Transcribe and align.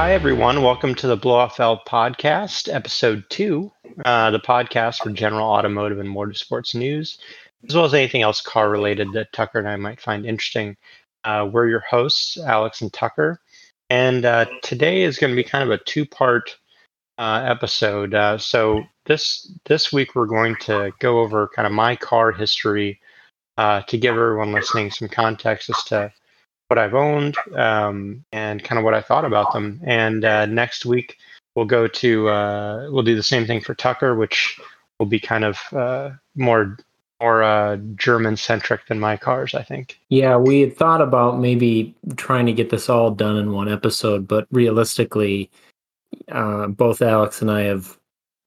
Hi, 0.00 0.14
everyone. 0.14 0.62
Welcome 0.62 0.94
to 0.94 1.06
the 1.06 1.16
Blow 1.18 1.34
Off 1.34 1.60
L 1.60 1.82
podcast, 1.86 2.72
episode 2.72 3.22
two, 3.28 3.70
uh, 4.06 4.30
the 4.30 4.40
podcast 4.40 5.02
for 5.02 5.10
general 5.10 5.46
automotive 5.46 5.98
and 5.98 6.08
motorsports 6.08 6.74
news, 6.74 7.18
as 7.68 7.74
well 7.74 7.84
as 7.84 7.92
anything 7.92 8.22
else 8.22 8.40
car 8.40 8.70
related 8.70 9.12
that 9.12 9.30
Tucker 9.34 9.58
and 9.58 9.68
I 9.68 9.76
might 9.76 10.00
find 10.00 10.24
interesting. 10.24 10.78
Uh, 11.24 11.50
we're 11.52 11.68
your 11.68 11.80
hosts, 11.80 12.38
Alex 12.38 12.80
and 12.80 12.90
Tucker. 12.90 13.42
And 13.90 14.24
uh, 14.24 14.46
today 14.62 15.02
is 15.02 15.18
going 15.18 15.32
to 15.32 15.36
be 15.36 15.44
kind 15.44 15.64
of 15.64 15.78
a 15.78 15.84
two 15.84 16.06
part 16.06 16.56
uh, 17.18 17.42
episode. 17.44 18.14
Uh, 18.14 18.38
so, 18.38 18.82
this, 19.04 19.52
this 19.66 19.92
week, 19.92 20.14
we're 20.14 20.24
going 20.24 20.56
to 20.62 20.92
go 21.00 21.20
over 21.20 21.46
kind 21.54 21.66
of 21.66 21.72
my 21.72 21.94
car 21.94 22.32
history 22.32 22.98
uh, 23.58 23.82
to 23.82 23.98
give 23.98 24.14
everyone 24.14 24.52
listening 24.52 24.90
some 24.90 25.10
context 25.10 25.68
as 25.68 25.84
to 25.84 26.10
what 26.70 26.78
I've 26.78 26.94
owned 26.94 27.36
um, 27.56 28.24
and 28.30 28.62
kind 28.62 28.78
of 28.78 28.84
what 28.84 28.94
I 28.94 29.02
thought 29.02 29.24
about 29.24 29.52
them. 29.52 29.80
And 29.84 30.24
uh, 30.24 30.46
next 30.46 30.86
week 30.86 31.18
we'll 31.56 31.66
go 31.66 31.88
to 31.88 32.28
uh, 32.28 32.88
we'll 32.90 33.02
do 33.02 33.16
the 33.16 33.24
same 33.24 33.44
thing 33.44 33.60
for 33.60 33.74
Tucker, 33.74 34.14
which 34.14 34.58
will 34.98 35.06
be 35.06 35.18
kind 35.18 35.44
of 35.44 35.58
uh, 35.72 36.10
more 36.36 36.78
more 37.20 37.42
uh, 37.42 37.76
German 37.96 38.36
centric 38.36 38.86
than 38.86 39.00
my 39.00 39.16
cars, 39.16 39.52
I 39.52 39.62
think. 39.62 39.98
Yeah, 40.08 40.36
we 40.36 40.60
had 40.60 40.76
thought 40.76 41.02
about 41.02 41.40
maybe 41.40 41.94
trying 42.16 42.46
to 42.46 42.52
get 42.52 42.70
this 42.70 42.88
all 42.88 43.10
done 43.10 43.36
in 43.36 43.52
one 43.52 43.70
episode, 43.70 44.26
but 44.26 44.46
realistically, 44.52 45.50
uh, 46.30 46.68
both 46.68 47.02
Alex 47.02 47.42
and 47.42 47.50
I 47.50 47.62
have 47.62 47.98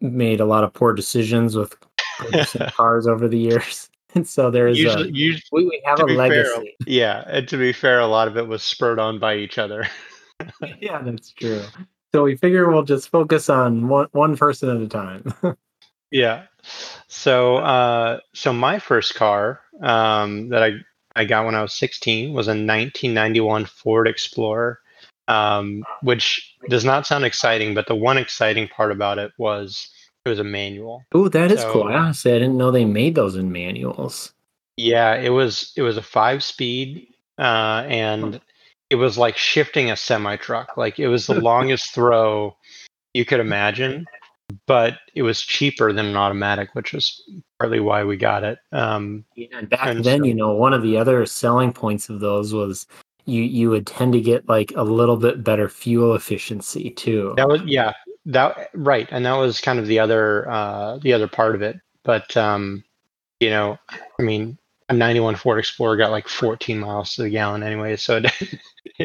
made 0.02 0.40
a 0.40 0.46
lot 0.46 0.64
of 0.64 0.74
poor 0.74 0.94
decisions 0.94 1.56
with 1.56 1.76
cars 2.72 3.06
over 3.06 3.28
the 3.28 3.38
years. 3.38 3.90
And 4.16 4.28
so 4.28 4.52
there's 4.52 4.78
usually, 4.78 5.10
a, 5.10 5.12
usually 5.12 5.42
we, 5.52 5.66
we 5.66 5.82
have 5.86 6.00
a 6.00 6.06
legacy. 6.06 6.50
Fair, 6.52 6.64
yeah, 6.86 7.24
and 7.28 7.48
to 7.48 7.58
be 7.58 7.74
fair, 7.74 8.00
a 8.00 8.06
lot 8.06 8.28
of 8.28 8.38
it 8.38 8.48
was 8.48 8.62
spurred 8.62 9.00
on 9.00 9.18
by 9.18 9.36
each 9.36 9.58
other. 9.58 9.88
yeah, 10.80 11.02
that's 11.02 11.32
true. 11.32 11.64
So 12.14 12.24
we 12.24 12.38
figure 12.38 12.70
we'll 12.70 12.84
just 12.84 13.10
focus 13.10 13.50
on 13.50 13.88
one 13.88 14.08
one 14.12 14.38
person 14.38 14.70
at 14.70 14.82
a 14.82 14.88
time. 14.88 15.34
yeah. 16.12 16.44
So 17.08 17.58
uh, 17.58 18.20
so 18.36 18.54
my 18.54 18.78
first 18.78 19.16
car 19.16 19.62
um, 19.82 20.50
that 20.50 20.62
I 20.62 20.74
I 21.16 21.26
got 21.26 21.46
when 21.46 21.56
I 21.56 21.62
was 21.62 21.74
16 21.74 22.34
was 22.34 22.48
a 22.48 22.52
1991 22.52 23.66
Ford 23.66 24.08
Explorer, 24.08 24.80
um, 25.28 25.84
which 26.04 26.56
does 26.70 26.86
not 26.86 27.08
sound 27.08 27.26
exciting, 27.26 27.74
but 27.74 27.88
the 27.88 27.96
one 27.96 28.18
exciting 28.20 28.68
part 28.68 28.92
about 28.92 29.18
it 29.18 29.32
was 29.40 29.90
it 30.26 30.30
was 30.30 30.40
a 30.40 30.44
manual. 30.44 31.04
Oh, 31.14 31.28
that 31.30 31.52
is 31.52 31.62
so, 31.62 31.72
cool. 31.72 31.84
Honestly, 31.84 32.32
I 32.32 32.40
didn't 32.40 32.58
know 32.58 32.72
they 32.72 32.86
made 32.86 33.16
those 33.16 33.36
in 33.36 33.52
manuals. 33.52 34.34
Yeah, 34.78 35.16
it 35.16 35.30
was 35.30 35.74
it 35.76 35.82
was 35.82 35.98
a 35.98 36.02
five 36.02 36.44
speed, 36.44 37.08
uh, 37.38 37.84
and 37.88 38.40
it 38.90 38.96
was 38.96 39.18
like 39.18 39.38
shifting 39.38 39.92
a 39.92 39.96
semi 39.96 40.36
truck. 40.38 40.78
Like 40.78 41.00
it 41.00 41.08
was 41.08 41.28
the 41.28 41.40
longest 41.42 41.94
throw 41.94 42.56
you 43.14 43.26
could 43.26 43.40
imagine, 43.40 44.06
but 44.66 45.00
it 45.14 45.24
was 45.24 45.42
cheaper 45.42 45.94
than 45.94 46.06
an 46.06 46.16
automatic, 46.16 46.74
which 46.74 46.94
was 46.94 47.22
partly 47.60 47.80
why 47.80 48.04
we 48.04 48.18
got 48.18 48.44
it. 48.44 48.60
Um, 48.72 49.26
yeah, 49.36 49.48
and 49.58 49.70
back 49.70 49.86
and 49.86 50.04
then, 50.04 50.20
so, 50.20 50.26
you 50.26 50.34
know, 50.34 50.54
one 50.54 50.74
of 50.74 50.82
the 50.82 50.98
other 50.98 51.26
selling 51.26 51.74
points 51.74 52.10
of 52.10 52.20
those 52.22 52.54
was 52.54 52.88
you 53.26 53.44
you 53.44 53.70
would 53.70 53.86
tend 53.86 54.14
to 54.14 54.22
get 54.22 54.48
like 54.48 54.72
a 54.76 54.84
little 54.84 55.18
bit 55.18 55.44
better 55.44 55.70
fuel 55.70 56.16
efficiency 56.16 56.90
too. 56.90 57.34
That 57.38 57.48
was 57.48 57.62
yeah, 57.66 57.94
that 58.26 58.70
right, 58.74 59.08
and 59.12 59.26
that 59.26 59.34
was 59.34 59.60
kind 59.60 59.80
of 59.80 59.88
the 59.88 60.00
other 60.00 60.50
uh, 60.50 60.98
the 60.98 61.14
other 61.14 61.28
part 61.28 61.56
of 61.56 61.62
it. 61.62 61.78
But 62.04 62.36
um, 62.38 62.84
you 63.40 63.50
know, 63.50 63.78
I 64.20 64.24
mean, 64.24 64.58
a 64.90 64.94
91 64.94 65.36
Ford 65.36 65.60
Explorer 65.60 65.98
got 65.98 66.12
like 66.12 66.28
14 66.28 66.80
miles 66.80 67.16
to 67.16 67.24
the 67.24 67.30
gallon 67.30 67.64
anyway, 67.64 67.96
so 67.96 68.22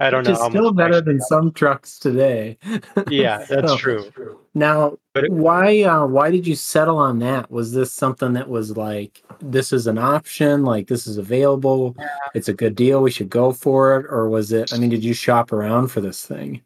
I 0.00 0.10
don't 0.10 0.24
know. 0.24 0.32
It's 0.32 0.44
still 0.44 0.72
better 0.72 1.00
than 1.00 1.20
some 1.20 1.52
trucks 1.52 1.98
today. 1.98 2.58
yeah, 3.08 3.44
that's 3.48 3.72
so, 3.72 3.76
true. 3.76 4.38
Now, 4.54 4.98
it, 5.14 5.30
why 5.30 5.82
uh, 5.82 6.06
why 6.06 6.30
did 6.30 6.46
you 6.46 6.54
settle 6.54 6.98
on 6.98 7.18
that? 7.20 7.50
Was 7.50 7.72
this 7.72 7.92
something 7.92 8.34
that 8.34 8.48
was 8.48 8.76
like 8.76 9.22
this 9.40 9.72
is 9.72 9.86
an 9.86 9.98
option, 9.98 10.64
like 10.64 10.88
this 10.88 11.06
is 11.06 11.18
available, 11.18 11.96
it's 12.34 12.48
a 12.48 12.54
good 12.54 12.74
deal, 12.74 13.02
we 13.02 13.10
should 13.10 13.30
go 13.30 13.52
for 13.52 13.98
it, 13.98 14.06
or 14.08 14.28
was 14.28 14.52
it? 14.52 14.72
I 14.72 14.78
mean, 14.78 14.90
did 14.90 15.04
you 15.04 15.14
shop 15.14 15.52
around 15.52 15.88
for 15.88 16.00
this 16.00 16.24
thing? 16.26 16.62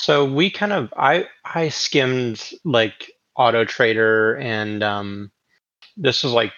So 0.00 0.24
we 0.24 0.50
kind 0.50 0.72
of 0.72 0.92
I 0.96 1.28
I 1.44 1.68
skimmed 1.68 2.52
like 2.64 3.12
Auto 3.36 3.66
Trader 3.66 4.36
and 4.36 4.82
um 4.82 5.30
this 5.94 6.24
was 6.24 6.32
like 6.32 6.54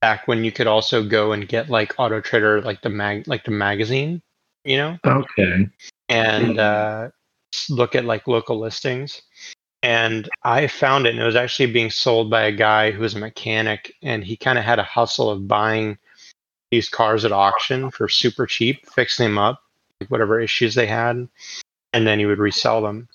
back 0.00 0.28
when 0.28 0.44
you 0.44 0.52
could 0.52 0.68
also 0.68 1.02
go 1.02 1.32
and 1.32 1.48
get 1.48 1.68
like 1.68 1.94
Auto 1.98 2.20
Trader 2.20 2.62
like 2.62 2.82
the 2.82 2.90
mag 2.90 3.26
like 3.26 3.44
the 3.44 3.50
magazine, 3.50 4.22
you 4.64 4.76
know? 4.76 4.96
Okay. 5.04 5.68
And 6.08 6.60
uh 6.60 7.08
look 7.68 7.96
at 7.96 8.04
like 8.04 8.28
local 8.28 8.60
listings. 8.60 9.22
And 9.82 10.28
I 10.44 10.68
found 10.68 11.06
it 11.06 11.14
and 11.14 11.18
it 11.18 11.26
was 11.26 11.36
actually 11.36 11.72
being 11.72 11.90
sold 11.90 12.30
by 12.30 12.42
a 12.42 12.52
guy 12.52 12.92
who 12.92 13.00
was 13.00 13.14
a 13.14 13.18
mechanic 13.18 13.92
and 14.02 14.22
he 14.22 14.36
kind 14.36 14.56
of 14.56 14.64
had 14.64 14.78
a 14.78 14.84
hustle 14.84 15.30
of 15.30 15.48
buying 15.48 15.98
these 16.70 16.88
cars 16.88 17.24
at 17.24 17.32
auction 17.32 17.90
for 17.90 18.08
super 18.08 18.46
cheap, 18.46 18.88
fixing 18.88 19.26
them 19.26 19.38
up, 19.38 19.62
like 20.00 20.10
whatever 20.12 20.38
issues 20.38 20.76
they 20.76 20.86
had 20.86 21.28
and 21.94 22.06
then 22.06 22.18
he 22.18 22.26
would 22.26 22.38
resell 22.38 22.82
them. 22.82 23.08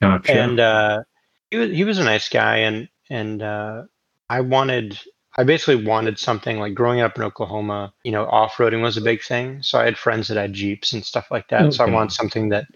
Gotcha. 0.00 0.32
And 0.32 0.58
uh, 0.58 1.02
he 1.50 1.58
was 1.58 1.70
he 1.70 1.84
was 1.84 1.98
a 1.98 2.04
nice 2.04 2.28
guy, 2.28 2.58
and 2.58 2.88
and 3.10 3.42
uh, 3.42 3.82
I 4.28 4.40
wanted 4.40 4.98
I 5.36 5.44
basically 5.44 5.84
wanted 5.84 6.18
something 6.18 6.58
like 6.58 6.74
growing 6.74 7.00
up 7.00 7.16
in 7.16 7.22
Oklahoma. 7.22 7.92
You 8.02 8.12
know, 8.12 8.24
off 8.26 8.54
roading 8.54 8.82
was 8.82 8.96
a 8.96 9.02
big 9.02 9.22
thing, 9.22 9.62
so 9.62 9.78
I 9.78 9.84
had 9.84 9.98
friends 9.98 10.28
that 10.28 10.38
had 10.38 10.52
jeeps 10.52 10.92
and 10.92 11.04
stuff 11.04 11.30
like 11.30 11.48
that. 11.48 11.62
Okay. 11.62 11.70
So 11.70 11.84
I 11.84 11.90
wanted 11.90 12.12
something 12.12 12.48
that 12.48 12.66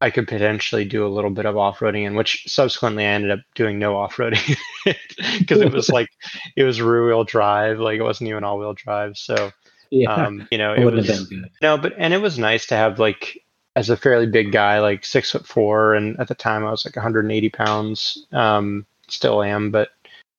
I 0.00 0.10
could 0.10 0.28
potentially 0.28 0.84
do 0.84 1.04
a 1.04 1.08
little 1.08 1.30
bit 1.30 1.44
of 1.44 1.56
off 1.56 1.80
roading 1.80 2.06
in, 2.06 2.14
which 2.14 2.44
subsequently 2.46 3.04
I 3.04 3.08
ended 3.08 3.32
up 3.32 3.40
doing 3.56 3.80
no 3.80 3.96
off 3.96 4.16
roading 4.16 4.56
because 5.38 5.60
it 5.60 5.72
was 5.72 5.88
like 5.90 6.08
it 6.56 6.62
was 6.62 6.80
rear 6.80 7.06
wheel 7.06 7.24
drive, 7.24 7.80
like 7.80 7.98
it 7.98 8.04
wasn't 8.04 8.30
even 8.30 8.44
all 8.44 8.58
wheel 8.58 8.74
drive. 8.74 9.16
So 9.16 9.50
yeah, 9.90 10.14
um, 10.14 10.46
you 10.52 10.58
know, 10.58 10.72
it, 10.72 10.80
it 10.80 10.94
was 10.94 11.32
no, 11.60 11.76
but 11.76 11.94
and 11.98 12.14
it 12.14 12.18
was 12.18 12.38
nice 12.38 12.66
to 12.66 12.76
have 12.76 12.98
like 12.98 13.42
as 13.78 13.88
a 13.90 13.96
fairly 13.96 14.26
big 14.26 14.50
guy, 14.50 14.80
like 14.80 15.04
six 15.04 15.30
foot 15.30 15.46
four, 15.46 15.94
and 15.94 16.18
at 16.18 16.26
the 16.26 16.34
time 16.34 16.66
I 16.66 16.70
was 16.72 16.84
like 16.84 16.96
180 16.96 17.48
pounds. 17.50 18.26
Um, 18.32 18.84
still 19.06 19.40
am, 19.40 19.70
but 19.70 19.90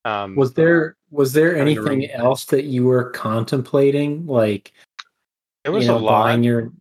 um, 0.04 0.36
was 0.36 0.54
there 0.56 0.98
was 1.10 1.32
there 1.32 1.56
anything 1.56 2.12
else 2.12 2.46
that 2.46 2.66
you 2.66 2.84
were 2.84 3.12
contemplating? 3.12 4.28
Like 4.28 4.74
it 5.64 5.70
was 5.70 5.86
you 5.86 5.92
know, 5.92 5.98
a 5.98 6.00
lot. 6.00 6.44
Your 6.44 6.74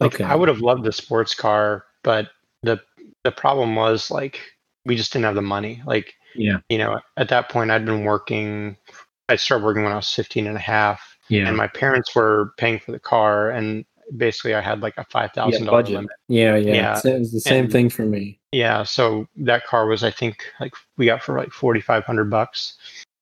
like 0.00 0.14
okay. 0.14 0.24
I 0.24 0.34
would 0.34 0.48
have 0.48 0.60
loved 0.60 0.86
a 0.86 0.92
sports 0.92 1.34
car, 1.34 1.84
but 2.02 2.30
the 2.62 2.80
the 3.24 3.32
problem 3.32 3.76
was 3.76 4.10
like 4.10 4.40
we 4.86 4.96
just 4.96 5.12
didn't 5.12 5.26
have 5.26 5.34
the 5.34 5.42
money. 5.42 5.82
Like 5.84 6.14
yeah, 6.34 6.56
you 6.70 6.78
know, 6.78 7.00
at 7.18 7.28
that 7.28 7.50
point 7.50 7.70
I'd 7.70 7.84
been 7.84 8.04
working. 8.04 8.78
I 9.28 9.36
started 9.36 9.64
working 9.64 9.82
when 9.82 9.92
I 9.92 9.96
was 9.96 10.12
15 10.12 10.46
and 10.46 10.56
a 10.56 10.60
half. 10.60 11.18
Yeah. 11.28 11.48
And 11.48 11.56
my 11.56 11.68
parents 11.68 12.14
were 12.14 12.52
paying 12.56 12.78
for 12.78 12.92
the 12.92 12.98
car, 12.98 13.50
and 13.50 13.84
basically 14.16 14.54
I 14.54 14.60
had 14.60 14.80
like 14.80 14.94
a 14.96 15.04
five 15.04 15.32
thousand 15.32 15.66
dollar 15.66 15.82
limit. 15.82 16.10
Yeah, 16.28 16.56
yeah, 16.56 16.74
yeah. 16.74 17.00
It 17.04 17.18
was 17.18 17.32
the 17.32 17.40
same 17.40 17.64
and, 17.64 17.72
thing 17.72 17.90
for 17.90 18.04
me. 18.04 18.38
Yeah, 18.52 18.82
so 18.82 19.26
that 19.36 19.66
car 19.66 19.86
was 19.86 20.04
I 20.04 20.10
think 20.10 20.44
like 20.60 20.74
we 20.96 21.06
got 21.06 21.22
for 21.22 21.36
like 21.36 21.50
forty 21.50 21.80
five 21.80 22.04
hundred 22.04 22.30
bucks 22.30 22.74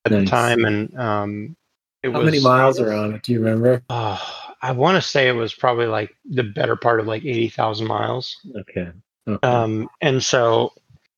at 0.05 0.13
nice. 0.13 0.25
the 0.25 0.31
time, 0.31 0.65
and 0.65 0.99
um, 0.99 1.57
it 2.03 2.13
How 2.13 2.19
was, 2.19 2.25
many 2.25 2.41
miles 2.41 2.81
are 2.81 2.93
on 2.93 3.15
it? 3.15 3.23
Do 3.23 3.33
you 3.33 3.41
remember? 3.41 3.83
Uh, 3.91 4.19
I 4.63 4.73
want 4.73 4.97
to 4.97 5.03
say 5.03 5.29
it 5.29 5.33
was 5.33 5.55
probably 5.55 5.87
like 5.87 6.15
the 6.25 6.43
better 6.43 6.77
part 6.77 7.01
of 7.01 7.07
like 7.07 7.25
eighty 7.25 7.49
thousand 7.49 7.87
miles. 7.87 8.37
Okay. 8.57 8.91
okay. 9.29 9.47
Um, 9.47 9.89
and 10.01 10.23
so 10.23 10.73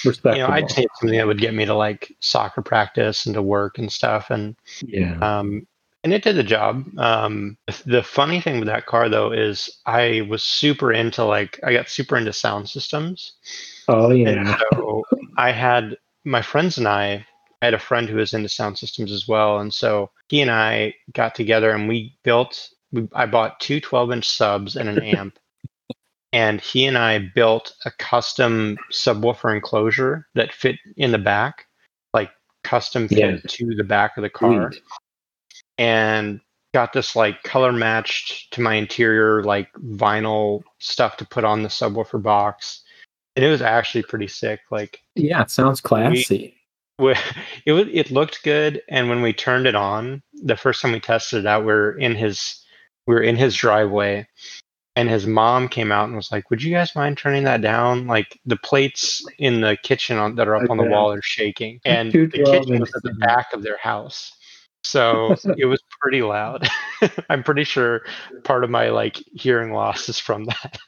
you 0.04 0.12
know, 0.24 0.48
I'd 0.48 0.70
say 0.70 0.86
something 1.00 1.16
that 1.16 1.26
would 1.26 1.38
get 1.38 1.54
me 1.54 1.64
to 1.64 1.74
like 1.74 2.14
soccer 2.20 2.62
practice 2.62 3.26
and 3.26 3.34
to 3.34 3.42
work 3.42 3.78
and 3.78 3.90
stuff, 3.90 4.30
and 4.30 4.56
yeah. 4.84 5.18
Um, 5.20 5.66
and 6.04 6.12
it 6.12 6.22
did 6.22 6.36
the 6.36 6.42
job. 6.42 6.84
Um, 6.98 7.56
the 7.86 8.02
funny 8.02 8.40
thing 8.40 8.58
with 8.58 8.68
that 8.68 8.86
car 8.86 9.08
though 9.08 9.32
is 9.32 9.80
I 9.86 10.26
was 10.28 10.42
super 10.42 10.92
into 10.92 11.24
like 11.24 11.60
I 11.62 11.72
got 11.72 11.88
super 11.88 12.16
into 12.16 12.32
sound 12.32 12.68
systems. 12.68 13.34
Oh 13.88 14.10
yeah. 14.10 14.30
And 14.30 14.48
so 14.48 15.04
I 15.36 15.52
had 15.52 15.96
my 16.24 16.42
friends 16.42 16.78
and 16.78 16.88
I. 16.88 17.26
I 17.60 17.66
had 17.66 17.74
a 17.74 17.78
friend 17.78 18.08
who 18.08 18.16
was 18.16 18.34
into 18.34 18.48
sound 18.48 18.76
systems 18.76 19.12
as 19.12 19.28
well, 19.28 19.60
and 19.60 19.72
so 19.72 20.10
he 20.28 20.40
and 20.40 20.50
I 20.50 20.94
got 21.12 21.36
together 21.36 21.70
and 21.70 21.88
we 21.88 22.16
built. 22.24 22.70
We, 22.90 23.08
I 23.14 23.26
bought 23.26 23.60
two 23.60 23.80
12 23.80 24.12
inch 24.12 24.28
subs 24.28 24.74
and 24.74 24.88
an 24.88 25.00
amp, 25.04 25.38
and 26.32 26.60
he 26.60 26.86
and 26.86 26.98
I 26.98 27.30
built 27.36 27.72
a 27.84 27.92
custom 27.92 28.76
subwoofer 28.92 29.54
enclosure 29.54 30.26
that 30.34 30.52
fit 30.52 30.74
in 30.96 31.12
the 31.12 31.18
back, 31.18 31.66
like 32.12 32.30
custom 32.64 33.06
fit 33.06 33.18
yeah. 33.18 33.38
to 33.46 33.76
the 33.76 33.84
back 33.84 34.16
of 34.16 34.22
the 34.22 34.30
car. 34.30 34.72
Sweet 34.72 34.82
and 35.82 36.40
got 36.72 36.92
this 36.92 37.16
like 37.16 37.42
color 37.42 37.72
matched 37.72 38.52
to 38.52 38.60
my 38.60 38.74
interior 38.74 39.42
like 39.42 39.68
vinyl 39.74 40.62
stuff 40.78 41.16
to 41.16 41.26
put 41.26 41.44
on 41.44 41.62
the 41.62 41.68
subwoofer 41.68 42.22
box. 42.22 42.82
And 43.34 43.44
it 43.44 43.50
was 43.50 43.62
actually 43.62 44.04
pretty 44.04 44.28
sick 44.28 44.60
like 44.70 45.02
yeah 45.16 45.42
it 45.42 45.50
sounds 45.50 45.80
classy. 45.80 46.56
We, 46.98 47.14
it 47.64 47.72
was 47.72 47.88
it 47.90 48.12
looked 48.12 48.44
good 48.44 48.82
and 48.88 49.08
when 49.08 49.22
we 49.22 49.32
turned 49.32 49.66
it 49.66 49.74
on 49.74 50.22
the 50.34 50.56
first 50.56 50.80
time 50.80 50.92
we 50.92 51.00
tested 51.00 51.40
it 51.40 51.46
out 51.46 51.64
we 51.64 51.72
are 51.72 51.92
in 51.92 52.14
his 52.14 52.62
we 53.06 53.14
are 53.16 53.22
in 53.22 53.34
his 53.34 53.56
driveway 53.56 54.28
and 54.94 55.08
his 55.08 55.26
mom 55.26 55.68
came 55.68 55.90
out 55.90 56.06
and 56.06 56.16
was 56.16 56.30
like, 56.30 56.50
"Would 56.50 56.62
you 56.62 56.70
guys 56.70 56.94
mind 56.94 57.16
turning 57.16 57.44
that 57.44 57.62
down? 57.62 58.06
Like 58.06 58.38
the 58.44 58.58
plates 58.58 59.24
in 59.38 59.62
the 59.62 59.76
kitchen 59.82 60.18
on, 60.18 60.34
that 60.34 60.46
are 60.46 60.56
up 60.56 60.70
on 60.70 60.76
the 60.76 60.84
wall 60.84 61.10
are 61.10 61.22
shaking." 61.22 61.80
And 61.84 62.12
the 62.12 62.28
kitchen 62.28 62.78
was 62.78 62.92
at 62.94 63.02
the 63.02 63.14
back 63.14 63.54
of 63.54 63.62
their 63.62 63.78
house, 63.78 64.32
so 64.82 65.34
it 65.56 65.66
was 65.66 65.82
pretty 66.00 66.22
loud. 66.22 66.68
I'm 67.30 67.42
pretty 67.42 67.64
sure 67.64 68.02
part 68.44 68.64
of 68.64 68.70
my 68.70 68.90
like 68.90 69.16
hearing 69.34 69.72
loss 69.72 70.08
is 70.08 70.18
from 70.18 70.44
that. 70.44 70.78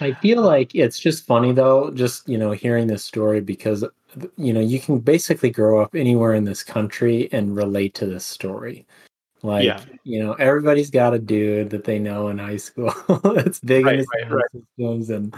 I 0.00 0.12
feel 0.14 0.42
like 0.42 0.74
it's 0.74 0.98
just 0.98 1.26
funny 1.26 1.52
though, 1.52 1.90
just 1.90 2.28
you 2.28 2.38
know, 2.38 2.52
hearing 2.52 2.86
this 2.86 3.04
story 3.04 3.40
because 3.40 3.84
you 4.36 4.52
know 4.52 4.60
you 4.60 4.80
can 4.80 4.98
basically 4.98 5.50
grow 5.50 5.80
up 5.80 5.94
anywhere 5.94 6.34
in 6.34 6.44
this 6.44 6.62
country 6.62 7.28
and 7.32 7.56
relate 7.56 7.94
to 7.94 8.06
this 8.06 8.24
story. 8.24 8.86
Like 9.42 9.64
Yeah. 9.64 9.80
you 10.02 10.22
know, 10.22 10.32
everybody's 10.34 10.90
got 10.90 11.14
a 11.14 11.18
dude 11.18 11.70
that 11.70 11.84
they 11.84 11.98
know 11.98 12.28
in 12.28 12.38
high 12.38 12.56
school 12.56 12.92
that's 13.34 13.60
big 13.60 13.84
Right, 13.84 13.92
in 13.94 13.98
his 14.00 14.08
right, 14.30 14.44
sound 14.52 14.66
systems, 14.78 15.10
and 15.10 15.34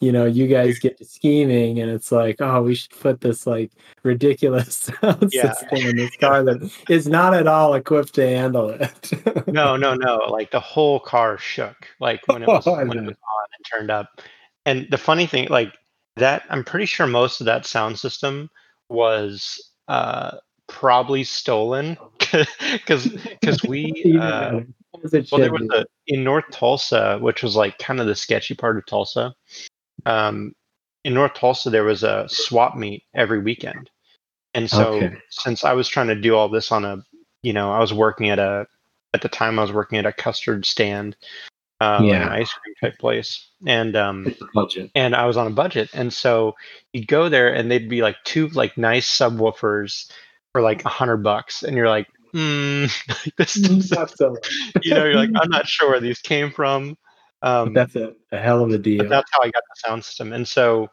you 0.00 0.10
know, 0.10 0.24
you 0.24 0.46
guys 0.48 0.78
get 0.78 0.96
to 0.98 1.04
scheming, 1.04 1.78
and 1.80 1.90
it's 1.90 2.10
like, 2.10 2.36
oh, 2.40 2.62
we 2.62 2.74
should 2.74 2.90
put 2.90 3.20
this 3.20 3.46
like 3.46 3.70
ridiculous 4.02 4.76
sound 5.02 5.28
Yeah. 5.32 5.52
system 5.52 5.78
in 5.90 5.96
this 5.96 6.16
car 6.16 6.42
that 6.44 6.70
is 6.88 7.06
not 7.06 7.34
at 7.34 7.46
all 7.46 7.74
equipped 7.74 8.14
to 8.14 8.26
handle 8.26 8.70
it. 8.70 9.10
No, 9.48 9.76
no, 9.84 9.94
no. 9.94 10.16
Like 10.28 10.50
the 10.50 10.60
whole 10.60 10.98
car 10.98 11.36
shook, 11.38 11.88
like 12.00 12.26
when 12.26 12.42
it 12.42 12.48
was 12.48 12.66
Oh, 12.66 12.74
when 12.76 12.98
it 12.98 13.06
was 13.06 13.16
on 13.16 13.46
and 13.56 13.64
turned 13.70 13.90
up. 13.90 14.20
And 14.64 14.86
the 14.90 14.98
funny 14.98 15.26
thing, 15.26 15.48
like 15.50 15.72
that, 16.16 16.44
I'm 16.48 16.64
pretty 16.64 16.86
sure 16.86 17.06
most 17.06 17.40
of 17.40 17.46
that 17.46 17.66
sound 17.66 17.98
system 17.98 18.48
was 18.88 19.70
uh, 19.88 20.38
probably 20.72 21.22
stolen 21.22 21.96
because 22.72 23.08
because 23.40 23.62
we 23.62 23.92
uh, 24.20 24.50
better. 24.50 24.66
As 25.04 25.14
it 25.14 25.28
well 25.30 25.40
there 25.40 25.52
was 25.52 25.68
a 25.70 25.84
in 26.06 26.24
North 26.24 26.46
Tulsa, 26.50 27.18
which 27.20 27.42
was 27.42 27.54
like 27.54 27.78
kind 27.78 28.00
of 28.00 28.06
the 28.06 28.14
sketchy 28.14 28.54
part 28.54 28.76
of 28.76 28.86
Tulsa. 28.86 29.34
Um, 30.06 30.54
in 31.04 31.14
North 31.14 31.34
Tulsa, 31.34 31.70
there 31.70 31.84
was 31.84 32.02
a 32.02 32.26
swap 32.28 32.76
meet 32.76 33.04
every 33.14 33.40
weekend, 33.40 33.90
and 34.54 34.68
so 34.68 34.94
Okay. 34.94 35.16
since 35.30 35.64
I 35.64 35.72
was 35.74 35.88
trying 35.88 36.08
to 36.08 36.14
do 36.14 36.34
all 36.34 36.48
this 36.48 36.72
on 36.72 36.84
a, 36.84 37.04
you 37.42 37.52
know, 37.52 37.72
I 37.72 37.80
was 37.80 37.92
working 37.92 38.30
at 38.30 38.38
a, 38.38 38.66
at 39.12 39.22
the 39.22 39.28
time 39.28 39.58
I 39.58 39.62
was 39.62 39.72
working 39.72 39.98
at 39.98 40.06
a 40.06 40.12
custard 40.12 40.64
stand, 40.64 41.16
uh, 41.80 41.98
like 42.00 42.08
Yeah. 42.08 42.22
an 42.22 42.28
ice 42.28 42.52
cream 42.52 42.74
type 42.80 42.98
place, 42.98 43.48
and 43.66 43.94
um, 43.96 44.34
budget. 44.54 44.90
and 44.94 45.14
I 45.14 45.26
was 45.26 45.36
on 45.36 45.46
a 45.46 45.50
budget, 45.50 45.90
and 45.92 46.12
so 46.12 46.54
you'd 46.92 47.08
go 47.08 47.28
there, 47.28 47.52
and 47.52 47.70
they'd 47.70 47.88
be 47.88 48.02
like 48.02 48.16
two 48.24 48.48
like 48.48 48.78
nice 48.78 49.08
subwoofers 49.08 50.10
for 50.52 50.60
like 50.60 50.84
a 50.84 50.88
hundred 50.88 51.18
bucks, 51.18 51.62
and 51.62 51.76
you're 51.76 51.88
like, 51.88 52.06
hmm, 52.32 52.84
this 53.36 53.54
doesn't 53.54 53.90
Not 53.90 54.16
so 54.16 54.36
you 54.82 54.94
know, 54.94 55.04
you're 55.04 55.16
like, 55.16 55.30
I'm 55.34 55.50
not 55.50 55.66
sure 55.66 55.90
where 55.90 56.00
these 56.00 56.20
came 56.20 56.50
from. 56.50 56.96
Um, 57.42 57.74
That's 57.74 57.96
a, 57.96 58.12
a 58.30 58.38
hell 58.38 58.62
of 58.62 58.70
a 58.70 58.78
deal. 58.78 59.08
that's 59.08 59.30
how 59.32 59.40
I 59.42 59.46
got 59.46 59.62
the 59.68 59.88
sound 59.88 60.04
system. 60.04 60.32
And 60.32 60.46
so 60.46 60.88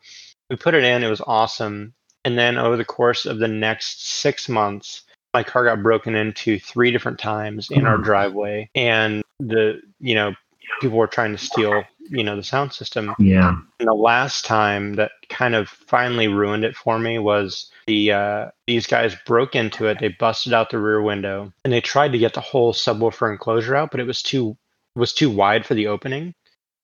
we 0.49 0.55
put 0.55 0.73
it 0.73 0.83
in, 0.83 1.03
it 1.03 1.09
was 1.09 1.21
awesome. 1.21 1.93
And 2.25 2.37
then 2.37 2.57
over 2.57 2.75
the 2.75 2.85
course 2.85 3.25
of 3.25 3.39
the 3.39 3.47
next 3.47 4.07
six 4.07 4.49
months, 4.49 5.03
my 5.33 5.43
car 5.43 5.63
got 5.65 5.83
broken 5.83 6.15
into 6.15 6.57
three 6.59 6.91
different 6.91 7.19
times 7.19 7.69
in 7.69 7.85
our 7.85 7.97
Hmm. 7.97 8.03
driveway. 8.03 8.69
And 8.73 9.23
the, 9.39 9.79
you 9.99 10.15
know, 10.15 10.33
people 10.81 10.97
were 10.97 11.07
trying 11.07 11.31
to 11.31 11.37
steal, 11.37 11.83
you 12.09 12.23
know, 12.23 12.35
the 12.35 12.43
sound 12.43 12.73
system. 12.73 13.13
yeah. 13.19 13.55
And 13.79 13.87
the 13.87 13.93
last 13.93 14.45
time 14.45 14.93
that 14.95 15.11
kind 15.29 15.55
of 15.55 15.69
finally 15.69 16.27
ruined 16.27 16.63
it 16.65 16.75
for 16.75 16.97
me 16.99 17.19
was 17.19 17.71
the 17.87 18.11
uh, 18.11 18.51
these 18.67 18.87
guys 18.87 19.15
broke 19.25 19.55
into 19.55 19.85
it. 19.87 19.97
They 19.99 20.09
busted 20.09 20.53
out 20.53 20.69
the 20.69 20.79
rear 20.79 21.01
window 21.01 21.51
and 21.63 21.71
they 21.73 21.81
tried 21.81 22.11
to 22.13 22.17
get 22.17 22.33
the 22.33 22.41
whole 22.41 22.73
subwoofer 22.73 23.31
enclosure 23.31 23.75
out, 23.75 23.91
but 23.91 23.99
it 23.99 24.07
was 24.07 24.21
too 24.21 24.57
was 24.95 25.13
too 25.13 25.29
wide 25.29 25.65
for 25.65 25.75
the 25.75 25.87
opening. 25.87 26.33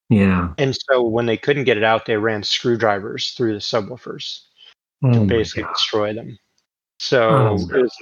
Yeah. 0.10 0.54
And 0.58 0.76
so 0.90 1.02
when 1.04 1.26
they 1.26 1.38
couldn't 1.38 1.64
get 1.64 1.78
it 1.78 1.84
out, 1.84 2.06
they 2.06 2.18
ran 2.18 2.44
screwdrivers 2.44 3.32
through 3.32 3.54
the 3.54 3.60
subwoofers 3.60 4.42
Oh 5.04 5.12
to 5.12 5.26
basically 5.26 5.64
God. 5.64 5.74
destroy 5.74 6.14
them. 6.14 6.38
So 7.00 7.30
Oh. 7.30 7.56
it 7.76 7.82
was 7.82 7.96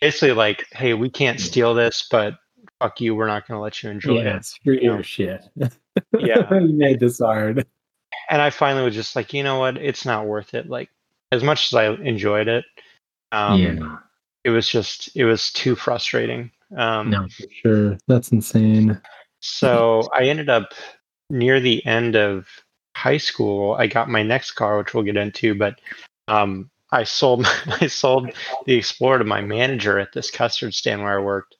basically 0.00 0.32
like, 0.32 0.66
hey, 0.72 0.92
we 0.94 1.08
can't 1.08 1.40
steal 1.40 1.72
this, 1.72 2.06
but 2.10 2.34
fuck 2.80 3.00
you, 3.00 3.14
we're 3.14 3.26
not 3.26 3.46
going 3.46 3.56
to 3.58 3.62
let 3.62 3.82
you 3.82 3.90
enjoy 3.90 4.22
Yeah, 4.22 4.36
it. 4.36 4.44
screw 4.44 4.74
you 4.74 4.80
your 4.80 4.96
know. 4.96 5.02
shit. 5.02 5.42
Yeah. 6.20 6.52
you 6.54 6.74
made 6.74 7.00
this 7.00 7.20
hard. 7.20 7.66
and 8.30 8.42
I 8.42 8.50
finally 8.50 8.84
was 8.84 8.94
just 8.94 9.16
like, 9.16 9.32
you 9.32 9.42
know 9.42 9.58
what, 9.58 9.78
it's 9.78 10.04
not 10.04 10.26
worth 10.26 10.52
it. 10.52 10.68
Like 10.68 10.90
as 11.32 11.42
much 11.42 11.72
as 11.72 11.74
I 11.74 11.86
enjoyed 11.88 12.48
it, 12.48 12.66
um, 13.32 13.60
yeah. 13.60 13.96
it 14.44 14.50
was 14.50 14.68
just 14.68 15.16
it 15.16 15.24
was 15.24 15.50
too 15.52 15.74
frustrating. 15.74 16.50
Um, 16.76 17.10
No, 17.10 17.26
for 17.28 17.44
sure. 17.62 17.98
That's 18.08 18.30
insane. 18.30 19.00
So 19.40 20.08
I 20.14 20.24
ended 20.24 20.50
up 20.50 20.74
near 21.30 21.60
the 21.60 21.84
end 21.86 22.14
of 22.14 22.46
high 22.94 23.16
school. 23.18 23.74
I 23.74 23.86
got 23.86 24.10
my 24.10 24.22
next 24.22 24.52
car, 24.52 24.76
which 24.78 24.92
we'll 24.92 25.04
get 25.04 25.16
into, 25.16 25.54
but 25.54 25.80
um, 26.28 26.70
I 26.92 27.04
sold 27.04 27.46
I 27.80 27.86
sold 27.86 28.30
the 28.66 28.74
Explorer 28.74 29.18
to 29.18 29.24
my 29.24 29.40
manager 29.40 29.98
at 29.98 30.12
this 30.12 30.30
custard 30.30 30.74
stand 30.74 31.02
where 31.02 31.18
I 31.18 31.22
worked. 31.22 31.56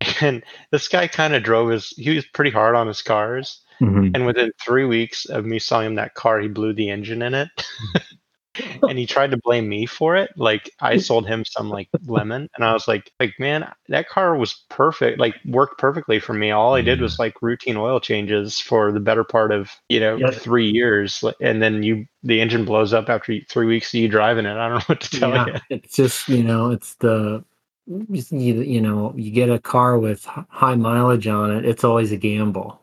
And 0.20 0.44
this 0.70 0.88
guy 0.88 1.08
kind 1.08 1.34
of 1.34 1.42
drove 1.42 1.70
his. 1.70 1.88
He 1.90 2.14
was 2.14 2.26
pretty 2.26 2.50
hard 2.50 2.74
on 2.76 2.86
his 2.86 3.02
cars, 3.02 3.60
Mhm. 3.80 4.12
and 4.14 4.26
within 4.26 4.52
three 4.64 4.84
weeks 4.84 5.24
of 5.26 5.44
me 5.44 5.58
selling 5.58 5.86
him 5.88 5.94
that 5.96 6.14
car, 6.14 6.40
he 6.40 6.48
blew 6.48 6.72
the 6.72 6.90
engine 6.90 7.22
in 7.22 7.34
it. 7.34 7.48
and 8.88 8.98
he 8.98 9.06
tried 9.06 9.30
to 9.30 9.36
blame 9.36 9.68
me 9.68 9.86
for 9.86 10.16
it. 10.16 10.30
Like 10.36 10.70
I 10.80 10.96
sold 10.98 11.26
him 11.28 11.44
some 11.44 11.68
like 11.70 11.88
lemon, 12.06 12.48
and 12.56 12.64
I 12.64 12.72
was 12.72 12.88
like, 12.88 13.10
like 13.20 13.34
man, 13.38 13.72
that 13.88 14.08
car 14.08 14.36
was 14.36 14.64
perfect. 14.68 15.18
Like 15.20 15.34
worked 15.44 15.78
perfectly 15.78 16.18
for 16.18 16.32
me. 16.32 16.50
All 16.50 16.74
I 16.74 16.82
did 16.82 17.00
was 17.00 17.18
like 17.18 17.40
routine 17.42 17.76
oil 17.76 18.00
changes 18.00 18.58
for 18.60 18.90
the 18.92 19.00
better 19.00 19.24
part 19.24 19.52
of 19.52 19.70
you 19.88 20.00
know 20.00 20.16
Yeah. 20.16 20.30
three 20.30 20.68
years, 20.70 21.22
and 21.40 21.62
then 21.62 21.82
you 21.82 22.06
the 22.24 22.40
engine 22.40 22.64
blows 22.64 22.92
up 22.92 23.08
after 23.08 23.38
three 23.48 23.66
weeks 23.66 23.94
of 23.94 24.00
you 24.00 24.08
driving 24.08 24.46
it. 24.46 24.56
I 24.56 24.68
don't 24.68 24.78
know 24.78 24.84
what 24.86 25.00
to 25.02 25.10
tell 25.20 25.30
Yeah, 25.30 25.46
you. 25.46 25.54
it's 25.70 25.94
just 25.96 26.28
you 26.28 26.42
know, 26.42 26.70
it's 26.70 26.94
the 26.96 27.44
you, 27.88 28.60
you 28.62 28.80
know, 28.80 29.14
you 29.16 29.30
get 29.30 29.50
a 29.50 29.58
car 29.58 29.98
with 29.98 30.24
high 30.24 30.74
mileage 30.74 31.26
on 31.26 31.50
it. 31.50 31.64
It's 31.64 31.84
always 31.84 32.12
a 32.12 32.16
gamble. 32.16 32.80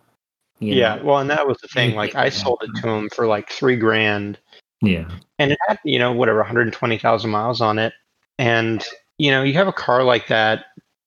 Yeah, 0.60 0.96
know? 0.96 1.04
well, 1.04 1.20
and 1.20 1.30
that 1.30 1.48
was 1.48 1.58
the 1.60 1.68
thing. 1.68 1.96
Like 1.96 2.16
I 2.16 2.30
sold 2.30 2.64
it 2.64 2.82
to 2.82 2.90
him 2.90 3.10
for 3.10 3.28
like 3.28 3.50
three 3.50 3.76
grand, 3.76 4.40
yeah, 4.82 5.10
and 5.38 5.52
it 5.52 5.58
had 5.68 5.80
you 5.84 6.00
know 6.00 6.14
whatever 6.14 6.40
120,000 6.40 7.30
miles 7.30 7.62
on 7.62 7.78
it, 7.78 7.94
and 8.40 8.84
you 9.18 9.32
know 9.32 9.44
you 9.44 9.54
have 9.54 9.68
a 9.68 9.74
car 9.74 10.04
like 10.04 10.28
that, 10.28 10.66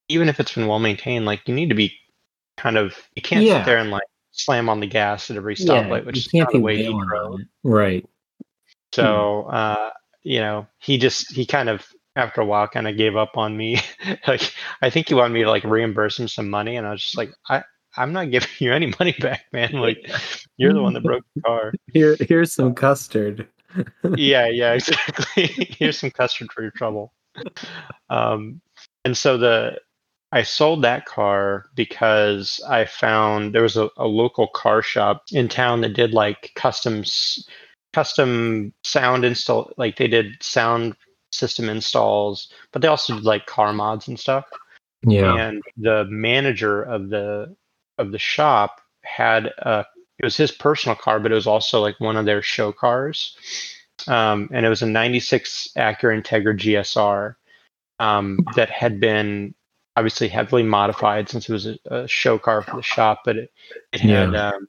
even 0.08 0.28
if 0.28 0.38
it's 0.38 0.54
been 0.54 0.66
well 0.66 0.78
maintained, 0.78 1.24
like 1.24 1.48
you 1.48 1.54
need 1.54 1.70
to 1.70 1.74
be 1.74 1.92
kind 2.56 2.76
of 2.76 2.94
you 3.16 3.22
can't 3.22 3.44
Yeah. 3.44 3.58
sit 3.58 3.66
there 3.66 3.78
and 3.78 3.90
like 3.90 4.02
slam 4.32 4.68
on 4.68 4.80
the 4.80 4.86
gas 4.86 5.30
at 5.30 5.36
every 5.36 5.54
yeah. 5.58 5.66
stoplight, 5.66 6.04
which 6.04 6.16
you 6.16 6.20
is 6.20 6.26
can't 6.28 6.46
kind 6.46 6.52
be 6.52 6.56
of 6.58 6.60
the 6.60 6.64
way 6.64 6.76
he 6.76 7.06
drove. 7.08 7.40
Right. 7.64 8.08
So 8.92 9.44
uh, 9.44 9.90
you 10.22 10.40
know 10.40 10.66
he 10.78 10.98
just 10.98 11.32
he 11.32 11.46
kind 11.46 11.70
of 11.70 11.86
after 12.18 12.40
a 12.40 12.44
while 12.44 12.68
kind 12.68 12.88
of 12.88 12.96
gave 12.96 13.16
up 13.16 13.36
on 13.36 13.56
me. 13.56 13.80
like 14.28 14.52
I 14.82 14.90
think 14.90 15.08
he 15.08 15.14
wanted 15.14 15.34
me 15.34 15.44
to 15.44 15.50
like 15.50 15.64
reimburse 15.64 16.18
him 16.18 16.28
some 16.28 16.50
money, 16.50 16.76
and 16.76 16.86
I 16.86 16.90
was 16.90 17.02
just 17.02 17.16
like 17.16 17.32
I. 17.48 17.64
I'm 17.96 18.12
not 18.12 18.30
giving 18.30 18.48
you 18.60 18.72
any 18.72 18.92
money 19.00 19.16
back, 19.18 19.46
man. 19.52 19.72
Like, 19.80 20.08
you're 20.56 20.74
the 20.74 20.82
one 20.82 20.92
that 20.92 21.02
broke 21.02 21.24
the 21.34 21.40
car. 21.40 21.72
Here, 21.92 22.16
here's 22.20 22.52
some 22.52 22.74
custard. 22.74 23.48
yeah, 24.14 24.46
yeah, 24.46 24.74
exactly. 24.74 25.46
Here's 25.46 25.98
some 25.98 26.10
custard 26.10 26.52
for 26.52 26.62
your 26.62 26.70
trouble. 26.72 27.12
Um, 28.08 28.60
and 29.04 29.16
so 29.16 29.36
the 29.38 29.80
I 30.30 30.42
sold 30.42 30.84
that 30.84 31.06
car 31.06 31.64
because 31.74 32.60
I 32.68 32.84
found 32.84 33.54
there 33.54 33.62
was 33.62 33.76
a, 33.76 33.88
a 33.96 34.06
local 34.06 34.48
car 34.48 34.82
shop 34.82 35.24
in 35.32 35.48
town 35.48 35.80
that 35.80 35.94
did 35.94 36.12
like 36.12 36.52
customs 36.54 37.48
custom 37.94 38.72
sound 38.84 39.24
install 39.24 39.72
like 39.78 39.96
they 39.96 40.08
did 40.08 40.34
sound 40.42 40.94
system 41.32 41.68
installs, 41.68 42.52
but 42.72 42.82
they 42.82 42.88
also 42.88 43.14
did 43.14 43.24
like 43.24 43.46
car 43.46 43.72
mods 43.72 44.08
and 44.08 44.18
stuff. 44.18 44.44
Yeah. 45.02 45.36
and 45.36 45.62
the 45.76 46.06
manager 46.06 46.82
of 46.82 47.08
the 47.08 47.54
of 47.98 48.10
the 48.10 48.18
shop 48.18 48.80
had 49.04 49.46
a 49.58 49.84
it 50.18 50.24
was 50.24 50.36
his 50.36 50.50
personal 50.50 50.96
car 50.96 51.20
but 51.20 51.30
it 51.30 51.36
was 51.36 51.46
also 51.46 51.80
like 51.80 51.98
one 52.00 52.16
of 52.16 52.26
their 52.26 52.42
show 52.42 52.72
cars. 52.72 53.36
Um, 54.06 54.48
and 54.52 54.64
it 54.64 54.68
was 54.68 54.82
a 54.82 54.86
96 54.86 55.70
Acura 55.76 56.22
Integra 56.22 56.56
GSR 56.56 57.34
um, 57.98 58.38
that 58.54 58.70
had 58.70 59.00
been 59.00 59.54
obviously 59.96 60.28
heavily 60.28 60.62
modified 60.62 61.28
since 61.28 61.48
it 61.48 61.52
was 61.52 61.66
a, 61.66 61.78
a 61.90 62.08
show 62.08 62.38
car 62.38 62.62
for 62.62 62.76
the 62.76 62.82
shop 62.82 63.22
but 63.24 63.36
it, 63.36 63.50
it 63.92 64.00
had 64.00 64.34
um, 64.34 64.68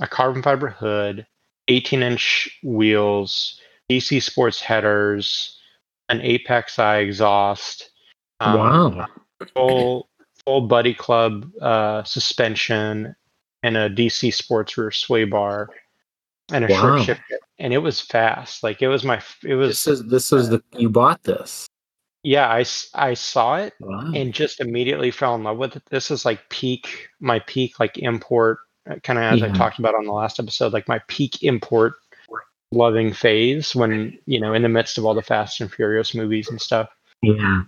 a 0.00 0.06
carbon 0.06 0.42
fiber 0.42 0.68
hood 0.68 1.26
18 1.68 2.02
inch 2.02 2.58
wheels 2.62 3.60
DC 3.90 4.22
sports 4.22 4.60
headers 4.60 5.57
an 6.08 6.20
APEXi 6.20 7.02
exhaust 7.02 7.90
um, 8.40 8.58
wow. 8.58 9.06
full 9.54 10.08
full 10.44 10.62
buddy 10.62 10.94
club 10.94 11.50
uh, 11.60 12.02
suspension 12.04 13.14
and 13.62 13.76
a 13.76 13.90
DC 13.90 14.32
sports 14.32 14.78
rear 14.78 14.90
sway 14.90 15.24
bar 15.24 15.68
and 16.52 16.64
a 16.64 16.68
Wow. 16.68 16.80
short 16.80 17.02
shift 17.02 17.20
kit. 17.28 17.40
and 17.58 17.72
it 17.74 17.78
was 17.78 18.00
fast 18.00 18.62
like 18.62 18.80
it 18.80 18.88
was 18.88 19.04
my 19.04 19.20
it 19.44 19.54
was 19.54 19.70
This 19.70 19.86
is 19.86 20.04
this 20.06 20.32
is 20.32 20.48
the 20.48 20.62
you 20.76 20.88
bought 20.88 21.22
this. 21.24 21.66
yeah 22.22 22.48
I, 22.48 22.64
I 22.94 23.14
saw 23.14 23.56
it 23.56 23.74
Wow. 23.80 24.12
and 24.14 24.32
just 24.32 24.60
immediately 24.60 25.10
fell 25.10 25.34
in 25.34 25.42
love 25.42 25.58
with 25.58 25.76
it 25.76 25.82
this 25.90 26.10
is 26.10 26.24
like 26.24 26.48
peak 26.48 27.08
my 27.20 27.40
peak 27.40 27.78
like 27.80 27.98
import 27.98 28.60
kind 29.02 29.18
of 29.18 29.24
as 29.24 29.42
I 29.42 29.50
talked 29.50 29.78
about 29.78 29.94
on 29.94 30.06
the 30.06 30.12
last 30.12 30.40
episode, 30.40 30.72
like 30.72 30.88
my 30.88 30.98
peak 31.08 31.42
import 31.42 31.96
loving 32.72 33.12
phase 33.12 33.74
when 33.74 34.18
you 34.26 34.40
know 34.40 34.54
in 34.54 34.62
the 34.62 34.68
midst 34.68 34.98
of 34.98 35.04
all 35.04 35.14
the 35.14 35.22
Fast 35.22 35.60
and 35.60 35.72
Furious 35.72 36.14
movies 36.14 36.48
and 36.48 36.60
stuff. 36.60 36.88
Yeah. 37.22 37.62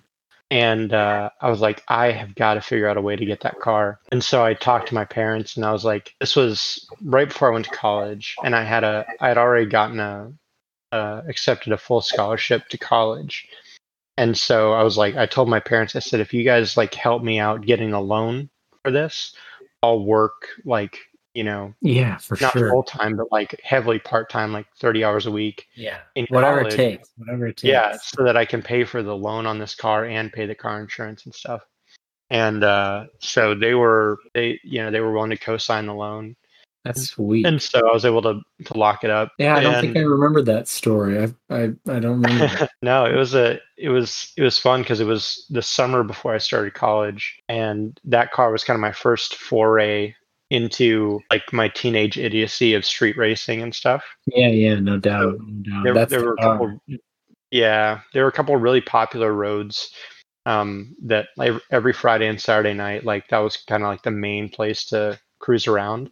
And 0.52 0.92
uh, 0.92 1.30
I 1.40 1.48
was 1.48 1.60
like, 1.60 1.84
I 1.86 2.10
have 2.10 2.34
got 2.34 2.54
to 2.54 2.60
figure 2.60 2.88
out 2.88 2.96
a 2.96 3.00
way 3.00 3.14
to 3.14 3.24
get 3.24 3.42
that 3.42 3.60
car. 3.60 4.00
And 4.10 4.22
so 4.22 4.44
I 4.44 4.54
talked 4.54 4.88
to 4.88 4.94
my 4.94 5.04
parents, 5.04 5.56
and 5.56 5.64
I 5.64 5.70
was 5.70 5.84
like, 5.84 6.12
this 6.18 6.34
was 6.34 6.88
right 7.04 7.28
before 7.28 7.50
I 7.50 7.54
went 7.54 7.66
to 7.66 7.70
college, 7.70 8.34
and 8.42 8.56
I 8.56 8.64
had 8.64 8.82
a, 8.82 9.06
I 9.20 9.28
had 9.28 9.38
already 9.38 9.66
gotten 9.66 10.00
a, 10.00 10.32
uh, 10.90 11.22
accepted 11.28 11.72
a 11.72 11.78
full 11.78 12.00
scholarship 12.00 12.66
to 12.70 12.78
college. 12.78 13.46
And 14.16 14.36
so 14.36 14.72
I 14.72 14.82
was 14.82 14.98
like, 14.98 15.16
I 15.16 15.26
told 15.26 15.48
my 15.48 15.60
parents, 15.60 15.94
I 15.94 16.00
said, 16.00 16.18
if 16.18 16.34
you 16.34 16.42
guys 16.42 16.76
like 16.76 16.94
help 16.94 17.22
me 17.22 17.38
out 17.38 17.64
getting 17.64 17.92
a 17.92 18.00
loan 18.00 18.50
for 18.82 18.90
this, 18.90 19.36
I'll 19.84 20.04
work 20.04 20.48
like, 20.64 20.98
you 21.34 21.44
know, 21.44 21.72
Yeah, 21.80 22.16
for 22.18 22.36
not 22.40 22.52
sure. 22.52 22.70
full 22.70 22.82
time, 22.82 23.16
but 23.16 23.30
like 23.30 23.58
heavily 23.62 23.98
part 23.98 24.28
time, 24.30 24.52
like 24.52 24.66
30 24.78 25.04
hours 25.04 25.26
a 25.26 25.30
week 25.30 25.66
Yeah. 25.76 25.98
Whatever 26.28 26.60
college. 26.62 26.74
it 26.74 26.76
takes. 26.76 27.08
Whatever 27.16 27.46
it 27.46 27.56
takes. 27.58 27.64
Yeah, 27.64 27.96
so 28.02 28.24
that 28.24 28.36
I 28.36 28.44
can 28.44 28.62
pay 28.62 28.84
for 28.84 29.02
the 29.02 29.16
loan 29.16 29.46
on 29.46 29.58
this 29.58 29.74
car 29.74 30.04
and 30.06 30.32
pay 30.32 30.46
the 30.46 30.54
car 30.54 30.80
insurance 30.80 31.24
and 31.26 31.34
stuff. 31.34 31.62
And 32.30 32.62
uh, 32.62 33.06
so 33.18 33.54
they 33.54 33.74
were 33.74 34.18
they 34.34 34.60
you 34.62 34.82
know 34.82 34.90
they 34.90 35.00
were 35.00 35.12
willing 35.12 35.30
to 35.30 35.36
co-sign 35.36 35.86
the 35.86 35.94
loan, 35.94 36.36
That's 36.84 37.08
sweet. 37.08 37.44
and 37.44 37.60
so 37.60 37.80
I 37.80 37.92
was 37.92 38.04
able 38.04 38.22
to 38.22 38.40
to 38.66 38.76
lock 38.78 39.02
it 39.02 39.10
up. 39.10 39.32
yeah, 39.38 39.56
I 39.56 39.60
don't 39.60 39.80
think 39.80 39.96
I 39.96 40.00
remember 40.02 40.40
that 40.42 40.68
story. 40.68 41.18
I 41.18 41.24
I, 41.52 41.62
I 41.88 41.98
don't 41.98 42.22
remember. 42.22 42.68
no, 42.82 43.04
it 43.04 43.16
was 43.16 43.34
a 43.34 43.58
it 43.76 43.88
was 43.88 44.32
it 44.36 44.42
was 44.42 44.58
fun 44.58 44.82
because 44.82 45.00
it 45.00 45.06
was 45.06 45.44
the 45.50 45.60
summer 45.62 46.04
before 46.04 46.32
I 46.32 46.38
started 46.38 46.74
college, 46.74 47.40
and 47.48 47.98
that 48.04 48.30
car 48.30 48.52
was 48.52 48.62
kind 48.62 48.76
of 48.76 48.80
my 48.80 48.92
first 48.92 49.34
foray 49.34 50.14
into 50.50 51.20
like 51.30 51.52
my 51.52 51.68
teenage 51.68 52.18
idiocy 52.18 52.74
of 52.74 52.84
street 52.84 53.16
racing 53.16 53.62
and 53.62 53.74
stuff. 53.74 54.04
yeah, 54.26 54.48
yeah, 54.48 54.74
no 54.74 54.98
doubt. 54.98 55.36
No 55.40 55.94
doubt. 55.94 56.08
there, 56.08 56.20
the 56.20 56.24
were 56.26 56.34
a 56.34 56.42
couple 56.42 56.80
yeah 57.50 58.00
there 58.12 58.22
were 58.22 58.28
a 58.28 58.32
couple 58.32 58.56
really 58.56 58.80
popular 58.80 59.32
roads 59.32 59.92
um, 60.46 60.94
that 61.04 61.28
like 61.36 61.52
every 61.70 61.92
friday 61.92 62.26
and 62.26 62.40
saturday 62.40 62.72
night 62.72 63.04
like 63.04 63.28
that 63.28 63.38
was 63.38 63.56
kind 63.56 63.82
of 63.82 63.88
like 63.88 64.02
the 64.02 64.10
main 64.10 64.48
place 64.48 64.84
to 64.86 65.18
cruise 65.38 65.66
around 65.66 66.10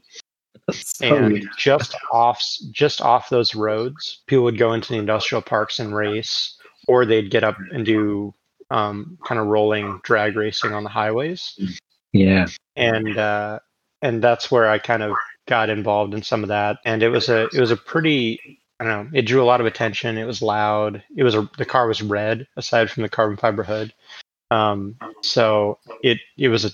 So 0.71 1.17
and 1.17 1.33
weird. 1.33 1.47
just 1.57 1.97
off 2.13 2.45
just 2.73 3.01
off 3.01 3.31
those 3.31 3.55
roads 3.55 4.23
people 4.27 4.45
would 4.45 4.59
go 4.59 4.73
into 4.75 4.93
the 4.93 4.99
industrial 4.99 5.43
parks 5.43 5.79
and 5.79 5.95
race 5.95 6.57
or 6.87 7.07
they'd 7.07 7.31
get 7.31 7.45
up 7.45 7.57
and 7.73 7.87
do 7.87 8.35
um, 8.71 9.19
kind 9.25 9.41
of 9.41 9.47
rolling 9.47 9.99
drag 10.03 10.37
racing 10.37 10.75
on 10.75 10.85
the 10.85 10.91
highways 10.91 11.59
yeah. 12.13 12.47
and 12.77 13.17
uh, 13.17 13.59
and 14.03 14.23
that's 14.23 14.51
where 14.51 14.69
I 14.69 14.79
kind 14.79 15.03
of 15.03 15.17
got 15.47 15.71
involved 15.71 16.15
in 16.15 16.23
some 16.23 16.43
of 16.43 16.49
that. 16.49 16.79
And 16.85 17.03
it 17.03 17.09
was 17.09 17.29
a 17.29 17.45
it 17.47 17.61
was 17.61 17.71
a 17.71 17.77
pretty 17.77 18.61
I 18.81 18.85
don't 18.85 19.13
know. 19.13 19.19
It 19.19 19.23
drew 19.23 19.43
a 19.43 19.47
lot 19.47 19.61
of 19.61 19.67
attention. 19.67 20.19
It 20.19 20.25
was 20.25 20.43
loud. 20.43 21.03
It 21.17 21.25
was 21.25 21.35
a 21.35 21.49
the 21.59 21.65
car 21.65 21.89
was 21.89 22.03
red 22.03 22.47
aside 22.57 22.91
from 22.91 23.03
the 23.03 23.09
carbon 23.09 23.37
fiber 23.37 23.65
hood. 23.65 23.93
Um, 24.51 24.97
so 25.23 25.79
it 26.03 26.19
it 26.37 26.49
was 26.49 26.65
a 26.65 26.71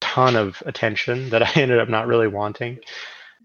ton 0.00 0.36
of 0.36 0.62
attention 0.66 1.30
that 1.30 1.42
I 1.56 1.60
ended 1.60 1.78
up 1.78 1.88
not 1.88 2.06
really 2.06 2.28
wanting. 2.28 2.78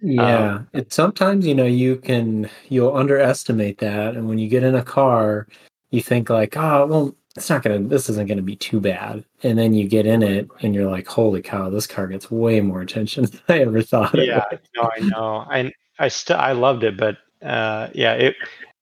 Yeah. 0.01 0.55
Um, 0.55 0.69
it 0.73 0.91
sometimes, 0.91 1.47
you 1.47 1.55
know, 1.55 1.65
you 1.65 1.95
can 1.97 2.49
you'll 2.67 2.95
underestimate 2.95 3.77
that. 3.77 4.15
And 4.15 4.27
when 4.27 4.37
you 4.37 4.49
get 4.49 4.63
in 4.63 4.75
a 4.75 4.83
car, 4.83 5.47
you 5.91 6.01
think 6.01 6.29
like, 6.29 6.57
oh 6.57 6.85
well, 6.87 7.15
it's 7.35 7.49
not 7.49 7.63
gonna 7.63 7.79
this 7.79 8.09
isn't 8.09 8.27
gonna 8.27 8.41
be 8.41 8.55
too 8.55 8.79
bad. 8.79 9.23
And 9.41 9.57
then 9.57 9.73
you 9.73 9.87
get 9.87 10.05
in 10.05 10.21
it 10.21 10.47
and 10.61 10.75
you're 10.75 10.89
like, 10.89 11.07
holy 11.07 11.41
cow, 11.41 11.69
this 11.69 11.87
car 11.87 12.07
gets 12.07 12.29
way 12.29 12.61
more 12.61 12.81
attention 12.81 13.25
than 13.31 13.41
I 13.49 13.61
ever 13.61 13.81
thought 13.81 14.15
Yeah, 14.15 14.45
no, 14.75 14.89
I 14.95 14.99
know. 14.99 15.45
I 15.49 15.73
I 15.99 16.07
still 16.09 16.37
I 16.37 16.51
loved 16.51 16.83
it, 16.83 16.97
but 16.97 17.17
uh, 17.41 17.89
yeah, 17.93 18.13
it 18.13 18.35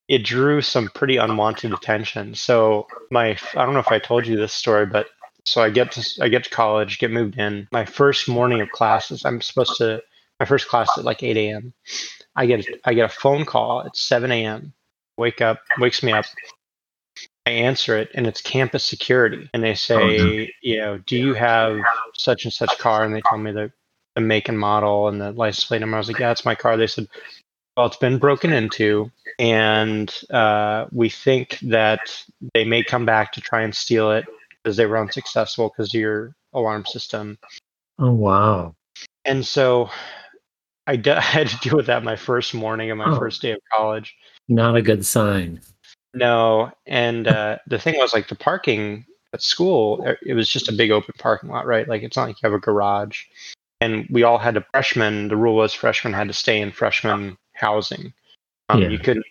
it 0.07 0.23
drew 0.25 0.61
some 0.61 0.89
pretty 0.89 1.17
unwanted 1.17 1.73
attention. 1.73 2.35
So 2.35 2.87
my 3.09 3.37
I 3.55 3.65
don't 3.65 3.73
know 3.73 3.79
if 3.79 3.91
I 3.91 3.99
told 3.99 4.27
you 4.27 4.35
this 4.35 4.53
story, 4.53 4.85
but 4.85 5.07
so 5.45 5.61
I 5.61 5.69
get 5.69 5.91
to 5.93 6.23
I 6.23 6.27
get 6.27 6.43
to 6.43 6.49
college, 6.49 6.99
get 6.99 7.11
moved 7.11 7.37
in. 7.37 7.67
My 7.71 7.85
first 7.85 8.27
morning 8.27 8.61
of 8.61 8.69
classes, 8.71 9.23
I'm 9.25 9.41
supposed 9.41 9.77
to 9.77 10.01
my 10.39 10.45
first 10.45 10.67
class 10.67 10.89
at 10.97 11.05
like 11.05 11.23
8 11.23 11.37
a.m. 11.37 11.73
I 12.35 12.45
get 12.45 12.65
I 12.85 12.93
get 12.93 13.05
a 13.05 13.13
phone 13.13 13.45
call 13.45 13.83
at 13.83 13.95
7 13.95 14.31
a.m. 14.31 14.73
Wake 15.17 15.39
up, 15.39 15.59
wakes 15.79 16.03
me 16.03 16.11
up. 16.11 16.25
I 17.47 17.51
answer 17.51 17.97
it, 17.97 18.09
and 18.13 18.27
it's 18.27 18.41
campus 18.41 18.83
security, 18.83 19.49
and 19.53 19.63
they 19.63 19.73
say, 19.73 20.51
you 20.61 20.77
know, 20.77 20.97
do 20.99 21.17
you 21.17 21.33
have 21.33 21.79
such 22.15 22.43
and 22.45 22.53
such 22.53 22.77
car? 22.77 23.03
And 23.03 23.15
they 23.15 23.21
tell 23.27 23.37
me 23.39 23.51
the 23.51 23.71
the 24.15 24.21
make 24.21 24.49
and 24.49 24.59
model 24.59 25.07
and 25.07 25.19
the 25.21 25.31
license 25.31 25.65
plate 25.65 25.79
number. 25.79 25.95
I 25.95 25.99
was 25.99 26.07
like, 26.09 26.19
yeah, 26.19 26.31
it's 26.31 26.45
my 26.45 26.53
car. 26.53 26.75
They 26.77 26.85
said, 26.85 27.07
well, 27.77 27.85
it's 27.87 27.95
been 27.97 28.19
broken 28.19 28.51
into, 28.53 29.09
and 29.39 30.13
uh, 30.29 30.85
we 30.91 31.09
think 31.09 31.57
that 31.61 32.23
they 32.53 32.63
may 32.65 32.83
come 32.83 33.05
back 33.05 33.31
to 33.33 33.41
try 33.41 33.61
and 33.63 33.73
steal 33.73 34.11
it 34.11 34.25
because 34.63 34.77
they 34.77 34.85
were 34.85 34.97
unsuccessful 34.99 35.69
because 35.69 35.93
of 35.95 35.99
your 35.99 36.35
alarm 36.53 36.85
system. 36.85 37.37
Oh 37.97 38.11
wow. 38.11 38.75
And 39.25 39.45
so 39.45 39.89
I, 40.87 40.95
d- 40.97 41.09
I 41.11 41.21
had 41.21 41.47
to 41.47 41.57
deal 41.57 41.75
with 41.77 41.87
that 41.87 42.03
my 42.03 42.15
first 42.17 42.53
morning 42.53 42.91
of 42.91 42.97
my 42.97 43.11
Oh. 43.11 43.17
first 43.17 43.41
day 43.41 43.51
of 43.51 43.59
college. 43.75 44.13
Not 44.49 44.75
a 44.75 44.81
good 44.81 45.05
sign. 45.05 45.61
No, 46.13 46.71
and 46.85 47.27
uh, 47.27 47.57
the 47.67 47.79
thing 47.79 47.97
was 47.97 48.13
like 48.13 48.27
the 48.27 48.35
parking 48.35 49.05
at 49.33 49.41
school. 49.41 50.03
uh, 50.05 50.13
It 50.25 50.33
was 50.33 50.49
just 50.49 50.69
a 50.69 50.73
big 50.73 50.91
open 50.91 51.13
parking 51.17 51.49
lot, 51.49 51.65
right? 51.65 51.87
Like 51.87 52.03
it's 52.03 52.17
not 52.17 52.27
like 52.27 52.41
you 52.41 52.47
have 52.49 52.53
a 52.57 52.59
garage. 52.59 53.23
And 53.79 54.05
we 54.11 54.23
all 54.23 54.37
had 54.37 54.53
to 54.55 54.65
freshmen. 54.71 55.27
The 55.29 55.37
rule 55.37 55.55
was 55.55 55.73
freshmen 55.73 56.13
had 56.13 56.27
to 56.27 56.33
stay 56.33 56.59
in 56.61 56.71
freshman 56.71 57.37
housing. 57.53 58.13
Um, 58.69 58.81
Yeah. 58.81 58.89
You 58.89 58.99
couldn't 58.99 59.25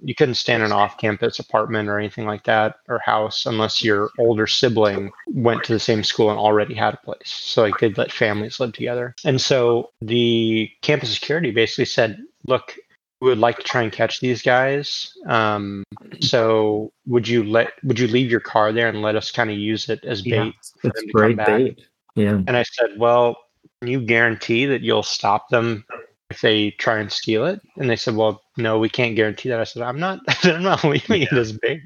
you 0.00 0.14
couldn't 0.14 0.36
stand 0.36 0.62
in 0.62 0.66
an 0.66 0.72
off-campus 0.72 1.38
apartment 1.38 1.88
or 1.88 1.98
anything 1.98 2.24
like 2.24 2.44
that 2.44 2.76
or 2.88 2.98
house 3.00 3.44
unless 3.46 3.82
your 3.82 4.10
older 4.18 4.46
sibling 4.46 5.10
went 5.28 5.64
to 5.64 5.72
the 5.72 5.80
same 5.80 6.04
school 6.04 6.30
and 6.30 6.38
already 6.38 6.74
had 6.74 6.94
a 6.94 6.98
place. 6.98 7.18
So 7.26 7.62
like 7.62 7.78
they'd 7.78 7.98
let 7.98 8.12
families 8.12 8.60
live 8.60 8.72
together. 8.72 9.14
And 9.24 9.40
so 9.40 9.90
the 10.00 10.70
campus 10.82 11.12
security 11.12 11.50
basically 11.50 11.86
said, 11.86 12.22
"Look, 12.46 12.76
we 13.20 13.28
would 13.28 13.38
like 13.38 13.56
to 13.58 13.62
try 13.62 13.82
and 13.82 13.92
catch 13.92 14.20
these 14.20 14.42
guys. 14.42 15.14
Um, 15.26 15.84
so 16.20 16.92
would 17.06 17.26
you 17.26 17.44
let 17.44 17.72
would 17.82 17.98
you 17.98 18.08
leave 18.08 18.30
your 18.30 18.40
car 18.40 18.72
there 18.72 18.88
and 18.88 19.02
let 19.02 19.16
us 19.16 19.30
kind 19.30 19.50
of 19.50 19.56
use 19.56 19.88
it 19.88 20.04
as 20.04 20.22
bait 20.22 20.30
Yeah. 20.30 20.50
for 20.80 20.88
It's 20.88 21.00
them 21.00 21.06
to 21.06 21.12
come 21.12 21.20
great 21.22 21.36
back? 21.36 21.46
bait. 21.46 21.80
Yeah. 22.14 22.40
And 22.46 22.56
I 22.56 22.62
said, 22.62 22.98
well, 22.98 23.36
can 23.80 23.90
you 23.90 24.00
guarantee 24.00 24.66
that 24.66 24.82
you'll 24.82 25.02
stop 25.02 25.48
them 25.48 25.84
if 26.30 26.40
they 26.40 26.70
try 26.72 26.98
and 26.98 27.10
steal 27.12 27.46
it? 27.46 27.60
And 27.76 27.88
they 27.90 27.96
said, 27.96 28.16
well, 28.16 28.42
no, 28.56 28.78
we 28.78 28.88
can't 28.88 29.16
guarantee 29.16 29.48
that. 29.50 29.60
I 29.60 29.64
said, 29.64 29.82
I'm 29.82 30.00
not, 30.00 30.20
I'm 30.44 30.62
not 30.62 30.82
leaving 30.84 31.22
it 31.22 31.32
as 31.32 31.52
bait. 31.52 31.82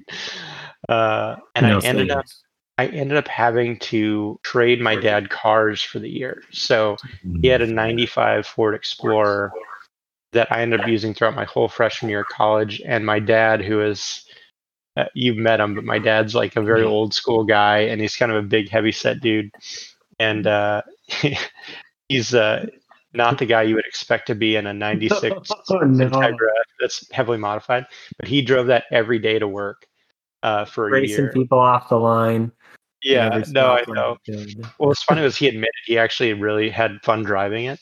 Uh, 0.88 1.36
and 1.54 1.66
No 1.66 1.78
I 1.78 1.82
ended 1.82 2.10
up. 2.10 2.24
I 2.78 2.86
ended 2.86 3.18
up 3.18 3.28
having 3.28 3.78
to 3.80 4.40
trade 4.42 4.80
my 4.80 4.96
dad 4.96 5.28
cars 5.28 5.82
for 5.82 5.98
the 5.98 6.08
year. 6.08 6.42
So 6.50 6.96
he 7.42 7.48
had 7.48 7.60
a 7.60 7.66
95 7.66 8.46
Ford 8.46 8.74
Explorer 8.74 9.52
that 10.32 10.50
I 10.52 10.62
ended 10.62 10.80
up 10.80 10.88
using 10.88 11.14
throughout 11.14 11.34
my 11.34 11.44
whole 11.44 11.68
freshman 11.68 12.10
year 12.10 12.20
of 12.20 12.28
college. 12.28 12.80
And 12.84 13.04
my 13.04 13.18
dad, 13.18 13.62
who 13.62 13.80
is, 13.80 14.24
uh, 14.96 15.06
you've 15.14 15.36
met 15.36 15.60
him, 15.60 15.74
but 15.74 15.84
my 15.84 15.98
dad's 15.98 16.34
like 16.34 16.56
a 16.56 16.62
very 16.62 16.84
old 16.84 17.14
school 17.14 17.44
guy 17.44 17.78
and 17.78 18.00
he's 18.00 18.16
kind 18.16 18.30
of 18.30 18.38
a 18.38 18.46
big, 18.46 18.68
heavy 18.68 18.92
set 18.92 19.20
dude. 19.20 19.50
And 20.18 20.46
uh, 20.46 20.82
he's 22.08 22.34
uh, 22.34 22.66
not 23.12 23.38
the 23.38 23.46
guy 23.46 23.62
you 23.62 23.74
would 23.74 23.86
expect 23.86 24.26
to 24.28 24.34
be 24.34 24.56
in 24.56 24.66
a 24.66 24.72
96 24.74 25.22
Oh, 25.70 25.78
no. 25.78 26.08
Integra 26.08 26.48
that's 26.80 27.10
heavily 27.12 27.38
modified, 27.38 27.86
but 28.18 28.28
he 28.28 28.42
drove 28.42 28.68
that 28.68 28.84
every 28.90 29.18
day 29.18 29.38
to 29.38 29.48
work 29.48 29.86
uh, 30.42 30.64
for 30.64 30.88
a 30.88 30.92
Racing 30.92 31.24
year. 31.24 31.32
people 31.32 31.58
off 31.58 31.88
the 31.88 31.98
line. 31.98 32.52
Yeah, 33.02 33.42
no, 33.48 33.72
I 33.72 33.84
know. 33.88 34.18
line. 34.28 34.46
Good. 34.46 34.66
What 34.76 34.88
was 34.88 35.02
funny 35.02 35.22
was 35.22 35.36
he 35.36 35.48
admitted 35.48 35.72
he 35.86 35.98
actually 35.98 36.34
really 36.34 36.68
had 36.68 37.00
fun 37.02 37.22
driving 37.22 37.64
it. 37.66 37.80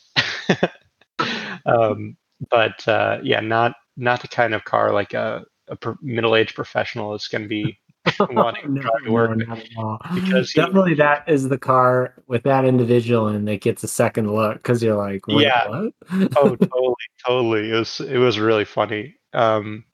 um, 1.66 2.16
but 2.50 2.86
uh, 2.88 3.18
yeah, 3.22 3.40
not 3.40 3.74
not 3.96 4.22
the 4.22 4.28
kind 4.28 4.54
of 4.54 4.64
car 4.64 4.92
like 4.92 5.12
a, 5.14 5.44
a 5.68 5.76
pro- 5.76 5.96
middle-aged 6.02 6.54
professional 6.54 7.14
is 7.14 7.26
going 7.28 7.42
to 7.42 7.48
be 7.48 7.78
wanting 8.30 8.74
to 8.76 8.80
drive 8.80 9.04
to 9.04 9.10
work. 9.10 9.36
no, 9.36 9.44
not 9.44 9.58
at 9.58 9.66
all. 9.76 9.98
because 10.14 10.50
he- 10.52 10.60
definitely 10.60 10.94
that 10.94 11.28
is 11.28 11.48
the 11.48 11.58
car 11.58 12.14
with 12.26 12.42
that 12.44 12.64
individual 12.64 13.26
and 13.28 13.46
that 13.48 13.60
gets 13.60 13.82
a 13.82 13.88
second 13.88 14.32
look 14.32 14.56
because 14.58 14.82
you're 14.82 14.96
like, 14.96 15.20
Yeah. 15.28 15.68
what? 15.68 15.92
oh, 16.36 16.56
totally, 16.56 16.94
totally. 17.26 17.70
It 17.70 17.74
was 17.74 18.00
it 18.00 18.18
was 18.18 18.38
really 18.38 18.64
funny. 18.64 19.16
Um, 19.34 19.84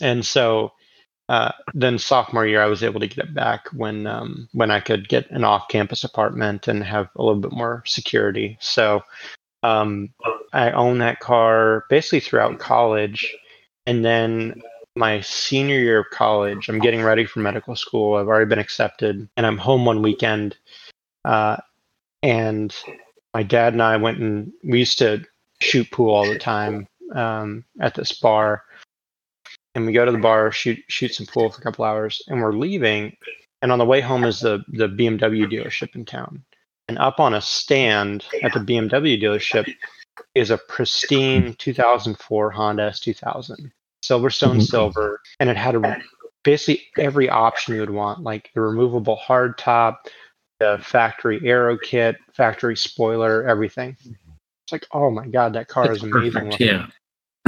and 0.00 0.24
so 0.24 0.70
uh, 1.28 1.52
then 1.74 1.96
sophomore 1.98 2.46
year, 2.46 2.60
I 2.62 2.66
was 2.66 2.82
able 2.82 2.98
to 3.00 3.06
get 3.06 3.24
it 3.24 3.34
back 3.34 3.66
when 3.72 4.06
um, 4.06 4.48
when 4.52 4.70
I 4.70 4.80
could 4.80 5.08
get 5.08 5.30
an 5.30 5.44
off-campus 5.44 6.02
apartment 6.04 6.66
and 6.68 6.82
have 6.84 7.08
a 7.16 7.22
little 7.22 7.40
bit 7.40 7.52
more 7.52 7.82
security. 7.86 8.58
So 8.60 9.00
um, 9.62 10.10
I 10.52 10.70
owned 10.72 11.00
that 11.00 11.20
car 11.20 11.84
basically 11.88 12.20
throughout 12.20 12.58
college, 12.58 13.34
and 13.86 14.04
then 14.04 14.62
my 14.96 15.20
senior 15.20 15.78
year 15.78 16.00
of 16.00 16.10
college, 16.10 16.68
I'm 16.68 16.80
getting 16.80 17.02
ready 17.02 17.24
for 17.24 17.40
medical 17.40 17.76
school. 17.76 18.16
I've 18.16 18.26
already 18.26 18.48
been 18.48 18.58
accepted, 18.58 19.28
and 19.36 19.46
I'm 19.46 19.58
home 19.58 19.84
one 19.84 20.02
weekend. 20.02 20.56
Uh, 21.24 21.56
and 22.22 22.74
my 23.34 23.42
dad 23.42 23.72
and 23.72 23.82
I 23.82 23.96
went 23.96 24.18
and 24.18 24.52
we 24.64 24.78
used 24.80 24.98
to 24.98 25.24
shoot 25.60 25.90
pool 25.90 26.14
all 26.14 26.26
the 26.26 26.38
time 26.38 26.86
um, 27.14 27.64
at 27.80 27.94
this 27.94 28.12
bar. 28.12 28.64
And 29.74 29.86
we 29.86 29.92
go 29.92 30.04
to 30.04 30.12
the 30.12 30.18
bar, 30.18 30.50
shoot 30.50 30.78
shoot 30.88 31.14
some 31.14 31.26
pool 31.26 31.50
for 31.50 31.60
a 31.60 31.62
couple 31.62 31.84
hours, 31.84 32.22
and 32.26 32.40
we're 32.40 32.52
leaving. 32.52 33.16
And 33.62 33.70
on 33.70 33.78
the 33.78 33.84
way 33.84 34.00
home 34.00 34.24
is 34.24 34.40
the 34.40 34.64
the 34.68 34.88
BMW 34.88 35.46
dealership 35.50 35.94
in 35.94 36.04
town. 36.04 36.42
And 36.90 36.98
up 36.98 37.20
on 37.20 37.34
a 37.34 37.40
stand 37.40 38.24
at 38.42 38.52
the 38.52 38.58
BMW 38.58 39.16
dealership 39.16 39.72
is 40.34 40.50
a 40.50 40.58
pristine 40.58 41.54
2004 41.54 42.50
Honda 42.50 42.90
S2000, 42.90 43.70
Silverstone 44.04 44.56
Mhm. 44.56 44.62
silver, 44.62 45.20
and 45.38 45.48
it 45.48 45.56
had 45.56 45.76
a, 45.76 46.02
basically 46.42 46.84
every 46.98 47.28
option 47.30 47.74
you 47.74 47.80
would 47.80 47.90
want, 47.90 48.24
like 48.24 48.50
the 48.54 48.60
removable 48.60 49.16
hardtop, 49.24 49.98
the 50.58 50.80
factory 50.82 51.40
aero 51.44 51.78
kit, 51.78 52.16
factory 52.32 52.76
spoiler, 52.76 53.46
everything. 53.46 53.96
It's 54.64 54.72
like, 54.72 54.88
oh 54.90 55.12
my 55.12 55.28
god, 55.28 55.52
that 55.52 55.68
car 55.68 55.92
is 55.92 56.02
amazing. 56.02 56.42
perfect. 56.46 56.60
Yeah. 56.60 56.88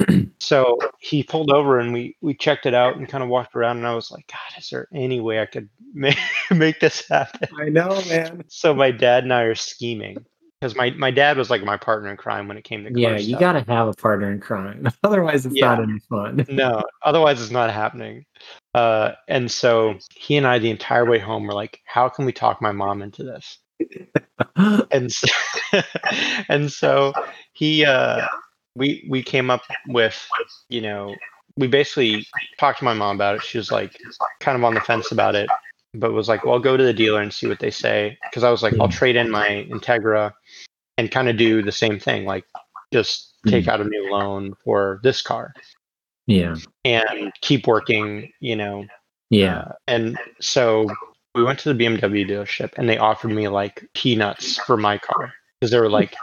So 0.41 0.77
he 0.99 1.23
pulled 1.23 1.53
over 1.53 1.79
and 1.79 1.93
we 1.93 2.17
we 2.21 2.35
checked 2.35 2.67
it 2.67 2.75
out 2.75 2.97
and 2.97 3.09
kind 3.09 3.23
of 3.23 3.31
walked 3.31 3.55
around 3.55 3.77
and 3.79 3.87
I 3.87 3.95
was 3.95 4.11
like, 4.11 4.27
God, 4.27 4.59
is 4.59 4.69
there 4.71 4.89
any 4.93 5.21
way 5.21 5.41
I 5.41 5.47
could 5.47 5.69
make 5.95 6.19
make 6.51 6.81
this 6.81 7.09
happen? 7.09 7.49
I 7.59 7.69
know, 7.69 8.03
man. 8.09 8.43
So 8.49 8.75
my 8.75 8.91
dad 8.91 9.23
and 9.23 9.33
I 9.33 9.43
are 9.43 9.55
scheming 9.55 10.17
because 10.61 10.75
my 10.77 10.91
my 10.91 11.11
dad 11.13 11.39
was 11.39 11.49
like 11.49 11.63
my 11.63 11.77
partner 11.77 12.11
in 12.11 12.17
crime 12.17 12.49
when 12.49 12.57
it 12.57 12.65
came 12.65 12.83
to 12.85 12.91
car 12.91 12.99
Yeah, 13.01 13.17
you 13.19 13.39
got 13.39 13.53
to 13.53 13.61
have 13.73 13.87
a 13.89 13.93
partner 13.93 14.33
in 14.33 14.41
crime. 14.41 14.89
Otherwise, 15.05 15.47
it's 15.47 15.55
not 15.61 15.79
Yeah. 15.79 15.85
any 15.85 15.99
fun. 16.11 16.45
no, 16.49 16.83
otherwise 17.05 17.41
it's 17.41 17.53
not 17.53 17.71
happening. 17.71 18.25
Uh, 18.75 19.13
and 19.29 19.51
so 19.51 19.95
he 20.15 20.37
and 20.37 20.47
I 20.47 20.59
the 20.59 20.71
entire 20.71 21.05
way 21.05 21.19
home 21.21 21.47
were 21.47 21.55
like, 21.55 21.81
how 21.85 22.09
can 22.09 22.25
we 22.25 22.33
talk 22.33 22.61
my 22.61 22.73
mom 22.73 23.01
into 23.01 23.23
this? 23.23 23.59
and 24.91 25.11
so, 25.13 25.29
and 26.49 26.71
so 26.73 27.13
he 27.53 27.85
uh 27.85 28.27
we 28.77 29.07
we 29.09 29.23
came 29.23 29.51
up 29.51 29.63
with 29.89 30.27
you 30.69 30.81
know 30.81 31.15
we 31.57 31.67
basically 31.67 32.27
talked 32.59 32.79
to 32.79 32.85
my 32.85 32.95
mom 32.95 33.17
about 33.17 33.35
it. 33.37 33.43
She 33.43 33.59
was 33.59 33.71
like 33.71 33.97
kind 34.41 34.57
of 34.57 34.65
on 34.65 34.75
the 34.75 34.81
fence 34.81 35.13
about 35.13 35.35
it 35.35 35.49
but 35.95 36.13
was 36.13 36.29
like 36.29 36.45
well 36.45 36.55
I'll 36.55 36.61
go 36.61 36.77
to 36.77 36.85
the 36.85 36.95
dealer 36.95 37.21
and 37.21 37.33
see 37.33 37.47
what 37.47 37.61
they 37.61 37.71
say. 37.71 38.17
Because 38.31 38.45
i 38.45 38.51
was 38.51 38.63
like 38.63 38.75
i'll 38.81 38.89
trade 38.89 39.17
in 39.17 39.31
my 39.31 39.67
integra 39.71 40.33
and 40.99 41.11
kind 41.11 41.29
of 41.29 41.37
do 41.37 41.63
the 41.63 41.73
same 41.73 41.99
thing 41.99 42.25
like 42.25 42.45
just 42.93 43.35
take 43.47 43.69
out 43.69 43.81
a 43.81 43.85
new 43.85 44.11
loan 44.11 44.55
for 44.65 45.01
this 45.03 45.21
car. 45.23 45.53
Yeah. 46.27 46.55
and 46.85 47.33
keep 47.41 47.67
working 47.67 48.33
you 48.41 48.57
know 48.57 48.87
Yeah. 49.31 49.59
uh, 49.59 49.73
and 49.89 50.19
so 50.41 50.87
we 51.35 51.43
went 51.43 51.59
to 51.61 51.73
the 51.73 51.85
BMW 51.85 52.29
dealership 52.29 52.73
and 52.77 52.89
they 52.89 52.99
offered 52.99 53.31
me 53.33 53.49
like 53.49 53.87
peanuts 53.95 54.59
for 54.59 54.77
my 54.77 54.99
car. 54.99 55.33
Because 55.61 55.71
they 55.71 55.81
were 55.81 55.89
like, 55.91 56.15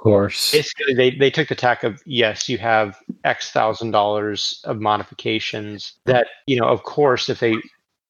course. 0.00 0.52
basically, 0.52 0.94
they, 0.94 1.10
they 1.10 1.30
took 1.30 1.48
the 1.48 1.54
tack 1.54 1.84
of, 1.84 2.02
yes, 2.06 2.48
you 2.48 2.58
have 2.58 2.96
X 3.24 3.50
thousand 3.50 3.90
dollars 3.90 4.60
of 4.64 4.80
modifications 4.80 5.94
that, 6.06 6.26
you 6.46 6.58
know, 6.58 6.66
of 6.66 6.82
course, 6.82 7.28
if 7.28 7.40
they, 7.40 7.54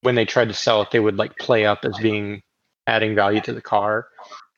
when 0.03 0.15
they 0.15 0.25
tried 0.25 0.49
to 0.49 0.55
sell 0.55 0.83
it, 0.83 0.91
they 0.91 1.01
would 1.01 1.17
like 1.17 1.37
play 1.39 1.67
up 1.67 1.85
as 1.85 1.97
being 1.99 2.43
adding 2.87 3.15
value 3.15 3.41
to 3.43 3.53
the 3.53 3.61
car. 3.61 4.07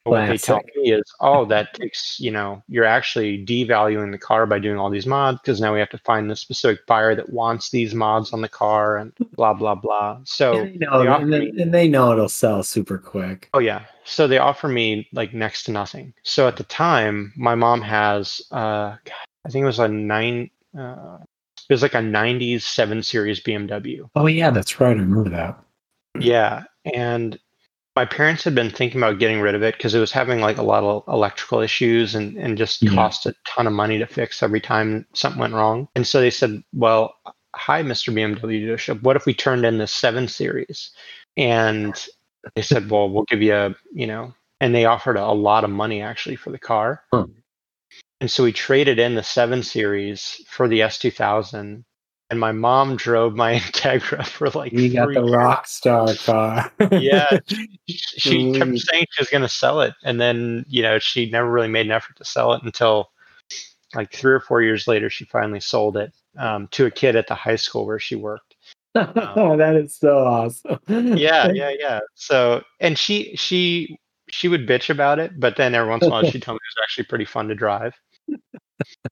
What 0.05 0.27
they 0.27 0.37
tell 0.37 0.61
me 0.75 0.93
is, 0.93 1.03
oh, 1.21 1.45
that 1.45 1.75
takes, 1.75 2.19
you 2.19 2.33
know, 2.33 2.63
you're 2.67 2.85
actually 2.85 3.45
devaluing 3.45 4.11
the 4.11 4.19
car 4.19 4.47
by 4.47 4.59
doing 4.59 4.77
all 4.77 4.91
these 4.91 5.07
mods 5.07 5.39
because 5.41 5.61
now 5.61 5.73
we 5.73 5.79
have 5.79 5.91
to 5.91 5.99
find 5.99 6.29
the 6.29 6.35
specific 6.35 6.85
buyer 6.87 7.15
that 7.15 7.31
wants 7.31 7.71
these 7.71 7.95
mods 7.95 8.33
on 8.33 8.41
the 8.41 8.49
car 8.49 8.97
and 8.97 9.13
blah, 9.37 9.55
blah, 9.55 9.77
blah. 9.77 10.19
So, 10.25 10.63
and, 10.63 10.75
they 10.75 10.77
know, 10.79 11.05
they 11.05 11.09
and, 11.09 11.33
they, 11.33 11.39
me- 11.39 11.63
and 11.63 11.73
they 11.73 11.87
know 11.87 12.13
it'll 12.13 12.29
sell 12.29 12.65
super 12.65 12.99
quick. 12.99 13.49
Oh 13.55 13.61
yeah. 13.61 13.85
So 14.05 14.27
they 14.27 14.39
offer 14.39 14.67
me 14.67 15.09
like 15.13 15.35
next 15.35 15.65
to 15.65 15.71
nothing. 15.71 16.13
So 16.25 16.49
at 16.49 16.57
the 16.57 16.65
time, 16.65 17.33
my 17.37 17.55
mom 17.55 17.81
has 17.83 18.43
uh 18.51 18.97
God, 19.05 19.27
I 19.47 19.51
think 19.51 19.63
it 19.63 19.67
was 19.67 19.79
a 19.79 19.87
nine 19.87 20.51
uh 20.77 21.19
it 21.69 21.73
was 21.73 21.83
like 21.83 21.95
a 21.95 21.99
90s 21.99 22.63
7 22.63 23.03
series 23.05 23.41
BMW. 23.41 24.11
Oh 24.17 24.27
yeah, 24.27 24.51
that's 24.51 24.81
right. 24.81 24.97
I 24.97 25.01
remember 25.01 25.31
that. 25.31 25.63
Yeah, 26.19 26.65
and 26.93 27.39
my 27.95 28.05
parents 28.05 28.45
had 28.45 28.55
been 28.55 28.71
thinking 28.71 29.01
about 29.01 29.19
getting 29.19 29.41
rid 29.41 29.55
of 29.55 29.63
it 29.63 29.77
because 29.77 29.95
it 29.95 30.01
was 30.01 30.13
having 30.13 30.41
like 30.41 30.57
a 30.59 30.63
lot 30.63 30.83
of 30.83 31.05
electrical 31.09 31.61
issues 31.61 32.15
and 32.15 32.37
and 32.37 32.57
just 32.57 32.83
Yeah. 32.83 32.95
cost 32.95 33.27
a 33.27 33.35
ton 33.47 33.67
of 33.67 33.73
money 33.73 33.99
to 33.99 34.07
fix 34.07 34.43
every 34.43 34.61
time 34.61 35.07
something 35.15 35.41
went 35.41 35.55
wrong. 35.55 35.89
And 35.95 36.07
so 36.07 36.21
they 36.21 36.31
said, 36.31 36.63
"Well, 36.73 37.15
hi 37.55 37.83
Mr. 37.83 38.13
BMW 38.13 38.61
dealership, 38.67 39.03
what 39.03 39.17
if 39.17 39.27
we 39.27 39.35
turned 39.35 39.65
in 39.67 39.79
the 39.79 39.87
7 39.87 40.27
series?" 40.29 40.91
And 41.37 41.95
they 42.55 42.63
said, 42.63 42.91
"Well, 42.91 43.11
we'll 43.11 43.25
give 43.25 43.43
you 43.43 43.55
a, 43.55 43.75
you 43.93 44.07
know," 44.07 44.35
and 44.61 44.75
they 44.75 44.85
offered 44.87 45.17
a, 45.17 45.31
lot 45.33 45.65
of 45.65 45.71
money 45.71 46.01
actually 46.03 46.37
for 46.37 46.51
the 46.51 46.59
car. 46.59 47.03
Huh. 47.13 47.27
And 48.21 48.31
so 48.31 48.45
we 48.45 48.53
traded 48.53 48.99
in 48.99 49.17
the 49.17 49.23
7 49.23 49.63
series 49.63 50.41
for 50.49 50.69
the 50.69 50.81
S2000 50.81 51.85
and 52.33 52.41
my 52.41 52.51
mom 52.51 52.97
drove 52.97 53.37
my 53.37 53.55
Integra 53.59 54.27
for 54.27 54.49
like 54.51 54.73
You 54.73 54.91
got 54.91 55.13
the 55.13 55.23
rock 55.23 55.67
star 55.67 56.15
car. 56.15 56.73
yeah 56.91 57.39
she 57.87 58.53
kept 58.55 58.79
saying 58.79 59.05
she 59.11 59.21
was 59.21 59.29
going 59.29 59.43
to 59.43 59.49
sell 59.51 59.83
it 59.83 59.93
and 60.03 60.19
then 60.19 60.65
you 60.67 60.83
know 60.83 60.99
she 60.99 61.31
never 61.31 61.49
really 61.51 61.69
made 61.69 61.85
an 61.85 61.93
effort 61.93 62.17
to 62.17 62.25
sell 62.25 62.55
it 62.55 62.63
until 62.65 63.11
like 63.95 64.11
three 64.11 64.33
or 64.33 64.41
four 64.41 64.63
years 64.63 64.89
later 64.89 65.11
she 65.11 65.27
finally 65.27 65.61
sold 65.61 65.99
it 65.99 66.11
um, 66.39 66.67
to 66.69 66.87
a 66.87 66.91
kid 66.91 67.15
at 67.17 67.27
the 67.27 67.35
high 67.35 67.57
school 67.57 67.85
where 67.85 67.99
she 67.99 68.17
worked. 68.17 68.57
That 68.95 69.77
is 69.77 69.95
so 69.95 70.25
awesome. 70.25 70.79
yeah 70.89 71.53
yeah 71.53 71.73
yeah. 71.79 72.01
So 72.15 72.63
and 72.81 72.99
she 72.99 73.37
she 73.37 73.99
she 74.31 74.49
would 74.49 74.67
bitch 74.67 74.89
about 74.89 75.19
it 75.19 75.39
but 75.39 75.57
then 75.59 75.75
every 75.75 75.91
once 75.91 76.03
in 76.03 76.09
a 76.09 76.13
while 76.13 76.25
she 76.25 76.41
told 76.41 76.55
me 76.55 76.61
it 76.65 76.73
was 76.79 76.83
actually 76.83 77.05
pretty 77.05 77.27
fun 77.27 77.49
to 77.49 77.55
drive. 77.55 77.95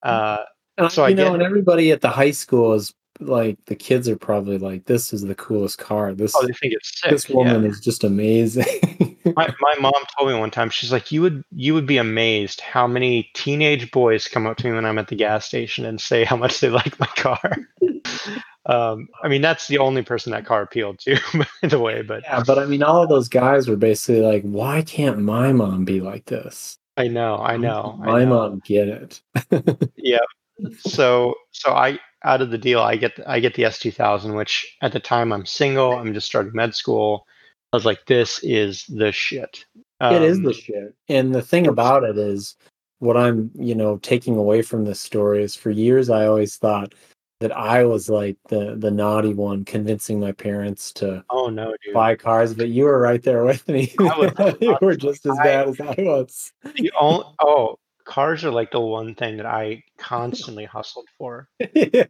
Uh, 0.02 0.44
Uh, 0.78 0.88
So 0.88 1.04
I 1.04 1.12
know, 1.12 1.34
and 1.34 1.42
everybody 1.42 1.92
at 1.92 2.00
the 2.00 2.08
high 2.08 2.30
school 2.30 2.72
is 2.72 2.94
like, 3.20 3.58
the 3.66 3.76
kids 3.76 4.08
are 4.08 4.16
probably 4.16 4.58
like, 4.58 4.86
"This 4.86 5.12
is 5.12 5.22
the 5.22 5.34
coolest 5.34 5.78
car. 5.78 6.14
This 6.14 6.34
oh 6.36 6.46
they 6.46 6.52
think 6.52 6.74
it's 6.74 7.00
sick 7.00 7.10
this 7.10 7.28
yeah. 7.28 7.36
woman 7.36 7.64
is 7.64 7.80
just 7.80 8.04
amazing." 8.04 9.18
my, 9.36 9.54
my 9.60 9.74
mom 9.80 9.92
told 10.18 10.30
me 10.30 10.38
one 10.38 10.50
time 10.50 10.70
she's 10.70 10.92
like 10.92 11.12
you 11.12 11.20
would 11.22 11.42
you 11.52 11.74
would 11.74 11.86
be 11.86 11.98
amazed 11.98 12.60
how 12.60 12.86
many 12.86 13.30
teenage 13.34 13.90
boys 13.90 14.28
come 14.28 14.46
up 14.46 14.56
to 14.56 14.66
me 14.66 14.72
when 14.72 14.86
i'm 14.86 14.98
at 14.98 15.08
the 15.08 15.16
gas 15.16 15.44
station 15.44 15.84
and 15.84 16.00
say 16.00 16.24
how 16.24 16.36
much 16.36 16.60
they 16.60 16.68
like 16.70 16.98
my 16.98 17.06
car 17.16 17.40
um, 18.66 19.08
i 19.22 19.28
mean 19.28 19.42
that's 19.42 19.68
the 19.68 19.78
only 19.78 20.02
person 20.02 20.32
that 20.32 20.46
car 20.46 20.62
appealed 20.62 20.98
to 20.98 21.18
by 21.62 21.68
the 21.68 21.78
way 21.78 22.02
but 22.02 22.22
yeah, 22.24 22.42
but 22.46 22.58
I 22.58 22.66
mean, 22.66 22.82
all 22.82 23.02
of 23.02 23.08
those 23.08 23.28
guys 23.28 23.68
were 23.68 23.76
basically 23.76 24.20
like, 24.20 24.42
"Why 24.42 24.82
can't 24.82 25.18
my 25.18 25.52
mom 25.52 25.84
be 25.84 26.00
like 26.00 26.26
this?" 26.26 26.78
i 26.96 27.08
know 27.08 27.36
i 27.36 27.56
know 27.56 27.98
I 28.02 28.06
My 28.06 28.24
know. 28.24 28.30
mom 28.30 28.62
get 28.64 28.88
it. 28.88 29.22
yeah 29.96 30.18
so 30.78 31.34
so 31.52 31.72
i 31.72 31.98
out 32.24 32.40
of 32.42 32.50
the 32.50 32.58
deal 32.58 32.80
i 32.80 32.96
get 32.96 33.18
i 33.26 33.40
get 33.40 33.54
the 33.54 33.62
s2000 33.62 34.36
which 34.36 34.76
at 34.82 34.92
the 34.92 35.00
time 35.00 35.32
i'm 35.32 35.46
single 35.46 35.92
i'm 35.96 36.12
just 36.14 36.26
starting 36.26 36.52
med 36.54 36.74
school 36.74 37.26
i 37.72 37.76
was 37.76 37.84
like 37.84 38.04
this 38.06 38.38
is 38.42 38.84
the 38.88 39.10
shit 39.12 39.64
it 40.02 40.22
is 40.22 40.38
Um, 40.38 40.44
the 40.44 40.54
shit. 40.54 40.94
And 41.10 41.34
the 41.34 41.42
thing 41.42 41.66
about 41.66 42.04
it 42.04 42.16
is, 42.16 42.56
what 43.00 43.18
I'm, 43.18 43.50
you 43.54 43.74
know, 43.74 43.98
taking 43.98 44.36
away 44.36 44.62
from 44.62 44.84
this 44.86 44.98
story 44.98 45.42
is 45.42 45.54
for 45.54 45.70
years 45.70 46.08
I 46.08 46.26
always 46.26 46.56
thought 46.56 46.94
that 47.40 47.52
I 47.52 47.84
was 47.84 48.08
like 48.08 48.38
the 48.48 48.76
the 48.76 48.90
naughty 48.90 49.34
one 49.34 49.64
convincing 49.66 50.18
my 50.18 50.32
parents 50.32 50.90
to 50.94 51.22
oh 51.28 51.48
no 51.50 51.74
dude 51.84 51.92
buy 51.92 52.14
cars, 52.14 52.54
but 52.54 52.68
you 52.70 52.84
were 52.84 52.98
right 52.98 53.22
there 53.22 53.44
with 53.44 53.68
me. 53.68 53.92
Was- 53.98 54.54
you 54.62 54.76
were 54.80 54.96
just 54.96 55.26
as 55.26 55.38
I- 55.38 55.44
bad 55.44 55.68
as 55.68 55.80
I 55.80 55.94
was. 55.98 56.52
the 56.76 56.90
only, 56.98 57.24
oh 57.42 57.78
cars 58.10 58.44
are 58.44 58.50
like 58.50 58.72
the 58.72 58.80
one 58.80 59.14
thing 59.14 59.36
that 59.36 59.46
i 59.46 59.82
constantly 59.98 60.64
hustled 60.64 61.06
for 61.16 61.48
yeah. 61.74 62.04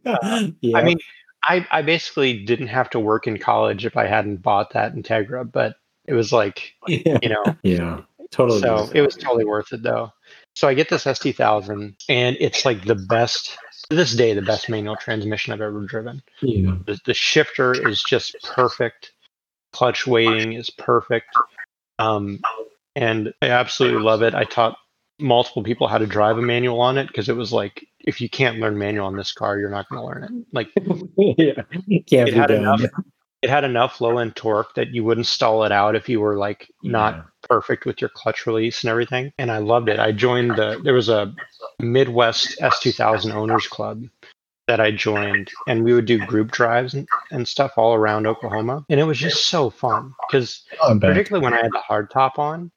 yeah. 0.61 0.77
I 0.77 0.83
mean, 0.83 0.97
I, 1.43 1.65
I 1.71 1.81
basically 1.81 2.43
didn't 2.43 2.67
have 2.67 2.89
to 2.91 2.99
work 2.99 3.27
in 3.27 3.37
college 3.37 3.85
if 3.85 3.97
I 3.97 4.05
hadn't 4.05 4.37
bought 4.37 4.73
that 4.73 4.95
Integra, 4.95 5.49
but 5.49 5.75
it 6.05 6.13
was 6.13 6.31
like, 6.31 6.73
yeah. 6.87 7.17
you 7.21 7.29
know, 7.29 7.43
yeah. 7.63 8.01
Totally. 8.31 8.61
so 8.61 8.89
it 8.93 9.01
was 9.01 9.15
totally 9.15 9.43
worth 9.43 9.73
it 9.73 9.83
though. 9.83 10.13
So 10.55 10.67
I 10.67 10.73
get 10.73 10.89
this 10.89 11.03
S2000 11.03 11.95
and 12.07 12.37
it's 12.39 12.63
like 12.63 12.85
the 12.85 12.95
best, 12.95 13.57
to 13.89 13.95
this 13.95 14.15
day, 14.15 14.33
the 14.33 14.41
best 14.41 14.69
manual 14.69 14.95
transmission 14.95 15.51
I've 15.51 15.61
ever 15.61 15.85
driven. 15.85 16.21
yeah. 16.41 16.75
The, 16.85 16.97
the 17.05 17.13
shifter 17.13 17.87
is 17.87 18.01
just 18.03 18.35
perfect. 18.43 19.11
Clutch 19.73 20.07
weighting 20.07 20.53
is 20.53 20.69
perfect. 20.69 21.35
Um, 21.99 22.39
and 22.95 23.33
I 23.41 23.49
absolutely 23.49 24.01
love 24.01 24.21
it. 24.21 24.33
I 24.33 24.43
taught 24.43 24.77
multiple 25.21 25.63
people 25.63 25.87
how 25.87 25.97
to 25.97 26.07
drive 26.07 26.37
a 26.37 26.41
manual 26.41 26.81
on 26.81 26.97
it 26.97 27.07
because 27.07 27.29
it 27.29 27.35
was 27.35 27.53
like, 27.53 27.85
if 27.99 28.19
you 28.19 28.29
can't 28.29 28.57
learn 28.59 28.77
manual 28.77 29.05
on 29.07 29.15
this 29.15 29.31
car, 29.31 29.57
you're 29.59 29.69
not 29.69 29.87
going 29.89 30.01
to 30.01 30.05
learn 30.07 30.23
it. 30.23 30.31
Like 30.53 30.69
yeah. 31.37 31.63
Can't 32.07 32.27
it 32.29 32.33
had 32.33 32.47
done. 32.47 32.57
enough 32.57 32.81
it 33.41 33.49
had 33.49 33.63
enough 33.63 33.99
low 34.01 34.19
end 34.19 34.35
torque 34.35 34.75
that 34.75 34.89
you 34.89 35.03
wouldn't 35.03 35.25
stall 35.25 35.63
it 35.63 35.71
out 35.71 35.95
if 35.95 36.07
you 36.07 36.19
were 36.19 36.37
like 36.37 36.67
not 36.83 37.15
Yeah. 37.15 37.21
perfect 37.49 37.85
with 37.85 37.99
your 37.99 38.09
clutch 38.11 38.45
release 38.45 38.83
and 38.83 38.91
everything 38.91 39.33
and 39.39 39.51
i 39.51 39.57
loved 39.57 39.89
it 39.89 39.99
i 39.99 40.11
joined 40.11 40.51
the 40.51 40.79
there 40.83 40.93
was 40.93 41.09
a 41.09 41.33
midwest 41.79 42.59
s2000 42.59 43.33
owners 43.33 43.65
club 43.65 44.03
that 44.67 44.79
i 44.79 44.91
joined 44.91 45.49
and 45.67 45.83
we 45.83 45.91
would 45.93 46.05
do 46.05 46.23
group 46.27 46.51
drives 46.51 46.93
and, 46.93 47.07
and 47.31 47.47
stuff 47.47 47.71
all 47.77 47.95
around 47.95 48.27
oklahoma 48.27 48.85
and 48.89 48.99
it 48.99 49.05
was 49.05 49.17
just 49.17 49.45
so 49.47 49.71
fun 49.71 50.13
because 50.29 50.63
Oh, 50.79 50.99
particularly 50.99 51.43
when 51.43 51.53
i 51.55 51.61
had 51.63 51.71
the 51.71 51.79
hard 51.79 52.11
top 52.11 52.37
on 52.37 52.71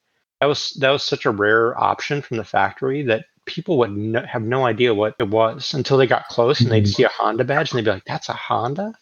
that 0.44 0.48
was 0.48 0.72
that 0.80 0.90
was 0.90 1.02
such 1.02 1.24
a 1.24 1.30
rare 1.30 1.78
option 1.83 2.20
from 2.20 2.37
the 2.37 2.44
factory 2.44 3.02
that 3.02 3.24
people 3.46 3.78
would 3.78 3.90
no, 3.96 4.20
have 4.26 4.42
no 4.42 4.66
idea 4.66 4.92
what 4.94 5.14
it 5.18 5.28
was 5.30 5.72
until 5.72 5.96
they 5.96 6.07
got 6.07 6.28
close 6.28 6.61
and 6.61 6.70
they'd 6.70 6.85
Mhm. 6.85 6.94
see 6.94 7.02
a 7.04 7.09
Honda 7.09 7.44
badge 7.44 7.70
and 7.72 7.78
they'd 7.78 7.85
be 7.87 7.90
like, 7.92 8.04
"That's 8.04 8.28
a 8.28 8.35
Honda." 8.35 8.92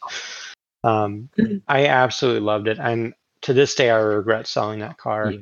Um, 0.84 1.28
I 1.68 1.86
absolutely 1.86 2.42
loved 2.42 2.68
it, 2.68 2.78
and 2.78 3.12
to 3.40 3.52
this 3.52 3.74
day, 3.74 3.90
I 3.90 3.98
regret 3.98 4.46
selling 4.46 4.78
that 4.80 4.98
car. 4.98 5.32
Yeah. 5.32 5.38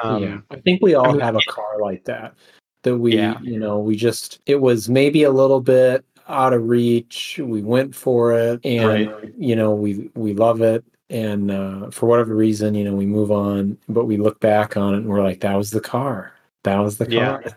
Um, 0.00 0.22
yeah, 0.24 0.38
I 0.50 0.56
think 0.56 0.82
we 0.82 0.94
all 0.96 1.12
mean- 1.12 1.20
have 1.20 1.36
a 1.36 1.40
car 1.48 1.78
like 1.80 2.04
that. 2.06 2.34
That 2.82 2.98
we, 2.98 3.14
Yeah. 3.16 3.38
you 3.40 3.60
know, 3.60 3.78
we 3.78 3.94
just 3.94 4.40
it 4.46 4.60
was 4.60 4.88
maybe 4.88 5.22
a 5.22 5.30
little 5.30 5.60
bit 5.60 6.04
out 6.28 6.52
of 6.52 6.68
reach. 6.68 7.38
We 7.42 7.62
went 7.62 7.94
for 7.94 8.32
it, 8.32 8.58
and 8.66 9.32
you 9.38 9.54
know, 9.54 9.72
we 9.72 10.10
we 10.16 10.34
love 10.34 10.62
it. 10.62 10.84
And 11.10 11.50
uh, 11.50 11.90
for 11.90 12.06
whatever 12.06 12.34
reason, 12.34 12.74
you 12.74 12.84
know, 12.84 12.94
we 12.94 13.06
move 13.06 13.30
on, 13.30 13.76
but 13.88 14.06
we 14.06 14.16
look 14.16 14.40
back 14.40 14.76
on 14.76 14.94
it 14.94 14.98
and 14.98 15.06
we're 15.06 15.22
like, 15.22 15.40
that 15.40 15.54
was 15.54 15.70
the 15.70 15.80
car. 15.80 16.32
That 16.64 16.78
was 16.78 16.96
the 16.96 17.06
car. 17.06 17.42
Yeah. 17.44 17.52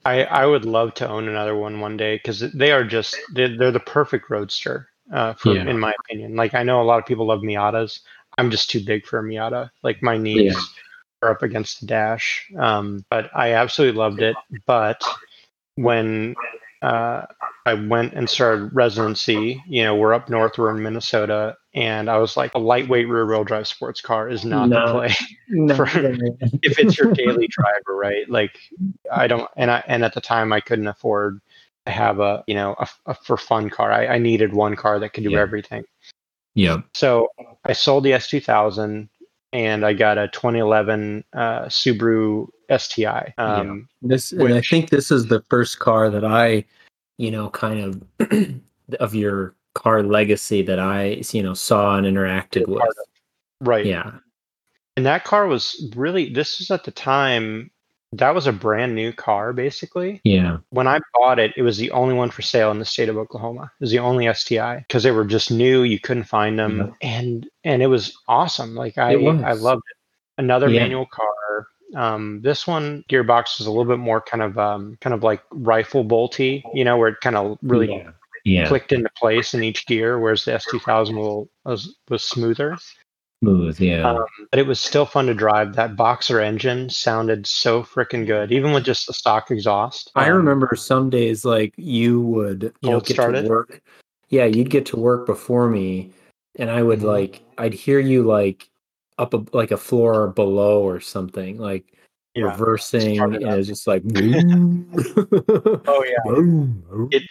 I, 0.04 0.24
I 0.24 0.44
would 0.46 0.66
love 0.66 0.92
to 0.94 1.08
own 1.08 1.28
another 1.28 1.56
one 1.56 1.80
one 1.80 1.96
day 1.96 2.16
because 2.16 2.40
they 2.52 2.72
are 2.72 2.84
just 2.84 3.16
they're, 3.32 3.56
they're 3.56 3.70
the 3.70 3.80
perfect 3.80 4.28
roadster 4.28 4.88
uh, 5.12 5.32
for 5.34 5.54
Yeah. 5.54 5.66
in 5.66 5.78
my 5.78 5.94
opinion. 6.04 6.36
Like 6.36 6.52
I 6.54 6.62
know 6.62 6.82
a 6.82 6.84
lot 6.84 6.98
of 6.98 7.06
people 7.06 7.26
love 7.26 7.40
Miatas. 7.40 8.00
I'm 8.36 8.50
just 8.50 8.68
too 8.68 8.84
big 8.84 9.06
for 9.06 9.20
a 9.20 9.22
Miata. 9.22 9.70
Like 9.82 10.02
my 10.02 10.18
knees 10.18 10.52
Yeah. 10.54 10.60
are 11.22 11.30
up 11.30 11.42
against 11.42 11.80
the 11.80 11.86
dash. 11.86 12.50
Um, 12.58 13.02
but 13.08 13.30
I 13.34 13.52
absolutely 13.54 13.98
loved 13.98 14.20
it. 14.20 14.36
But 14.66 15.02
when 15.76 16.34
uh, 16.82 17.22
I 17.68 17.74
went 17.74 18.14
and 18.14 18.28
started 18.28 18.70
residency, 18.74 19.62
you 19.68 19.84
know, 19.84 19.94
we're 19.94 20.14
up 20.14 20.28
north, 20.28 20.58
we're 20.58 20.74
in 20.74 20.82
Minnesota, 20.82 21.56
and 21.74 22.08
I 22.10 22.16
was 22.18 22.36
like, 22.36 22.54
a 22.54 22.58
lightweight 22.58 23.08
rear 23.08 23.26
wheel 23.26 23.44
drive 23.44 23.68
sports 23.68 24.00
car 24.00 24.28
is 24.28 24.44
not 24.44 24.68
No. 24.68 24.86
the 24.86 24.92
play 24.92 25.14
No, 25.48 25.74
For- 25.76 25.86
if 26.62 26.78
it's 26.78 26.98
your 26.98 27.12
daily 27.22 27.46
driver, 27.48 27.94
right? 27.96 28.28
Like 28.28 28.58
I 29.12 29.26
don't, 29.26 29.48
and 29.56 29.70
I 29.70 29.84
and 29.86 30.04
at 30.04 30.14
the 30.14 30.20
time 30.20 30.52
I 30.52 30.60
couldn't 30.60 30.88
afford 30.88 31.40
to 31.86 31.92
have 31.92 32.20
a 32.20 32.42
you 32.46 32.54
know 32.54 32.74
a, 32.78 32.88
a 33.06 33.14
for 33.14 33.36
fun 33.36 33.70
car. 33.70 33.92
I, 33.92 34.06
I 34.06 34.18
needed 34.18 34.52
one 34.54 34.74
car 34.74 34.98
that 34.98 35.12
could 35.12 35.24
do 35.24 35.30
Yeah. 35.30 35.40
everything. 35.40 35.84
yeah, 36.54 36.78
So 36.94 37.28
I 37.64 37.72
sold 37.72 38.04
the 38.04 38.10
S2000 38.12 39.08
and 39.52 39.84
I 39.86 39.92
got 39.94 40.18
a 40.18 40.28
2011 40.28 41.24
uh, 41.32 41.64
Subaru 41.66 42.48
STI. 42.70 43.32
Um, 43.38 43.88
This 44.02 44.32
and 44.32 44.52
I 44.54 44.60
think 44.60 44.90
this 44.90 45.10
is 45.10 45.26
the 45.26 45.42
first 45.48 45.78
car 45.78 46.10
that 46.10 46.24
I, 46.24 46.64
you 47.18 47.30
know, 47.30 47.50
kind 47.50 48.02
of 48.20 48.30
of 49.00 49.14
your 49.14 49.54
car 49.74 50.02
legacy 50.02 50.62
that 50.62 50.78
I, 50.78 51.22
you 51.32 51.42
know, 51.42 51.54
saw 51.54 51.96
and 51.96 52.06
interacted 52.06 52.66
with. 52.66 52.82
Right. 53.60 53.84
Yeah. 53.86 54.12
And 54.96 55.04
that 55.06 55.24
car 55.24 55.46
was 55.46 55.92
really. 55.94 56.32
This 56.32 56.58
was 56.58 56.70
at 56.70 56.84
the 56.84 56.90
time. 56.90 57.70
That 58.12 58.34
was 58.34 58.46
a 58.46 58.52
brand 58.52 58.94
new 58.94 59.12
car, 59.12 59.52
basically. 59.52 60.20
Yeah. 60.24 60.58
when 60.70 60.86
I 60.86 60.98
bought 61.14 61.38
it, 61.38 61.52
it 61.58 61.62
was 61.62 61.76
the 61.76 61.90
only 61.90 62.14
one 62.14 62.30
for 62.30 62.40
sale 62.40 62.70
in 62.70 62.78
the 62.78 62.84
state 62.86 63.10
of 63.10 63.18
Oklahoma. 63.18 63.64
It 63.78 63.84
was 63.84 63.90
the 63.90 63.98
only 63.98 64.32
STI 64.32 64.78
because 64.88 65.02
they 65.02 65.10
were 65.10 65.26
just 65.26 65.50
new. 65.50 65.82
You 65.82 66.00
couldn't 66.00 66.24
find 66.24 66.58
them, 66.58 66.94
and 67.02 67.46
and 67.64 67.82
it 67.82 67.88
was 67.88 68.16
awesome. 68.26 68.74
Like 68.74 68.96
I 68.96 69.12
I 69.12 69.52
loved 69.52 69.82
it. 69.90 69.96
Another 70.42 70.68
Yeah. 70.70 70.80
manual 70.82 71.04
car. 71.06 71.66
Um, 71.94 72.40
this 72.42 72.66
one 72.66 73.04
gearbox 73.08 73.58
was 73.58 73.66
a 73.66 73.70
little 73.70 73.84
bit 73.84 73.98
more 73.98 74.20
kind 74.20 74.42
of 74.42 74.58
um, 74.58 74.96
kind 75.00 75.14
of 75.14 75.22
like 75.22 75.42
rifle 75.50 76.04
bolty, 76.04 76.62
you 76.74 76.84
know, 76.84 76.96
where 76.98 77.08
it 77.08 77.20
kind 77.20 77.36
of 77.36 77.58
really 77.62 77.88
Yeah. 77.88 78.10
Yeah. 78.44 78.68
clicked 78.68 78.92
into 78.92 79.08
place 79.16 79.54
in 79.54 79.62
each 79.62 79.86
gear, 79.86 80.18
whereas 80.18 80.44
the 80.44 80.52
S2000 80.52 81.48
was 81.64 81.96
was 82.08 82.22
smoother. 82.24 82.76
Smooth. 83.42 83.80
Yeah. 83.80 84.10
Um, 84.10 84.24
but 84.50 84.58
it 84.58 84.66
was 84.66 84.80
still 84.80 85.06
fun 85.06 85.26
to 85.26 85.34
drive. 85.34 85.74
That 85.76 85.96
boxer 85.96 86.40
engine 86.40 86.90
sounded 86.90 87.46
so 87.46 87.82
freaking 87.82 88.26
good, 88.26 88.50
even 88.52 88.72
with 88.72 88.84
just 88.84 89.06
the 89.06 89.12
stock 89.12 89.50
exhaust. 89.50 90.10
I 90.16 90.28
Um, 90.28 90.38
remember 90.38 90.70
some 90.76 91.08
days 91.08 91.44
like 91.44 91.72
you 91.76 92.20
would, 92.20 92.72
you 92.80 92.90
know, 92.90 93.00
get 93.00 93.14
started? 93.14 93.42
to 93.42 93.48
work. 93.48 93.80
Yeah, 94.28 94.44
you'd 94.44 94.70
get 94.70 94.86
to 94.86 94.96
work 94.96 95.24
before 95.24 95.68
me, 95.70 96.10
and 96.58 96.68
I 96.70 96.82
would 96.82 97.00
Mhm. 97.00 97.04
like, 97.04 97.42
I'd 97.58 97.74
hear 97.74 97.98
you 97.98 98.24
like 98.24 98.68
up 99.18 99.34
a, 99.34 99.44
like 99.52 99.70
a 99.70 99.76
floor 99.76 100.28
below 100.28 100.82
or 100.82 101.00
something, 101.00 101.58
like 101.58 101.84
Yeah. 102.34 102.44
reversing, 102.52 103.18
and 103.20 103.34
it's 103.36 103.68
just 103.68 103.86
like. 103.86 104.02
Oh 105.86 106.04
yeah. 106.06 107.18
It- 107.18 107.28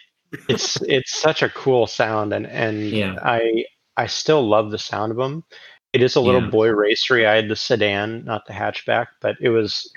it's 0.50 0.82
it's 0.82 1.18
such 1.22 1.42
a 1.42 1.48
cool 1.50 1.88
sound 1.88 2.34
and 2.34 2.46
and 2.48 2.82
Yeah. 2.90 3.16
I 3.24 3.64
I 3.96 4.08
still 4.08 4.46
love 4.46 4.72
the 4.72 4.78
sound 4.78 5.12
of 5.12 5.18
them. 5.18 5.44
It 5.94 6.04
is 6.04 6.18
a 6.18 6.22
little 6.22 6.44
Yeah. 6.44 6.50
boy 6.50 6.68
racery. 6.72 7.26
I 7.26 7.36
had 7.38 7.48
the 7.48 7.56
sedan, 7.56 8.26
not 8.26 8.46
the 8.46 8.52
hatchback, 8.52 9.08
but 9.22 9.38
it 9.40 9.50
was 9.50 9.90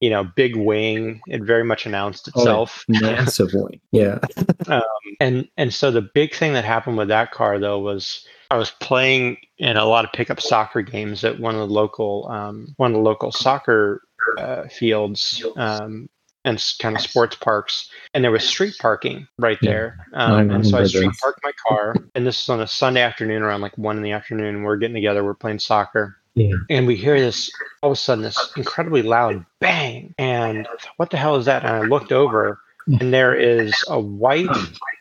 you 0.00 0.10
know 0.10 0.24
big 0.36 0.54
wing. 0.54 1.22
It 1.28 1.42
very 1.44 1.64
much 1.64 1.86
announced 1.86 2.28
Oh, 2.34 2.40
itself. 2.40 2.84
massively. 2.88 3.80
Yeah. 3.90 4.18
Um, 4.68 4.82
and 5.18 5.48
and 5.56 5.72
so 5.72 5.90
the 5.90 6.06
big 6.14 6.34
thing 6.34 6.52
that 6.52 6.64
happened 6.64 6.98
with 6.98 7.08
that 7.08 7.32
car 7.32 7.58
though 7.58 7.78
was 7.80 8.26
I 8.50 8.56
was 8.56 8.70
playing 8.72 9.38
in 9.58 9.76
a 9.76 9.84
lot 9.84 10.04
of 10.04 10.12
pickup 10.12 10.40
soccer 10.40 10.82
games 10.82 11.24
at 11.24 11.38
one 11.38 11.54
of 11.54 11.60
the 11.60 11.74
local 11.74 12.26
um, 12.28 12.74
one 12.76 12.90
of 12.90 12.96
the 12.96 13.02
local 13.02 13.30
soccer 13.32 14.02
uh, 14.38 14.64
fields 14.68 15.44
um, 15.56 16.08
and 16.44 16.62
kind 16.80 16.96
of 16.96 17.02
sports 17.02 17.36
parks, 17.36 17.90
and 18.14 18.24
there 18.24 18.30
was 18.30 18.44
street 18.44 18.74
parking 18.80 19.28
right 19.38 19.58
there. 19.62 20.06
Um, 20.14 20.50
and 20.50 20.66
so 20.66 20.78
I 20.78 20.84
street 20.84 21.12
parked 21.20 21.40
my 21.42 21.52
car, 21.68 21.94
and 22.14 22.26
this 22.26 22.42
is 22.42 22.48
on 22.48 22.60
a 22.60 22.66
Sunday 22.66 23.02
afternoon 23.02 23.42
around 23.42 23.60
like 23.60 23.76
one 23.78 23.96
in 23.96 24.02
the 24.02 24.12
afternoon. 24.12 24.62
We're 24.62 24.76
getting 24.76 24.94
together, 24.94 25.22
we're 25.22 25.34
playing 25.34 25.60
soccer, 25.60 26.16
Yeah. 26.34 26.54
and 26.68 26.86
we 26.86 26.96
hear 26.96 27.20
this 27.20 27.52
all 27.82 27.92
of 27.92 27.96
a 27.96 28.00
sudden 28.00 28.24
this 28.24 28.52
incredibly 28.56 29.02
loud 29.02 29.44
bang. 29.60 30.14
And 30.18 30.66
what 30.96 31.10
the 31.10 31.18
hell 31.18 31.36
is 31.36 31.44
that? 31.46 31.64
And 31.64 31.72
i 31.72 31.80
looked 31.82 32.10
over 32.12 32.58
and 32.98 33.12
there 33.14 33.34
is 33.34 33.72
a 33.88 34.00
white 34.00 34.48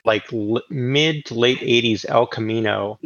like 0.05 0.31
l- 0.33 0.61
mid 0.69 1.25
to 1.25 1.33
late 1.33 1.59
80s 1.59 2.05
el 2.09 2.27
camino 2.27 2.99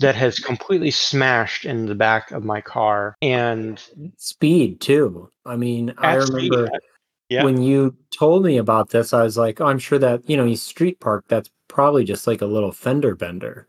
that 0.00 0.14
has 0.14 0.38
completely 0.38 0.90
smashed 0.90 1.64
in 1.64 1.86
the 1.86 1.94
back 1.94 2.30
of 2.30 2.44
my 2.44 2.60
car 2.60 3.16
and 3.22 3.82
Speed 4.16 4.80
too. 4.80 5.30
I 5.46 5.56
mean, 5.56 5.94
I 5.98 6.18
speed, 6.20 6.50
remember 6.52 6.70
yeah. 7.28 7.44
when 7.44 7.60
you 7.62 7.96
told 8.10 8.44
me 8.44 8.56
about 8.58 8.90
this, 8.90 9.12
I 9.12 9.22
was 9.22 9.36
like, 9.38 9.60
oh, 9.60 9.66
I'm 9.66 9.78
sure 9.78 9.98
that, 9.98 10.28
you 10.28 10.36
know, 10.36 10.44
you 10.44 10.56
street 10.56 11.00
park, 11.00 11.24
that's 11.28 11.50
probably 11.68 12.04
just 12.04 12.26
like 12.26 12.42
a 12.42 12.46
little 12.46 12.72
fender 12.72 13.14
bender. 13.14 13.68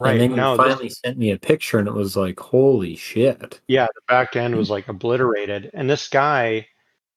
right 0.00 0.12
And 0.12 0.20
then 0.20 0.30
you 0.30 0.36
no 0.36 0.56
this- 0.56 0.66
finally 0.66 0.88
sent 0.88 1.18
me 1.18 1.30
a 1.30 1.38
picture 1.38 1.78
and 1.78 1.88
it 1.88 1.94
was 1.94 2.16
like, 2.16 2.38
holy 2.40 2.96
shit. 2.96 3.60
yeah 3.68 3.86
the 3.94 4.00
back 4.08 4.36
end 4.36 4.56
was 4.56 4.70
like 4.70 4.88
obliterated 4.88 5.70
and 5.74 5.88
this 5.90 6.08
guy 6.08 6.66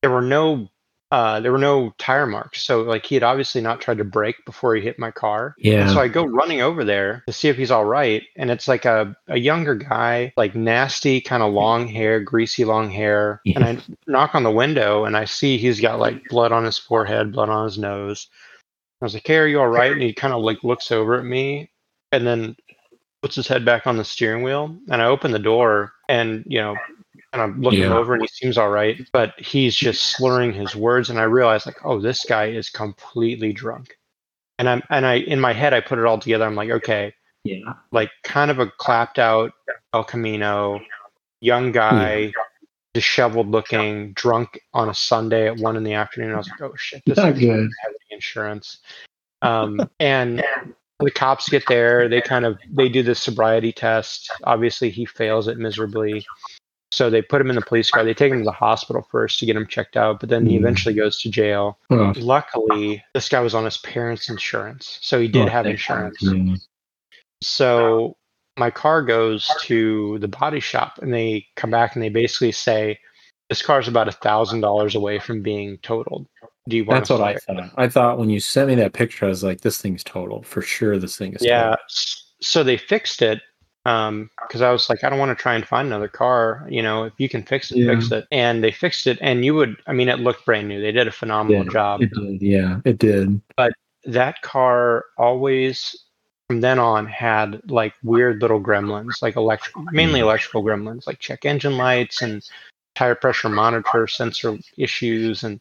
there 0.01 0.11
were 0.11 0.21
no 0.21 0.69
uh 1.15 1.39
there 1.39 1.51
were 1.51 1.57
no 1.57 1.93
tire 1.97 2.25
marks 2.25 2.61
so 2.63 2.81
like 2.81 3.05
he 3.05 3.15
had 3.15 3.23
obviously 3.23 3.61
not 3.61 3.79
tried 3.79 3.97
to 3.97 4.03
brake 4.03 4.35
before 4.45 4.75
he 4.75 4.81
hit 4.81 4.99
my 4.99 5.11
car 5.11 5.55
Yeah. 5.57 5.81
And 5.81 5.89
so 5.91 5.99
I 5.99 6.07
go 6.09 6.25
running 6.25 6.61
over 6.61 6.83
there 6.83 7.23
to 7.27 7.33
see 7.33 7.47
if 7.47 7.57
he's 7.57 7.71
all 7.71 7.85
right. 7.85 8.23
And 8.35 8.51
it's 8.51 8.67
like 8.67 8.85
a, 8.85 9.15
a 9.27 9.37
younger 9.39 9.75
guy, 9.75 10.33
like 10.35 10.55
nasty, 10.55 11.21
kind 11.21 11.41
of 11.41 11.53
long 11.53 11.87
hair, 11.87 12.19
greasy 12.19 12.65
long 12.65 12.89
hair. 12.89 13.41
Yeah. 13.45 13.59
And 13.59 13.65
I 13.65 13.83
knock 14.07 14.35
on 14.35 14.43
the 14.43 14.51
window 14.51 15.05
and 15.05 15.15
I 15.15 15.25
see 15.25 15.57
he's 15.57 15.79
got 15.79 15.99
like 15.99 16.21
blood 16.29 16.51
on 16.51 16.65
his 16.65 16.77
forehead, 16.77 17.31
blood 17.33 17.49
on 17.49 17.65
his 17.65 17.77
nose. 17.77 18.27
I 19.01 19.05
was 19.05 19.13
like, 19.13 19.27
Hey, 19.27 19.37
are 19.37 19.47
you 19.47 19.59
all 19.59 19.67
right? 19.67 19.91
And 19.91 20.01
he 20.01 20.13
kind 20.13 20.33
of 20.33 20.41
like 20.43 20.63
looks 20.63 20.91
over 20.91 21.17
at 21.17 21.25
me 21.25 21.71
and 22.11 22.27
then 22.27 22.55
puts 23.21 23.35
his 23.35 23.47
head 23.47 23.63
back 23.65 23.87
on 23.87 23.97
the 23.97 24.05
steering 24.05 24.43
wheel. 24.43 24.75
And 24.89 25.01
I 25.01 25.05
open 25.05 25.31
the 25.31 25.39
door 25.39 25.93
and, 26.09 26.43
you 26.47 26.59
know, 26.59 26.75
and 27.35 27.41
I'm 27.43 27.61
looking 27.61 27.81
Yeah. 27.81 27.93
over 27.97 28.13
and 28.13 28.21
he 28.23 28.27
seems 28.27 28.57
all 28.57 28.69
right, 28.69 28.99
but 29.13 29.33
he's 29.39 29.75
just 29.75 30.03
slurring 30.15 30.53
his 30.53 30.75
words. 30.75 31.09
And 31.09 31.19
I 31.19 31.23
realize 31.23 31.65
like, 31.65 31.85
oh, 31.85 31.99
this 31.99 32.25
guy 32.25 32.45
is 32.47 32.69
completely 32.69 33.53
drunk 33.53 33.97
and 34.59 34.69
I'm 34.69 34.81
and 34.89 35.05
I 35.05 35.15
in 35.15 35.39
my 35.39 35.53
head 35.53 35.73
I 35.73 35.81
put 35.81 35.99
it 35.99 36.05
all 36.05 36.17
together. 36.19 36.45
I'm 36.45 36.55
like, 36.55 36.69
okay, 36.69 37.13
yeah. 37.43 37.73
like 37.91 38.09
kind 38.23 38.51
of 38.51 38.59
a 38.59 38.67
clapped 38.67 39.19
out 39.19 39.51
El 39.93 40.03
Camino, 40.03 40.81
young 41.41 41.71
guy, 41.71 42.31
disheveled 42.93 43.49
looking, 43.49 44.13
drunk 44.13 44.59
on 44.73 44.89
a 44.89 44.93
Sunday 44.93 45.47
at 45.47 45.57
one 45.57 45.75
in 45.75 45.83
the 45.83 45.93
afternoon. 45.93 46.33
I 46.33 46.37
was 46.37 46.49
like, 46.49 46.61
oh 46.61 46.75
shit, 46.77 47.01
this 47.05 47.17
Not 47.17 47.33
is 47.33 47.39
good. 47.39 47.59
have 47.83 47.91
any 47.91 48.15
insurance. 48.15 48.79
Um, 49.41 49.79
and 49.99 50.43
the 50.99 51.11
cops 51.11 51.49
get 51.49 51.67
there. 51.67 52.07
They 52.07 52.21
kind 52.21 52.45
of 52.45 52.57
they 52.71 52.87
do 52.89 53.03
the 53.03 53.13
sobriety 53.15 53.73
test. 53.73 54.31
Obviously, 54.45 54.89
he 54.89 55.05
fails 55.05 55.47
it 55.49 55.57
miserably. 55.57 56.25
So 56.95 57.09
they 57.09 57.21
put 57.21 57.41
him 57.41 57.49
in 57.49 57.57
the 57.57 57.61
police 57.61 57.91
car. 57.91 58.05
They 58.05 58.13
take 58.13 58.31
him 58.31 58.37
to 58.37 58.45
the 58.45 58.53
hospital 58.53 59.05
first 59.11 59.37
to 59.39 59.45
get 59.45 59.57
him 59.57 59.67
checked 59.67 59.97
out, 59.97 60.21
but 60.21 60.29
then 60.29 60.45
he 60.45 60.55
Mm. 60.55 60.59
eventually 60.59 60.95
goes 60.95 61.21
to 61.21 61.29
jail. 61.29 61.77
Oh, 61.89 62.13
Luckily, 62.15 63.03
this 63.13 63.27
guy 63.27 63.41
was 63.41 63.53
on 63.53 63.65
his 63.65 63.77
parents' 63.79 64.29
insurance, 64.29 64.99
so 65.01 65.19
he 65.19 65.27
did 65.27 65.47
oh, 65.47 65.51
have 65.51 65.65
insurance. 65.65 66.23
So 67.41 68.15
my 68.57 68.71
car 68.71 69.01
goes 69.01 69.45
to 69.63 70.19
the 70.19 70.29
body 70.29 70.61
shop, 70.61 70.99
and 71.01 71.13
they 71.13 71.45
come 71.57 71.69
back 71.69 71.95
and 71.95 72.01
they 72.01 72.07
basically 72.07 72.53
say, 72.53 72.97
"This 73.49 73.61
car 73.61 73.81
is 73.81 73.89
about 73.89 74.07
a 74.07 74.13
thousand 74.13 74.61
dollars 74.61 74.95
away 74.95 75.19
from 75.19 75.41
being 75.41 75.77
totaled. 75.79 76.27
Do 76.69 76.77
you 76.77 76.85
want?" 76.85 77.01
That's 77.01 77.09
what 77.09 77.19
I 77.19 77.33
fix 77.33 77.43
it?" 77.49 77.55
thought. 77.57 77.71
I 77.75 77.89
thought 77.89 78.19
when 78.19 78.29
you 78.29 78.39
sent 78.39 78.69
me 78.69 78.75
that 78.75 78.93
picture, 78.93 79.25
I 79.25 79.29
was 79.29 79.43
like, 79.43 79.59
this 79.59 79.81
thing's 79.81 80.01
totaled. 80.01 80.47
For 80.47 80.61
sure, 80.61 80.97
this 80.97 81.17
thing 81.17 81.33
is 81.33 81.41
Yeah. 81.41 81.71
totaled. 81.71 81.79
So 82.39 82.63
they 82.63 82.77
fixed 82.77 83.21
it, 83.21 83.41
um 83.85 84.29
because 84.41 84.61
i 84.61 84.71
was 84.71 84.89
like 84.89 85.03
i 85.03 85.09
don't 85.09 85.19
want 85.19 85.35
to 85.35 85.41
try 85.41 85.53
and 85.53 85.65
find 85.67 85.87
another 85.87 86.07
car 86.07 86.65
you 86.69 86.81
know 86.81 87.03
if 87.03 87.13
you 87.17 87.29
can 87.29 87.43
fix 87.43 87.71
it 87.71 87.85
fix 87.85 88.11
it. 88.11 88.25
And 88.31 88.63
they 88.63 88.71
fixed 88.71 89.05
it 89.07 89.17
and 89.21 89.45
you 89.45 89.53
would 89.55 89.77
i 89.87 89.93
mean 89.93 90.09
it 90.09 90.19
looked 90.19 90.45
brand 90.45 90.67
new. 90.67 90.81
They 90.81 90.91
did 90.91 91.07
a 91.07 91.11
phenomenal 91.11 91.63
Yeah, 91.65 91.71
job. 91.71 92.01
It 92.01 92.11
did. 92.13 92.41
Yeah, 92.41 92.79
it 92.83 92.97
did. 92.97 93.41
But 93.55 93.73
that 94.05 94.41
car 94.41 95.05
always 95.17 95.95
from 96.47 96.61
then 96.61 96.79
on 96.79 97.05
had 97.05 97.61
like 97.69 97.93
weird 98.03 98.41
little 98.41 98.61
gremlins 98.61 99.21
like 99.21 99.35
electric 99.35 99.75
mainly 99.91 100.19
electrical 100.19 100.63
gremlins 100.63 101.07
like 101.07 101.19
check 101.19 101.45
engine 101.45 101.77
lights 101.77 102.21
and 102.21 102.47
tire 102.95 103.15
pressure 103.15 103.49
monitor 103.49 104.07
sensor 104.07 104.57
issues 104.77 105.43
and 105.43 105.59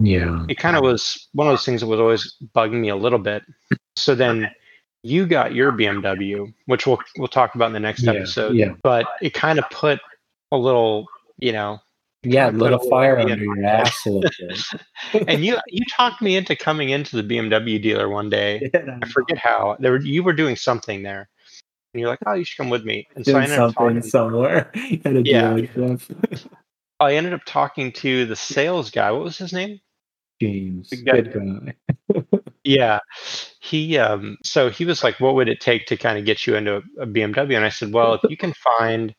Yeah. 0.00 0.46
it 0.48 0.58
kind 0.58 0.76
of 0.76 0.82
was 0.82 1.28
one 1.34 1.46
of 1.46 1.52
those 1.52 1.64
things 1.64 1.82
that 1.82 1.86
was 1.86 2.00
always 2.00 2.36
bugging 2.54 2.80
me 2.80 2.88
a 2.88 2.96
little 2.96 3.18
bit. 3.18 3.42
So 3.96 4.14
then 4.14 4.50
you 5.02 5.26
got 5.26 5.54
your 5.54 5.72
bmw 5.72 6.52
which 6.66 6.86
we'll 6.86 6.98
we'll 7.16 7.28
talk 7.28 7.54
about 7.54 7.66
in 7.66 7.72
the 7.72 7.80
next 7.80 8.02
Yeah, 8.02 8.12
episode 8.12 8.54
yeah. 8.54 8.74
but 8.82 9.06
it 9.22 9.32
kind 9.34 9.58
of 9.58 9.64
put 9.70 9.98
a 10.52 10.56
little 10.58 11.06
you 11.38 11.52
know 11.52 11.78
Yeah, 12.22 12.50
lit 12.50 12.72
a 12.72 12.78
a 12.78 12.90
fire 12.90 13.16
little- 13.16 13.32
under 13.32 13.44
your 13.44 13.64
ass 13.64 14.04
a 14.06 14.10
little 14.10 14.30
bit. 15.12 15.28
and 15.28 15.44
you 15.44 15.56
you 15.68 15.82
talked 15.96 16.20
me 16.20 16.36
into 16.36 16.54
coming 16.54 16.90
into 16.90 17.16
the 17.16 17.22
bmw 17.22 17.80
dealer 17.82 18.08
one 18.10 18.28
day 18.28 18.70
I 19.02 19.06
forget 19.08 19.38
how. 19.38 19.76
There 19.80 19.92
were, 19.92 20.00
you 20.00 20.22
were 20.22 20.34
doing 20.34 20.54
something 20.56 21.02
there, 21.02 21.28
and 21.94 22.00
you're 22.00 22.10
like, 22.10 22.18
"Oh, 22.26 22.34
you 22.34 22.44
should 22.44 22.58
come 22.58 22.68
with 22.70 22.84
me." 22.84 23.08
And 23.16 23.24
so 23.24 23.32
I 23.32 23.46
Doing 23.46 23.52
ended 23.58 23.74
something 23.76 24.02
somewhere 24.02 24.70
at 25.06 25.16
a 25.16 25.22
Yeah. 25.24 25.54
dealership. 25.54 26.46
I 27.00 27.14
ended 27.14 27.32
up 27.32 27.40
talking 27.46 27.90
to 27.92 28.26
the 28.26 28.36
sales 28.36 28.90
guy. 28.90 29.10
What 29.12 29.24
was 29.24 29.38
his 29.38 29.54
name? 29.54 29.80
James, 30.42 30.90
good 30.90 31.32
guy. 31.32 32.19
Yeah, 32.70 33.00
he. 33.60 33.98
Um. 33.98 34.36
So 34.44 34.70
he 34.70 34.84
was 34.84 35.02
like, 35.02 35.18
"What 35.18 35.34
would 35.34 35.48
it 35.48 35.60
take 35.60 35.86
to 35.86 35.96
kind 35.96 36.18
of 36.18 36.24
get 36.24 36.46
you 36.46 36.54
into 36.54 36.76
a, 36.76 37.02
a 37.02 37.06
BMW?" 37.06 37.56
And 37.56 37.64
I 37.64 37.68
said, 37.68 37.92
"Well, 37.92 38.14
if 38.14 38.30
you 38.30 38.36
can 38.36 38.52
find 38.78 39.14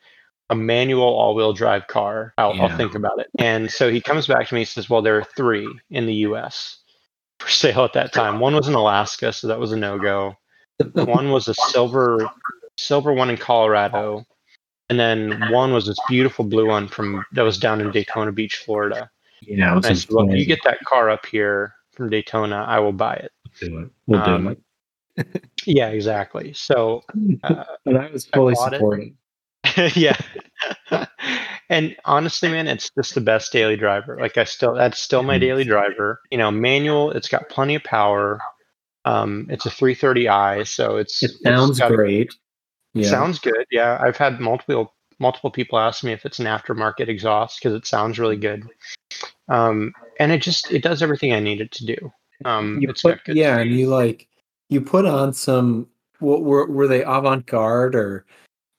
a 0.49 0.55
manual 0.55 1.03
all-wheel 1.03 1.53
drive 1.53 1.87
car, 1.87 2.33
I'll, 2.37 2.59
I'll 2.61 2.77
think 2.77 2.95
about 2.95 3.19
it." 3.19 3.27
And 3.39 3.69
so 3.69 3.91
he 3.91 3.99
comes 3.99 4.27
back 4.27 4.47
to 4.47 4.53
me. 4.55 4.61
and 4.61 4.67
says, 4.67 4.89
"Well, 4.89 5.01
there 5.01 5.17
are 5.17 5.23
three 5.35 5.67
in 5.89 6.05
the 6.05 6.13
U.S. 6.29 6.77
for 7.39 7.49
sale 7.49 7.83
at 7.83 7.93
that 7.93 8.13
time. 8.13 8.39
One 8.39 8.55
was 8.55 8.67
in 8.69 8.73
Alaska, 8.73 9.33
so 9.33 9.47
that 9.47 9.59
was 9.59 9.71
a 9.73 9.77
no-go. 9.77 10.35
one 10.93 11.31
was 11.31 11.47
a 11.47 11.53
silver 11.53 12.29
silver 12.77 13.13
one 13.13 13.29
in 13.29 13.37
Colorado, 13.37 14.25
and 14.89 14.99
then 14.99 15.51
one 15.51 15.73
was 15.73 15.87
this 15.87 15.99
beautiful 16.07 16.45
blue 16.45 16.67
one 16.67 16.87
from 16.87 17.25
that 17.33 17.43
was 17.43 17.57
down 17.57 17.81
in 17.81 17.91
Daytona 17.91 18.31
Beach, 18.31 18.57
Florida. 18.65 19.09
Yeah, 19.41 19.75
And 19.75 19.85
I 19.85 19.93
said, 19.93 20.09
"Well, 20.09 20.29
if 20.29 20.37
you 20.37 20.45
get 20.45 20.63
that 20.63 20.79
car 20.85 21.09
up 21.09 21.25
here 21.25 21.73
from 21.93 22.09
Daytona, 22.09 22.65
I 22.67 22.79
will 22.79 22.93
buy 22.93 23.15
it." 23.15 23.31
Do 23.59 23.79
it. 23.79 23.89
We'll 24.07 24.23
do 24.23 24.31
um, 24.31 24.47
it. 24.47 24.57
Yeah, 25.65 25.89
exactly. 25.89 26.53
So 26.53 27.03
uh, 27.43 27.63
and 27.85 27.97
I 27.97 28.09
was 28.11 28.25
fully 28.25 28.55
supportive. 28.55 29.09
yeah. 29.95 30.17
and 31.69 31.95
honestly, 32.05 32.49
man, 32.49 32.67
it's 32.67 32.89
just 32.97 33.13
the 33.13 33.21
best 33.21 33.51
daily 33.51 33.75
driver. 33.75 34.17
Like 34.19 34.37
I 34.37 34.43
still, 34.45 34.73
that's 34.73 34.99
still 34.99 35.21
my 35.23 35.37
daily 35.37 35.63
driver. 35.63 36.19
You 36.31 36.37
know, 36.37 36.49
manual. 36.49 37.11
It's 37.11 37.27
got 37.27 37.49
plenty 37.49 37.75
of 37.75 37.83
power. 37.83 38.39
Um, 39.05 39.47
it's 39.49 39.65
a 39.65 39.69
330i, 39.69 40.67
so 40.67 40.97
it's 40.97 41.21
It 41.23 41.31
sounds 41.43 41.79
got- 41.79 41.91
great. 41.91 42.33
It 42.93 43.01
Yeah. 43.01 43.09
sounds 43.09 43.39
good. 43.39 43.65
Yeah, 43.71 43.97
I've 44.01 44.17
had 44.17 44.39
multiple 44.39 44.93
multiple 45.19 45.51
people 45.51 45.77
ask 45.79 46.03
me 46.03 46.11
if 46.11 46.25
it's 46.25 46.39
an 46.39 46.45
aftermarket 46.45 47.07
exhaust 47.07 47.59
because 47.59 47.75
it 47.75 47.85
sounds 47.85 48.17
really 48.19 48.35
good. 48.37 48.67
Um, 49.47 49.93
and 50.19 50.31
it 50.31 50.41
just 50.41 50.71
it 50.71 50.81
does 50.83 51.01
everything 51.03 51.31
I 51.33 51.39
need 51.39 51.61
it 51.61 51.71
to 51.73 51.85
do. 51.85 52.11
Um, 52.45 52.79
you 52.81 52.93
put, 52.93 53.19
yeah, 53.27 53.57
and 53.59 53.71
you 53.71 53.87
like 53.87 54.27
you 54.69 54.81
put 54.81 55.05
on 55.05 55.33
some. 55.33 55.87
What 56.19 56.43
were 56.43 56.67
were 56.67 56.87
they 56.87 57.03
avant 57.03 57.45
garde 57.47 57.95
or 57.95 58.25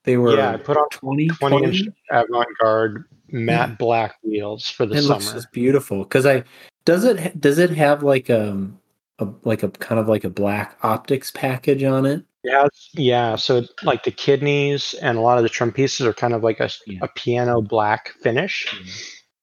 they 0.05 0.17
were? 0.17 0.37
yeah, 0.37 0.53
I 0.53 0.57
put 0.57 0.77
on 0.77 0.89
20, 0.91 1.29
20 1.29 1.65
inch 1.65 1.89
avant-garde 2.11 3.05
matte 3.31 3.71
Yeah. 3.71 3.75
black 3.77 4.15
wheels 4.23 4.69
for 4.69 4.87
the 4.87 4.97
It 4.97 5.03
looks 5.03 5.25
summer. 5.25 5.37
just 5.41 5.53
beautiful 5.53 6.05
because 6.05 6.25
I 6.27 6.45
does 6.85 7.05
it 7.05 7.41
does 7.41 7.59
it 7.59 7.71
have 7.71 8.03
like 8.03 8.31
um 8.31 8.79
a 9.19 9.29
like 9.45 9.63
a 9.63 9.71
kind 9.71 10.01
of 10.01 10.09
like 10.09 10.25
a 10.25 10.31
black 10.31 10.79
optics 10.83 11.31
package 11.33 11.83
on 11.83 12.07
it? 12.07 12.25
Yeah, 12.45 12.67
yeah. 12.95 13.37
So 13.37 13.63
like 13.83 14.03
the 14.05 14.11
kidneys 14.11 14.95
and 15.03 15.17
a 15.19 15.21
lot 15.21 15.39
of 15.39 15.43
the 15.45 15.49
trim 15.49 15.71
pieces 15.73 16.07
are 16.07 16.13
kind 16.13 16.35
of 16.35 16.43
like 16.43 16.61
a, 16.61 16.69
Yeah. 16.87 16.99
a 17.03 17.09
piano 17.09 17.61
black 17.61 18.11
finish. 18.23 18.67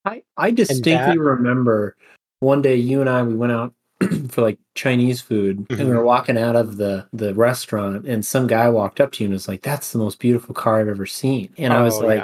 I 0.06 0.24
I 0.38 0.52
distinctly 0.52 1.18
remember 1.18 1.96
one 2.40 2.62
day 2.62 2.76
you 2.76 3.02
and 3.02 3.10
I 3.10 3.24
we 3.24 3.36
went 3.36 3.52
out 3.54 3.74
for 4.30 4.42
like 4.42 4.58
Chinese 4.76 5.22
food 5.22 5.66
and 5.70 5.80
we 5.80 5.86
Mhm. 5.86 5.96
were 5.98 6.04
walking 6.06 6.38
out 6.38 6.56
of 6.56 6.78
the 6.78 7.06
the 7.14 7.34
restaurant 7.36 8.06
and 8.08 8.26
some 8.26 8.48
guy 8.48 8.70
walked 8.70 9.02
up 9.02 9.12
to 9.14 9.24
you 9.24 9.28
and 9.28 9.34
was 9.34 9.48
like, 9.48 9.62
"That's 9.62 9.92
the 9.92 10.00
most 10.00 10.20
beautiful 10.20 10.54
car 10.56 10.80
I've 10.80 10.88
ever 10.88 11.06
seen." 11.06 11.50
And 11.58 11.74
I 11.74 11.82
was 11.84 12.02
Oh, 12.02 12.06
like. 12.06 12.24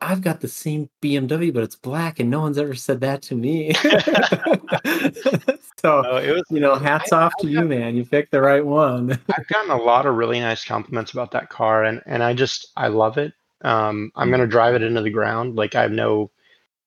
I've 0.00 0.20
got 0.22 0.40
the 0.40 0.46
same 0.46 0.88
BMW, 1.02 1.52
but 1.52 1.64
it's 1.64 1.74
black, 1.74 2.20
and 2.20 2.30
no 2.30 2.38
one's 2.38 2.56
ever 2.56 2.76
said 2.76 3.00
that 3.00 3.20
to 3.22 3.34
me. 3.34 3.72
so, 5.82 6.02
No, 6.02 6.16
it 6.18 6.30
was. 6.32 6.44
you 6.50 6.60
know, 6.60 6.76
hats 6.76 7.12
off 7.12 7.34
to 7.38 7.48
you, 7.48 7.64
man. 7.64 7.96
You 7.96 8.04
picked 8.04 8.30
the 8.30 8.40
right 8.40 8.64
one. 8.64 9.10
I've 9.36 9.48
gotten 9.48 9.72
a 9.72 9.76
lot 9.76 10.06
of 10.06 10.14
really 10.14 10.38
nice 10.38 10.64
compliments 10.64 11.12
about 11.12 11.32
that 11.32 11.48
car, 11.48 11.82
and 11.84 12.00
and 12.06 12.22
I 12.22 12.32
just 12.32 12.68
I 12.76 12.86
love 12.88 13.18
it. 13.18 13.32
Um, 13.62 14.12
I'm 14.14 14.28
Mm. 14.28 14.32
gonna 14.32 14.46
drive 14.46 14.76
it 14.76 14.82
into 14.82 15.00
the 15.02 15.10
ground. 15.10 15.56
Like 15.56 15.74
I 15.74 15.82
have 15.82 15.90
no 15.90 16.30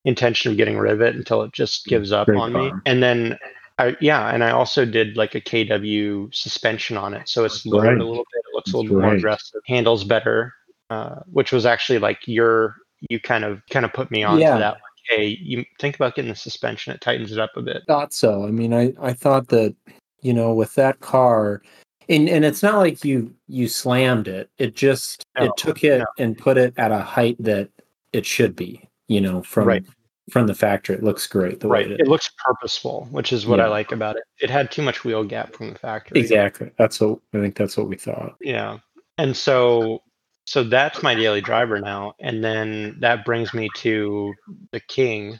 intention 0.05 0.49
of 0.51 0.57
getting 0.57 0.77
rid 0.77 0.93
of 0.93 1.01
it 1.01 1.15
until 1.15 1.41
it 1.43 1.51
just 1.51 1.85
gives 1.87 2.11
up 2.13 2.27
Great 2.27 2.39
on 2.39 2.53
me. 2.53 2.71
And 2.85 3.03
then 3.03 3.37
I 3.81 3.95
yeah, 3.99 4.33
and 4.33 4.43
I 4.43 4.51
also 4.51 4.85
did 4.85 5.17
like 5.17 5.35
a 5.35 5.41
KW 5.41 6.33
suspension 6.33 6.97
on 6.97 7.13
it, 7.13 7.27
so 7.27 7.43
it's 7.45 7.63
That's 7.63 7.65
lowered 7.65 7.83
right. 7.87 8.01
a 8.01 8.05
little 8.05 8.25
bit. 8.33 8.39
It 8.47 8.55
looks 8.55 8.73
a 8.73 8.77
little 8.77 8.89
bit 8.91 8.99
more 9.01 9.09
right. 9.11 9.17
aggressive, 9.17 9.61
handles 9.65 10.03
better, 10.03 10.53
uh, 10.89 11.15
which 11.31 11.51
was 11.51 11.65
actually 11.65 11.99
like 11.99 12.19
your 12.27 12.75
you 13.09 13.19
kind 13.19 13.43
of 13.43 13.61
kind 13.69 13.85
of 13.85 13.93
put 13.93 14.11
me 14.11 14.23
on 14.23 14.39
Yeah. 14.39 14.53
to 14.53 14.59
that. 14.59 14.73
Like, 14.73 14.81
hey, 15.09 15.37
you 15.41 15.65
think 15.79 15.95
about 15.95 16.15
getting 16.15 16.29
the 16.29 16.35
suspension; 16.35 16.93
it 16.93 17.01
tightens 17.01 17.31
it 17.31 17.39
up 17.39 17.51
a 17.55 17.61
bit. 17.61 17.83
thought 17.87 18.13
so. 18.13 18.45
I 18.45 18.51
mean, 18.51 18.73
I 18.73 18.93
I 19.01 19.13
thought 19.13 19.47
that 19.49 19.75
you 20.21 20.33
know 20.33 20.53
with 20.53 20.75
that 20.75 20.99
car, 20.99 21.61
and 22.09 22.29
and 22.29 22.45
it's 22.45 22.61
not 22.61 22.77
like 22.77 23.03
you 23.03 23.33
you 23.47 23.67
slammed 23.67 24.27
it. 24.27 24.49
It 24.59 24.75
just 24.75 25.25
No, 25.37 25.45
it 25.45 25.51
took 25.57 25.83
it 25.83 25.99
no. 25.99 26.05
and 26.19 26.37
put 26.37 26.57
it 26.57 26.73
at 26.77 26.91
a 26.91 26.99
height 26.99 27.37
that 27.39 27.69
it 28.13 28.25
should 28.25 28.55
be. 28.55 28.87
You 29.07 29.19
know, 29.21 29.41
from 29.43 29.67
Right. 29.67 29.83
From 30.31 30.47
the 30.47 30.55
factory, 30.55 30.95
it 30.95 31.03
looks 31.03 31.27
great. 31.27 31.59
The 31.59 31.67
Right. 31.67 31.89
way 31.89 31.95
It 31.99 32.07
looks 32.07 32.29
purposeful, 32.43 33.07
which 33.11 33.33
is 33.33 33.45
what 33.45 33.59
I 33.59 33.67
like 33.67 33.91
about 33.91 34.15
it. 34.15 34.23
It 34.39 34.49
had 34.49 34.71
too 34.71 34.81
much 34.81 35.03
wheel 35.03 35.23
gap 35.23 35.53
from 35.55 35.73
the 35.73 35.79
factory. 35.79 36.19
exactly. 36.19 36.71
That's 36.77 36.99
what 37.01 37.19
I 37.33 37.39
think. 37.39 37.55
That's 37.55 37.77
what 37.77 37.87
we 37.87 37.95
thought. 37.97 38.35
Yeah. 38.41 38.77
And 39.17 39.35
so 39.35 40.01
so 40.45 40.63
that's 40.63 41.03
my 41.03 41.13
daily 41.15 41.41
driver 41.41 41.79
now. 41.79 42.13
And 42.19 42.43
then 42.43 42.97
that 42.99 43.23
brings 43.25 43.53
me 43.53 43.69
to 43.77 44.33
the 44.71 44.79
king. 44.79 45.37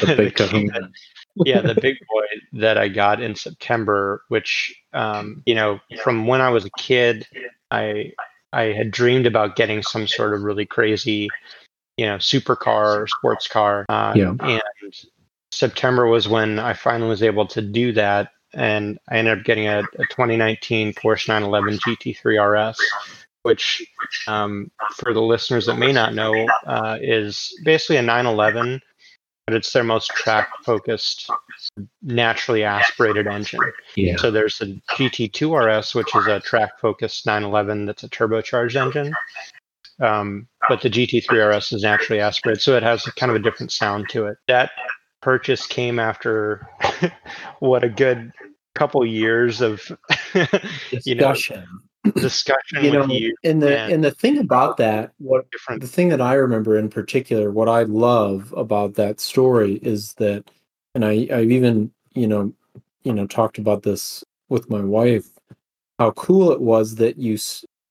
The 0.00 0.06
big 0.16 0.36
king 0.36 0.68
kahuna. 0.70 0.90
yeah, 1.44 1.60
the 1.62 1.74
big 1.74 1.96
boy 2.12 2.24
that 2.60 2.78
I 2.78 2.88
got 2.88 3.20
in 3.20 3.34
September, 3.34 4.22
which 4.28 4.74
um, 4.92 5.42
you 5.46 5.54
know, 5.54 5.80
from 6.02 6.26
when 6.26 6.40
I 6.40 6.50
was 6.50 6.64
a 6.64 6.70
kid, 6.78 7.26
I 7.70 8.12
I 8.52 8.64
had 8.72 8.90
dreamed 8.90 9.26
about 9.26 9.56
getting 9.56 9.82
some 9.82 10.06
sort 10.06 10.32
of 10.34 10.42
really 10.42 10.64
crazy, 10.66 11.28
you 11.96 12.06
know, 12.06 12.16
supercar 12.16 13.08
sports 13.08 13.48
car. 13.48 13.86
Uh, 13.88 14.12
Yeah. 14.14 14.34
And 14.40 14.62
September 15.50 16.06
was 16.06 16.28
when 16.28 16.58
I 16.58 16.74
finally 16.74 17.08
was 17.08 17.22
able 17.22 17.46
to 17.48 17.62
do 17.62 17.92
that, 17.92 18.32
and 18.52 18.98
I 19.08 19.16
ended 19.18 19.38
up 19.38 19.44
getting 19.44 19.66
a, 19.66 19.80
a 19.80 20.06
2019 20.10 20.92
Porsche 20.94 21.28
911 21.28 21.78
GT3 21.78 22.70
RS, 22.70 22.78
which, 23.42 23.86
um, 24.26 24.70
for 24.96 25.14
the 25.14 25.22
listeners 25.22 25.66
that 25.66 25.78
may 25.78 25.92
not 25.92 26.14
know, 26.14 26.46
uh, 26.66 26.98
is 27.00 27.58
basically 27.64 27.96
a 27.96 28.02
911, 28.02 28.80
but 29.46 29.54
it's 29.54 29.72
their 29.72 29.84
most 29.84 30.08
track-focused, 30.08 31.30
naturally 32.02 32.64
aspirated 32.64 33.26
engine. 33.28 33.60
Yeah. 33.94 34.16
So 34.16 34.30
there's 34.30 34.60
a 34.60 34.66
GT2 34.96 35.54
RS, 35.78 35.94
which 35.94 36.14
is 36.16 36.26
a 36.26 36.40
track-focused 36.40 37.24
911 37.26 37.86
that's 37.86 38.02
a 38.02 38.08
turbocharged 38.08 38.74
engine. 38.74 39.14
Um, 40.00 40.46
but 40.68 40.82
the 40.82 40.90
GT3 40.90 41.56
RS 41.56 41.72
is 41.72 41.82
naturally 41.82 42.20
aspirated, 42.20 42.62
so 42.62 42.76
it 42.76 42.82
has 42.82 43.02
kind 43.16 43.30
of 43.30 43.36
a 43.36 43.38
different 43.40 43.72
sound 43.72 44.08
to 44.10 44.26
it. 44.26 44.36
That 44.46 44.70
purchase 45.22 45.66
came 45.66 45.98
after 45.98 46.68
what 47.60 47.82
a 47.82 47.88
good 47.88 48.30
couple 48.74 49.04
years 49.06 49.60
of 49.62 49.80
you 50.34 51.14
know 51.14 51.32
Discussion. 51.32 51.64
discussion 52.16 52.84
You 52.84 52.92
know, 52.92 53.06
you. 53.06 53.34
and 53.42 53.62
the 53.62 53.78
and- 53.78 53.92
and 53.94 54.04
the 54.04 54.10
thing 54.10 54.38
about 54.38 54.76
that, 54.76 55.12
what 55.18 55.50
Different, 55.50 55.80
the 55.80 55.88
thing 55.88 56.10
that 56.10 56.20
I 56.20 56.34
remember 56.34 56.76
in 56.78 56.90
particular, 56.90 57.50
what 57.50 57.68
I 57.68 57.84
love 57.84 58.52
about 58.56 58.94
that 58.94 59.18
story 59.18 59.74
is 59.82 60.12
that, 60.14 60.50
and 60.94 61.04
I 61.04 61.26
I've 61.32 61.50
even 61.50 61.90
you 62.14 62.26
know 62.26 62.52
you 63.02 63.12
know 63.14 63.26
talked 63.26 63.56
about 63.58 63.82
this 63.82 64.22
with 64.50 64.68
my 64.68 64.80
wife, 64.82 65.26
how 65.98 66.10
cool 66.12 66.52
it 66.52 66.60
was 66.60 66.96
that 66.96 67.16
you 67.18 67.38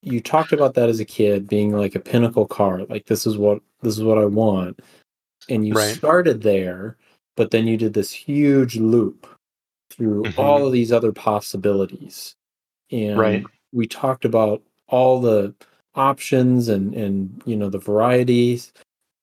you 0.05 0.21
talked 0.21 0.53
about 0.53 0.75
that 0.75 0.87
as 0.89 0.99
a 0.99 1.05
kid 1.05 1.47
being 1.47 1.71
like 1.71 1.95
a 1.95 1.99
pinnacle 1.99 2.45
car, 2.47 2.83
like 2.85 3.05
this 3.07 3.25
is 3.25 3.37
what 3.37 3.61
this 3.81 3.97
is 3.97 4.03
what 4.03 4.17
I 4.17 4.25
want, 4.25 4.79
and 5.49 5.67
you 5.67 5.73
Right. 5.73 5.95
started 5.95 6.41
there, 6.41 6.97
but 7.35 7.51
then 7.51 7.67
you 7.67 7.75
did 7.75 7.93
this 7.93 8.11
huge 8.11 8.77
loop 8.77 9.27
through 9.89 10.23
Mhm. 10.25 10.37
all 10.37 10.65
of 10.65 10.71
these 10.73 10.91
other 10.91 11.11
possibilities, 11.11 12.35
and 12.91 13.17
Right. 13.19 13.43
we 13.73 13.87
talked 13.87 14.25
about 14.25 14.61
all 14.87 15.19
the 15.19 15.53
options 15.95 16.67
and 16.69 16.93
and 16.93 17.41
you 17.45 17.55
know 17.55 17.69
the 17.69 17.79
varieties 17.79 18.71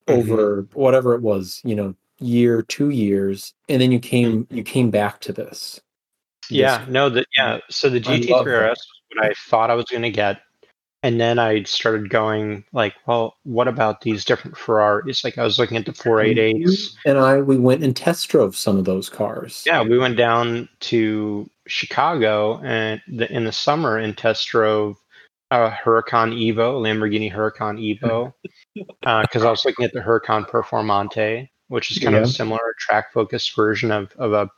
over 0.08 0.66
whatever 0.74 1.14
it 1.14 1.22
was, 1.22 1.60
you 1.64 1.76
know, 1.76 1.94
year, 2.18 2.62
two 2.62 2.90
years, 2.90 3.54
and 3.68 3.80
then 3.80 3.92
you 3.92 4.00
came 4.00 4.46
you 4.50 4.62
came 4.64 4.90
back 4.90 5.20
to 5.20 5.32
this. 5.32 5.80
Yeah, 6.50 6.78
This- 6.84 6.88
no, 6.88 7.08
that 7.10 7.26
yeah. 7.36 7.60
So 7.70 7.88
the 7.88 8.00
GT3 8.00 8.52
RS 8.52 8.78
was 8.78 9.02
what 9.14 9.24
I 9.26 9.32
thought 9.48 9.70
I 9.70 9.74
was 9.74 9.84
going 9.86 10.02
to 10.02 10.10
get, 10.10 10.40
and 11.02 11.20
then 11.20 11.38
I 11.38 11.64
started 11.64 12.10
going 12.10 12.64
like, 12.72 12.94
well, 13.06 13.36
what 13.42 13.66
about 13.66 14.02
these 14.02 14.24
different 14.24 14.56
Ferraris? 14.56 15.24
Like 15.24 15.36
I 15.36 15.44
was 15.44 15.58
looking 15.58 15.76
at 15.76 15.84
the 15.84 15.92
488s. 15.92 16.94
and 17.04 17.18
I 17.18 17.40
we 17.40 17.56
went 17.56 17.82
and 17.82 17.94
test 17.94 18.28
drove 18.28 18.56
some 18.56 18.78
of 18.78 18.84
those 18.84 19.08
cars. 19.08 19.64
Yeah, 19.66 19.82
we 19.82 19.98
went 19.98 20.16
down 20.16 20.68
to 20.80 21.50
Chicago 21.66 22.60
and 22.62 23.00
the, 23.08 23.30
in 23.32 23.44
the 23.44 23.52
summer 23.52 23.98
and 23.98 24.16
test 24.16 24.48
drove 24.48 24.96
a 25.50 25.70
Huracan 25.70 26.32
Evo, 26.32 26.80
Lamborghini 26.80 27.30
Huracan 27.30 27.78
Evo, 27.78 28.32
uh, 29.04 29.22
because 29.22 29.44
I 29.44 29.50
was 29.50 29.64
looking 29.64 29.84
at 29.84 29.92
the 29.92 30.00
Huracan 30.00 30.48
Performante, 30.48 31.48
which 31.68 31.90
is 31.90 31.98
kind 31.98 32.14
of 32.14 32.22
a 32.22 32.28
similar 32.28 32.74
track 32.78 33.12
focused 33.12 33.56
version 33.56 33.90
of 33.90 34.12
of 34.18 34.32
a, 34.32 34.48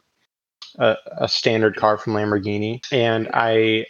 a 0.78 0.96
a 1.22 1.28
standard 1.28 1.76
car 1.76 1.96
from 1.96 2.12
Lamborghini, 2.12 2.80
and 2.92 3.30
I 3.32 3.86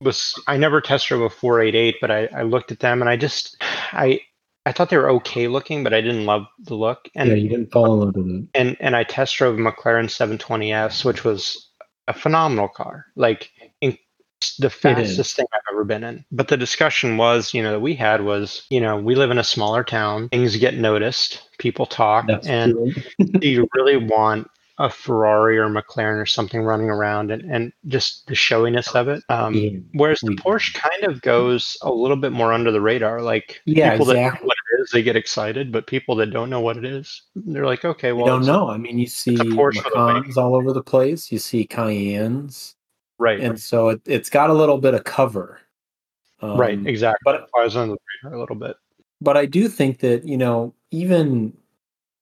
was 0.00 0.34
I 0.46 0.56
never 0.56 0.80
test 0.80 1.08
drove 1.08 1.22
a 1.22 1.30
488, 1.30 1.96
but 2.00 2.10
I, 2.10 2.28
I 2.34 2.42
looked 2.42 2.72
at 2.72 2.80
them 2.80 3.00
and 3.00 3.08
I 3.08 3.16
just 3.16 3.56
I 3.92 4.20
I 4.66 4.72
thought 4.72 4.90
they 4.90 4.98
were 4.98 5.10
okay 5.10 5.48
looking, 5.48 5.82
but 5.82 5.94
I 5.94 6.00
didn't 6.00 6.26
love 6.26 6.46
the 6.58 6.74
look. 6.74 7.08
And 7.14 7.30
yeah, 7.30 7.36
you 7.36 7.48
didn't 7.48 7.72
fall 7.72 7.94
in 7.94 8.00
love 8.00 8.16
with 8.16 8.26
it. 8.26 8.48
and 8.54 8.76
and 8.80 8.96
I 8.96 9.04
test 9.04 9.36
drove 9.36 9.58
a 9.58 9.58
McLaren 9.58 10.06
720s, 10.06 11.04
which 11.04 11.24
was 11.24 11.70
a 12.08 12.14
phenomenal 12.14 12.68
car, 12.68 13.06
like 13.16 13.50
in, 13.80 13.96
the 14.58 14.70
fastest 14.70 15.36
thing 15.36 15.46
I've 15.52 15.74
ever 15.74 15.84
been 15.84 16.02
in. 16.02 16.24
But 16.32 16.48
the 16.48 16.56
discussion 16.56 17.16
was, 17.16 17.52
you 17.52 17.62
know, 17.62 17.72
that 17.72 17.80
we 17.80 17.94
had 17.94 18.22
was, 18.22 18.66
you 18.70 18.80
know, 18.80 18.98
we 18.98 19.14
live 19.14 19.30
in 19.30 19.38
a 19.38 19.44
smaller 19.44 19.84
town, 19.84 20.28
things 20.30 20.56
get 20.56 20.74
noticed, 20.74 21.42
people 21.58 21.86
talk, 21.86 22.26
That's 22.26 22.46
and 22.46 22.74
do 23.18 23.48
you 23.48 23.68
really 23.74 23.96
want 23.96 24.50
a 24.80 24.88
Ferrari 24.88 25.58
or 25.58 25.68
McLaren 25.68 26.20
or 26.20 26.24
something 26.26 26.62
running 26.62 26.88
around 26.88 27.30
and, 27.30 27.42
and 27.42 27.72
just 27.86 28.26
the 28.26 28.34
showiness 28.34 28.88
of 28.94 29.08
it? 29.08 29.22
Um, 29.28 29.52
Yeah. 29.54 29.78
Whereas 29.92 30.20
the 30.20 30.34
Porsche 30.36 30.72
kind 30.74 31.04
of 31.04 31.20
goes 31.20 31.76
a 31.82 31.90
little 31.92 32.16
bit 32.16 32.32
more 32.32 32.52
under 32.52 32.70
the 32.72 32.80
radar. 32.80 33.20
Like 33.20 33.60
Yeah, 33.66 33.90
people 33.92 34.06
that 34.06 34.14
know 34.14 34.30
what 34.42 34.56
it 34.56 34.80
is, 34.82 34.90
they 34.90 35.02
get 35.02 35.16
excited, 35.16 35.70
but 35.70 35.86
people 35.86 36.14
that 36.16 36.30
don't 36.30 36.48
know 36.48 36.60
what 36.60 36.78
it 36.78 36.84
is, 36.86 37.22
they're 37.36 37.66
like, 37.66 37.84
okay, 37.84 38.12
well, 38.12 38.24
you 38.24 38.32
don't 38.32 38.46
know. 38.46 38.70
I 38.70 38.78
mean, 38.78 38.98
you 38.98 39.06
see 39.06 39.36
Porsche. 39.36 40.36
All 40.38 40.54
over 40.56 40.72
the 40.72 40.82
place. 40.82 41.30
You 41.30 41.38
see 41.38 41.66
Cayennes, 41.66 42.74
right, 43.18 43.38
and 43.40 43.60
so 43.60 43.90
it, 43.90 44.00
it's 44.06 44.30
got 44.30 44.48
a 44.48 44.54
little 44.54 44.78
bit 44.78 44.94
of 44.94 45.04
cover. 45.04 45.60
Um, 46.40 46.56
right, 46.58 46.78
exactly. 46.86 47.18
but- 47.24 47.48
I 47.58 47.64
was 47.64 47.76
under 47.76 47.94
the 47.94 47.98
radar 48.24 48.38
a 48.38 48.40
little 48.40 48.56
bit. 48.56 48.76
but 49.20 49.36
I 49.36 49.44
do 49.44 49.68
think 49.68 49.98
that 50.00 50.24
you 50.24 50.38
know 50.38 50.72
even 50.90 51.52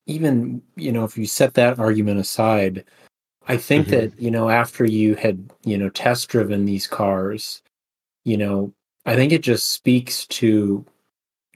even 0.09 0.61
you 0.77 0.91
know 0.91 1.05
if 1.05 1.17
you 1.17 1.27
set 1.27 1.55
that 1.55 1.79
argument 1.79 2.19
aside, 2.19 2.85
I 3.47 3.57
think 3.57 3.87
Mhm. 3.87 3.91
that 3.91 4.21
you 4.21 4.31
know 4.31 4.49
after 4.51 4.85
you 4.85 5.15
had 5.15 5.53
you 5.65 5.79
know 5.79 5.91
test 5.91 6.29
driven 6.29 6.65
these 6.65 6.87
cars, 6.89 7.63
you 8.25 8.37
know 8.37 8.73
I 9.07 9.15
think 9.17 9.33
it 9.33 9.43
just 9.43 9.71
speaks 9.73 10.27
to 10.29 10.85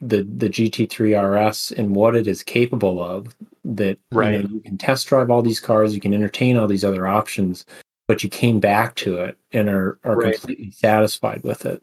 the 0.00 0.22
the 0.24 0.48
GT3 0.48 1.14
RS 1.14 1.72
and 1.72 1.96
what 1.96 2.14
it 2.16 2.26
is 2.28 2.42
capable 2.42 3.02
of. 3.02 3.34
That 3.64 3.98
you, 4.10 4.18
Right. 4.18 4.42
know, 4.42 4.48
you 4.48 4.60
can 4.60 4.78
test 4.78 5.06
drive 5.08 5.30
all 5.30 5.42
these 5.42 5.60
cars, 5.60 5.94
you 5.94 6.00
can 6.00 6.14
entertain 6.14 6.56
all 6.56 6.66
these 6.68 6.84
other 6.84 7.06
options, 7.06 7.64
but 8.08 8.22
you 8.24 8.28
came 8.30 8.60
back 8.60 8.94
to 8.96 9.16
it 9.18 9.38
and 9.52 9.68
are 9.68 9.98
are 10.04 10.16
Right. 10.16 10.34
completely 10.34 10.70
satisfied 10.72 11.42
with 11.44 11.64
it. 11.66 11.82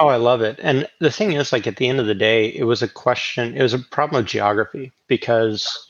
Oh, 0.00 0.08
I 0.08 0.16
love 0.16 0.42
it. 0.42 0.58
And 0.62 0.88
the 1.00 1.10
thing 1.10 1.32
is, 1.32 1.52
like 1.52 1.66
at 1.66 1.76
the 1.76 1.88
end 1.88 1.98
of 2.00 2.06
the 2.06 2.14
day, 2.14 2.48
it 2.54 2.64
was 2.64 2.82
a 2.82 2.88
question, 2.88 3.56
it 3.56 3.62
was 3.62 3.74
a 3.74 3.80
problem 3.80 4.20
of 4.20 4.26
geography 4.26 4.92
because, 5.08 5.87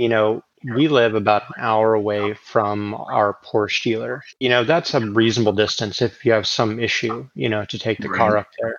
you 0.00 0.08
know, 0.08 0.42
we 0.74 0.88
live 0.88 1.14
about 1.14 1.42
an 1.48 1.54
hour 1.58 1.94
away 1.94 2.34
from 2.34 2.94
our 2.94 3.36
Porsche 3.44 3.82
dealer. 3.82 4.22
You 4.40 4.48
know, 4.48 4.64
that's 4.64 4.94
a 4.94 5.00
reasonable 5.00 5.52
distance 5.52 6.00
if 6.00 6.24
you 6.24 6.32
have 6.32 6.46
some 6.46 6.80
issue, 6.80 7.28
you 7.34 7.48
know, 7.48 7.64
to 7.66 7.78
take 7.78 8.00
the 8.00 8.08
car 8.08 8.36
up 8.38 8.48
there. 8.60 8.76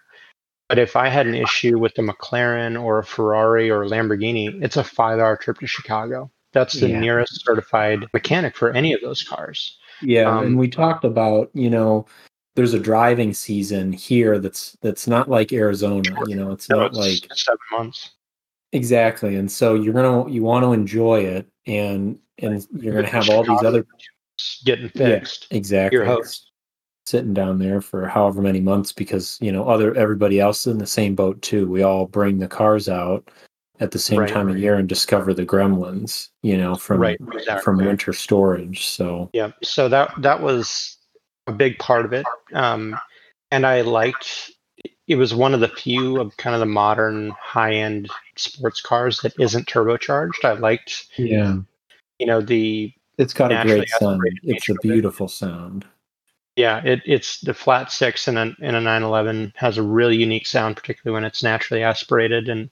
But 0.67 0.79
if 0.79 0.95
I 0.95 1.10
had 1.10 1.27
an 1.27 1.36
issue 1.36 1.77
with 1.77 1.93
the 1.95 2.01
McLaren 2.01 2.81
or 2.81 2.99
a 2.99 3.03
Ferrari 3.03 3.69
or 3.69 3.84
a 3.84 3.88
Lamborghini, 3.88 4.63
it's 4.63 4.77
a 4.77 4.84
five 4.84 5.19
hour 5.19 5.36
trip 5.38 5.60
to 5.60 5.67
Chicago. 5.67 6.31
That's 6.53 6.79
the 6.79 6.88
Yeah. 6.88 6.99
nearest 6.99 7.45
certified 7.45 8.07
mechanic 8.13 8.55
for 8.55 8.71
any 8.71 8.93
of 8.93 9.01
those 9.01 9.21
cars. 9.23 9.77
Yeah, 10.01 10.38
Um, 10.38 10.45
and 10.45 10.57
we 10.57 10.67
talked 10.69 11.03
about 11.03 11.49
you 11.53 11.69
know 11.69 12.05
there's 12.55 12.73
a 12.73 12.79
driving 12.79 13.34
season 13.34 13.93
here 13.93 14.39
that's 14.39 14.77
that's 14.81 15.07
not 15.07 15.29
like 15.29 15.53
Arizona. 15.53 16.15
You 16.27 16.36
know, 16.36 16.51
it's 16.51 16.65
So 16.65 16.77
not 16.77 16.88
it's 16.88 16.97
like 16.97 17.27
seven 17.34 17.60
months. 17.71 18.12
Exactly, 18.71 19.36
and 19.36 19.51
so 19.51 19.73
you're 19.75 19.93
gonna 19.93 20.29
you 20.29 20.43
want 20.43 20.63
to 20.63 20.73
enjoy 20.73 21.21
it, 21.21 21.47
and 21.67 22.19
and 22.39 22.65
you're 22.73 22.95
gonna 22.95 23.07
have 23.07 23.29
all 23.29 23.43
these 23.43 23.63
other 23.63 23.86
getting 24.65 24.89
Yeah. 24.95 25.19
fixed. 25.19 25.47
exactly 25.51 25.97
Your 25.97 26.05
host. 26.05 26.47
sitting 27.07 27.34
down 27.34 27.57
there 27.60 27.81
for 27.81 28.07
however 28.07 28.41
many 28.41 28.62
months 28.62 28.93
because 28.93 29.38
you 29.41 29.51
know 29.51 29.67
other 29.67 29.93
everybody 29.95 30.39
else 30.39 30.65
is 30.65 30.73
in 30.73 30.77
the 30.79 30.88
same 30.88 31.15
boat 31.15 31.41
too. 31.41 31.67
We 31.67 31.84
all 31.84 32.05
bring 32.05 32.39
the 32.39 32.47
cars 32.47 32.88
out 32.88 33.29
at 33.79 33.91
the 33.91 33.99
same 33.99 34.19
Right. 34.19 34.29
time 34.29 34.47
of 34.49 34.57
year 34.60 34.75
and 34.75 34.88
discover 34.88 35.34
the 35.34 35.45
gremlins. 35.45 36.29
You 36.43 36.57
know, 36.57 36.75
from 36.75 36.99
Right, 36.99 37.19
exactly. 37.34 37.63
from 37.63 37.77
winter 37.77 38.13
storage. 38.13 38.88
So 38.88 39.29
Yeah, 39.34 39.51
so 39.63 39.89
that 39.89 40.13
that 40.19 40.41
was 40.41 40.97
a 41.47 41.51
big 41.51 41.77
part 41.79 42.05
of 42.05 42.13
it, 42.13 42.25
um, 42.53 42.97
and 43.49 43.65
I 43.65 43.81
liked. 43.81 44.51
It 45.07 45.15
was 45.15 45.34
one 45.36 45.53
of 45.53 45.60
the 45.60 45.67
few 45.67 46.21
of 46.21 46.38
kind 46.38 46.53
of 46.55 46.60
the 46.62 46.65
modern 46.67 47.31
high-end 47.31 48.10
sports 48.41 48.82
cars 48.82 49.19
that 49.21 49.34
isn't 49.39 49.67
turbocharged. 49.67 50.43
I 50.43 50.54
liked, 50.54 51.08
yeah, 51.17 51.58
you 52.19 52.25
know, 52.25 52.41
the 52.41 52.93
it's 53.17 53.34
got 53.34 53.51
a 53.51 53.63
great 53.63 53.89
sound. 53.89 54.21
It's 54.43 54.67
a 54.69 54.73
of 54.73 54.77
it. 54.77 54.82
beautiful 54.82 55.27
sound. 55.27 55.86
yeah, 56.56 56.82
it, 56.84 57.01
it's 57.06 57.39
the 57.41 57.54
flat 57.54 57.91
six 57.91 58.27
in 58.27 58.38
a 58.38 58.54
in 58.60 58.75
a 58.75 58.82
911 58.82 59.54
has 59.56 59.77
a 59.77 59.84
really 59.84 60.17
unique 60.17 60.47
sound, 60.47 60.75
particularly 60.75 61.13
when 61.13 61.23
it's 61.25 61.43
naturally 61.43 61.84
aspirated, 61.84 62.49
and 62.49 62.69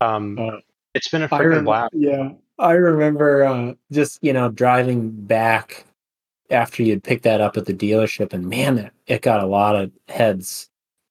um, 0.00 0.38
Uh, 0.38 0.58
it's 0.94 1.08
been 1.08 1.22
a 1.22 1.28
freaking 1.28 1.64
blast. 1.64 1.94
yeah, 1.94 2.30
I 2.58 2.72
remember 2.72 3.44
uh, 3.44 3.74
just 3.92 4.18
you 4.22 4.32
know 4.32 4.48
driving 4.50 5.10
back 5.10 5.84
after 6.50 6.82
you'd 6.82 7.02
picked 7.02 7.24
that 7.24 7.40
up 7.40 7.56
at 7.56 7.66
the 7.66 7.74
dealership, 7.74 8.32
and 8.32 8.48
man, 8.48 8.78
it, 8.78 8.92
it 9.06 9.22
got 9.22 9.42
a 9.42 9.46
lot 9.46 9.74
of 9.76 9.90
heads 10.08 10.68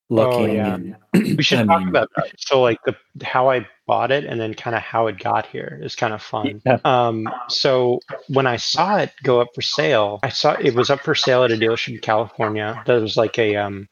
looking. 0.10 0.50
Oh, 0.50 0.54
yeah. 0.54 0.74
and, 0.76 0.96
We 1.38 1.44
should 1.44 1.60
I 1.60 1.65
talk 1.65 1.80
mean- 1.80 1.89
about 1.89 2.10
that. 2.18 2.32
So, 2.38 2.62
like 2.62 2.80
the 2.86 2.96
how 3.24 3.50
I 3.50 3.65
bought 3.88 4.12
it, 4.12 4.26
and 4.26 4.39
then 4.39 4.54
kind 4.54 4.76
of 4.76 4.82
how 4.82 5.08
it 5.08 5.18
got 5.20 5.46
here 5.46 5.80
is 5.82 5.96
kind 5.96 6.13
of 6.13 6.22
fun. 6.22 6.62
Yeah. 6.65 6.78
Um, 6.86 7.28
so 7.50 8.00
when 8.30 8.48
I 8.48 8.58
saw 8.58 8.98
it 8.98 9.12
go 9.24 9.39
up 9.41 9.48
for 9.56 9.62
sale, 9.62 10.20
I 10.24 10.30
saw 10.30 10.54
it 10.54 10.74
was 10.76 10.89
up 10.89 11.02
for 11.02 11.15
sale 11.15 11.44
at 11.44 11.52
a 11.52 11.56
dealership 11.56 11.94
in 11.96 12.00
California. 12.00 12.82
That 12.86 13.02
was 13.02 13.15
like 13.18 13.38
a 13.39 13.56
um, 13.56 13.88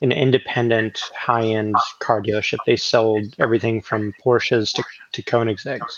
an 0.00 0.12
independent 0.12 1.00
high-end 1.16 1.74
car 2.00 2.22
dealership. 2.22 2.58
They 2.66 2.76
sold 2.76 3.34
everything 3.38 3.80
from 3.80 4.12
Porsches 4.24 4.72
to 4.74 4.84
to 5.12 5.22
Koenigseggs. 5.22 5.94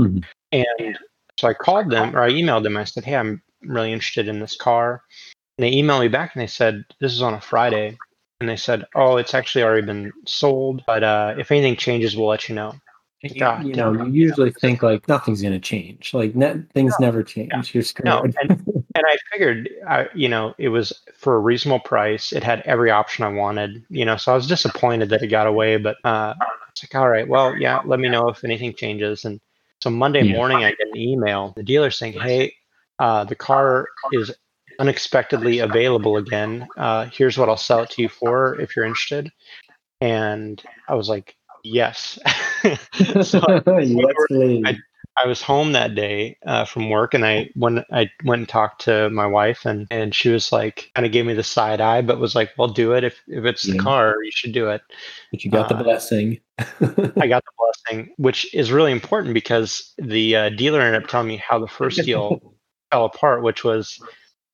Mhm. 0.00 0.24
And 0.52 0.98
so 1.38 1.48
I 1.48 1.54
called 1.54 1.90
them 1.90 2.14
or 2.16 2.22
I 2.22 2.30
emailed 2.30 2.62
them. 2.62 2.76
I 2.76 2.84
said, 2.84 3.04
"Hey, 3.04 3.16
I'm 3.16 3.42
really 3.62 3.92
interested 3.92 4.28
in 4.28 4.38
this 4.40 4.56
car." 4.56 5.02
And 5.58 5.64
they 5.66 5.72
emailed 5.72 6.00
me 6.00 6.08
back 6.08 6.34
and 6.34 6.42
they 6.42 6.46
said, 6.46 6.84
"This 7.00 7.12
is 7.12 7.22
on 7.22 7.34
a 7.34 7.40
Friday." 7.40 7.98
And 8.40 8.48
they 8.48 8.56
said, 8.56 8.84
"Oh, 8.94 9.16
it's 9.16 9.34
actually 9.34 9.64
already 9.64 9.86
been 9.86 10.12
sold, 10.26 10.82
but 10.86 11.02
uh, 11.02 11.34
if 11.38 11.50
anything 11.50 11.76
changes, 11.76 12.16
we'll 12.16 12.28
let 12.28 12.48
you 12.48 12.54
know." 12.54 12.74
you, 13.22 13.40
God 13.40 13.64
you 13.64 13.74
know, 13.74 13.92
you 13.92 14.12
usually 14.12 14.50
think 14.50 14.82
like 14.82 15.08
nothing's 15.08 15.42
going 15.42 15.54
to 15.54 15.60
change. 15.60 16.12
Like 16.14 16.34
ne- 16.34 16.62
things 16.74 16.98
never 17.00 17.22
change. 17.22 17.74
You're 17.74 17.82
screwed. 17.82 18.06
No, 18.06 18.22
and, 18.40 18.50
and 18.94 19.04
I 19.06 19.16
figured, 19.32 19.68
I, 19.88 20.08
you 20.14 20.28
know, 20.28 20.54
it 20.58 20.68
was 20.68 20.92
for 21.14 21.34
a 21.34 21.38
reasonable 21.38 21.80
price. 21.80 22.32
It 22.32 22.44
had 22.44 22.60
every 22.62 22.90
option 22.90 23.24
I 23.24 23.28
wanted, 23.28 23.84
you 23.88 24.04
know, 24.04 24.16
so 24.16 24.32
I 24.32 24.34
was 24.34 24.46
disappointed 24.46 25.08
that 25.10 25.22
it 25.22 25.28
got 25.28 25.46
away. 25.46 25.76
But 25.76 25.96
uh, 26.04 26.34
it's 26.70 26.84
like, 26.84 26.94
all 27.00 27.08
right, 27.08 27.26
well, 27.26 27.56
yeah, 27.56 27.80
let 27.84 28.00
me 28.00 28.08
know 28.08 28.28
if 28.28 28.44
anything 28.44 28.74
changes. 28.74 29.24
And 29.24 29.40
so 29.80 29.90
Monday 29.90 30.22
Yeah. 30.22 30.34
morning, 30.34 30.64
I 30.64 30.70
get 30.70 30.88
an 30.92 30.96
email, 30.96 31.52
the 31.56 31.62
dealer 31.62 31.90
saying, 31.90 32.14
hey, 32.14 32.54
uh, 32.98 33.24
the 33.24 33.34
car 33.34 33.88
is 34.12 34.30
unexpectedly 34.78 35.58
available 35.60 36.16
again. 36.16 36.66
Uh, 36.76 37.06
here's 37.12 37.38
what 37.38 37.48
I'll 37.48 37.56
sell 37.56 37.82
it 37.82 37.90
to 37.90 38.02
you 38.02 38.08
for 38.08 38.58
if 38.60 38.76
you're 38.76 38.84
interested. 38.84 39.30
And 40.00 40.62
I 40.88 40.94
was 40.94 41.08
like, 41.08 41.34
yes. 41.64 42.18
so 43.22 43.40
please. 43.64 44.62
I- 44.66 44.78
I 45.18 45.26
was 45.26 45.40
home 45.40 45.72
that 45.72 45.94
day 45.94 46.36
uh, 46.46 46.66
from 46.66 46.90
work, 46.90 47.14
and 47.14 47.24
I 47.24 47.48
when 47.54 47.82
I 47.90 48.10
went 48.26 48.40
and 48.40 48.48
talked 48.48 48.82
to 48.82 49.08
my 49.08 49.26
wife, 49.26 49.64
and 49.64 49.86
and 49.90 50.14
she 50.14 50.28
was 50.28 50.52
like, 50.52 50.90
kind 50.94 51.06
of 51.06 51.12
gave 51.12 51.24
me 51.24 51.32
the 51.32 51.42
side 51.42 51.80
eye, 51.80 52.02
but 52.02 52.20
was 52.20 52.34
like, 52.34 52.50
"Well, 52.58 52.68
do 52.68 52.92
it 52.92 53.02
if 53.02 53.18
if 53.26 53.46
it's 53.46 53.62
the 53.62 53.76
Yeah. 53.76 53.80
car, 53.80 54.16
you 54.22 54.30
should 54.30 54.52
do 54.52 54.68
it." 54.68 54.82
but 55.30 55.42
you 55.42 55.50
got 55.50 55.70
the 55.70 55.74
uh, 55.76 55.82
blessing. 55.84 56.38
I 56.58 56.66
got 57.28 57.42
the 57.44 57.52
blessing, 57.58 58.12
which 58.18 58.54
is 58.54 58.70
really 58.70 58.92
important 58.92 59.32
because 59.32 59.94
the 59.96 60.36
uh, 60.36 60.48
dealer 60.50 60.82
ended 60.82 61.02
up 61.02 61.08
telling 61.08 61.28
me 61.28 61.38
how 61.38 61.58
the 61.58 61.66
first 61.66 62.04
deal 62.04 62.54
fell 62.92 63.06
apart, 63.06 63.42
which 63.42 63.64
was 63.64 63.98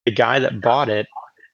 the 0.04 0.12
guy 0.12 0.38
that 0.38 0.60
bought 0.60 0.88
it 0.88 1.06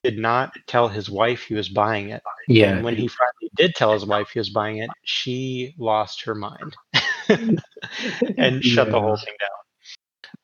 did 0.03 0.17
not 0.17 0.53
tell 0.67 0.87
his 0.87 1.09
wife 1.09 1.43
he 1.43 1.55
was 1.55 1.69
buying 1.69 2.09
it. 2.09 2.21
yeah. 2.47 2.71
And 2.71 2.83
when 2.83 2.95
he 2.95 3.07
finally 3.07 3.51
did 3.55 3.75
tell 3.75 3.93
his 3.93 4.05
wife 4.05 4.29
he 4.29 4.39
was 4.39 4.49
buying 4.49 4.77
it, 4.77 4.89
she 5.03 5.75
lost 5.77 6.23
her 6.23 6.35
mind 6.35 6.75
and 8.37 8.63
shut 8.63 8.91
the 8.91 8.99
whole 8.99 9.17
thing 9.17 9.33
down. 9.39 9.49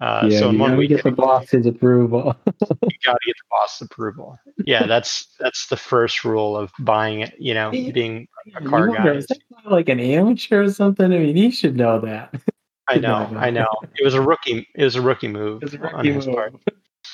Uh, 0.02 0.28
yeah, 0.28 0.40
so 0.40 0.50
in 0.50 0.60
one 0.60 0.76
week, 0.76 0.90
get 0.90 1.04
the 1.04 1.12
boss's 1.12 1.66
approval. 1.66 2.36
you 2.46 2.98
got 3.06 3.14
to 3.14 3.26
get 3.26 3.36
the 3.36 3.46
boss 3.50 3.80
approval. 3.80 4.38
Yeah, 4.66 4.88
that's 4.88 5.34
that's 5.40 5.68
the 5.68 5.78
first 5.78 6.26
rule 6.26 6.58
of 6.58 6.72
buying 6.80 7.22
it. 7.22 7.34
You 7.40 7.54
know, 7.54 7.72
being 7.72 8.28
a 8.56 8.62
car 8.66 8.90
guy. 8.90 9.14
Is 9.14 9.28
that 9.28 9.40
like 9.66 9.88
an 9.88 10.02
amateur 10.02 10.64
or 10.64 10.72
something? 10.72 11.06
I 11.06 11.20
mean, 11.20 11.36
he 11.38 11.50
should 11.50 11.78
know 11.78 12.02
that. 12.02 12.34
I 12.90 12.98
know, 12.98 13.32
I 13.38 13.50
know. 13.50 13.68
It 13.96 14.04
was 14.04 14.14
a 14.14 14.22
rookie. 14.22 14.68
It 14.76 14.84
was 14.84 14.96
a 14.96 15.02
rookie 15.02 15.28
move 15.28 15.64
a 15.64 15.78
rookie 15.78 15.96
on 15.96 16.06
his 16.06 16.28
move. 16.28 16.60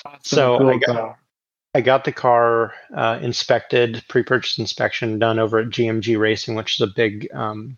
Part. 0.04 0.26
So 0.26 0.58
cool 0.58 0.70
I 0.70 0.78
got. 0.78 1.18
I 1.74 1.80
got 1.80 2.04
the 2.04 2.12
car 2.12 2.74
uh, 2.94 3.20
inspected, 3.22 4.04
pre-purchase 4.10 4.58
inspection 4.58 5.20
done 5.20 5.40
over 5.40 5.60
at 5.60 5.70
GMG 5.70 6.20
Racing, 6.20 6.56
which 6.56 6.76
is 6.76 6.82
a 6.82 6.94
big 6.94 7.30
um, 7.34 7.78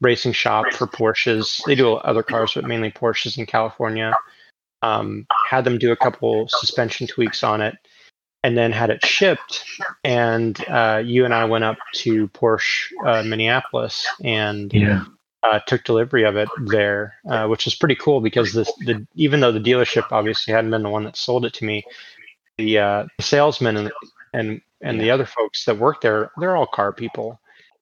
racing 0.00 0.32
shop 0.32 0.66
for 0.72 0.86
Porsches. 0.86 1.60
They 1.66 1.74
do 1.74 1.94
other 1.94 2.22
cars, 2.22 2.52
but 2.54 2.64
mainly 2.64 2.92
Porsches 2.92 3.36
in 3.36 3.46
California. 3.46 4.14
Um, 4.82 5.26
had 5.50 5.64
them 5.64 5.78
do 5.78 5.90
a 5.90 5.96
couple 5.96 6.46
suspension 6.48 7.08
tweaks 7.08 7.42
on 7.42 7.60
it, 7.60 7.74
and 8.44 8.56
then 8.56 8.70
had 8.70 8.90
it 8.90 9.04
shipped. 9.04 9.64
And 10.04 10.56
uh, 10.68 11.02
you 11.04 11.24
and 11.24 11.34
I 11.34 11.44
went 11.46 11.64
up 11.64 11.78
to 11.94 12.28
Porsche 12.28 12.86
uh, 13.04 13.24
Minneapolis 13.24 14.06
and 14.22 14.72
yeah. 14.72 15.04
Uh, 15.42 15.60
took 15.66 15.84
delivery 15.84 16.24
of 16.24 16.36
it 16.36 16.48
there, 16.66 17.14
uh, 17.28 17.46
which 17.46 17.66
is 17.66 17.74
pretty 17.74 17.94
cool 17.94 18.20
because 18.20 18.52
the, 18.52 18.64
the 18.80 19.06
even 19.14 19.40
though 19.40 19.52
the 19.52 19.60
dealership 19.60 20.10
obviously 20.10 20.52
hadn't 20.52 20.70
been 20.70 20.82
the 20.82 20.90
one 20.90 21.04
that 21.04 21.16
sold 21.16 21.44
it 21.44 21.54
to 21.54 21.64
me, 21.64 21.84
the, 22.56 22.78
uh, 22.78 23.06
salesman 23.20 23.76
and 23.76 23.92
and 24.34 24.60
and 24.80 25.00
the 25.00 25.10
other 25.10 25.26
folks 25.26 25.64
that 25.64 25.78
work 25.78 26.00
there, 26.00 26.30
they're 26.38 26.56
all 26.56 26.66
car 26.66 26.92
people. 26.92 27.40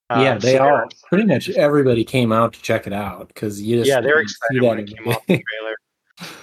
Uh, 0.08 0.20
yeah, 0.22 0.38
they 0.38 0.56
so 0.56 0.62
are. 0.62 0.88
Pretty 1.08 1.24
much 1.24 1.48
everybody 1.50 2.04
came 2.04 2.32
out 2.32 2.52
to 2.52 2.62
check 2.62 2.86
it 2.86 2.92
out 2.92 3.28
because 3.28 3.60
you 3.60 3.78
just 3.78 3.88
yeah 3.88 4.00
they're 4.00 4.20
excited 4.20 4.62
when 4.62 4.78
it 4.78 4.94
came 4.94 5.08
off 5.08 5.26
the 5.26 5.42
trailer. 5.42 5.76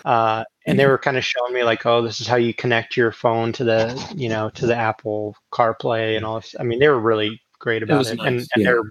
Uh, 0.05 0.43
and 0.67 0.77
they 0.77 0.85
were 0.85 0.99
kind 0.99 1.17
of 1.17 1.25
showing 1.25 1.51
me 1.51 1.63
like, 1.63 1.83
oh, 1.85 2.01
this 2.01 2.21
is 2.21 2.27
how 2.27 2.35
you 2.35 2.53
connect 2.53 2.95
your 2.95 3.11
phone 3.11 3.51
to 3.53 3.63
the 3.63 4.13
you 4.15 4.29
know 4.29 4.49
to 4.51 4.67
the 4.67 4.75
Apple 4.75 5.35
CarPlay 5.51 6.15
and 6.15 6.25
all 6.25 6.39
this. 6.39 6.55
I 6.59 6.63
mean, 6.63 6.79
they 6.79 6.89
were 6.89 6.99
really 6.99 7.41
great 7.59 7.83
about 7.83 8.05
it, 8.05 8.13
it. 8.13 8.15
Nice, 8.17 8.27
and, 8.27 8.39
and 8.39 8.47
yeah. 8.57 8.63
they're 8.65 8.81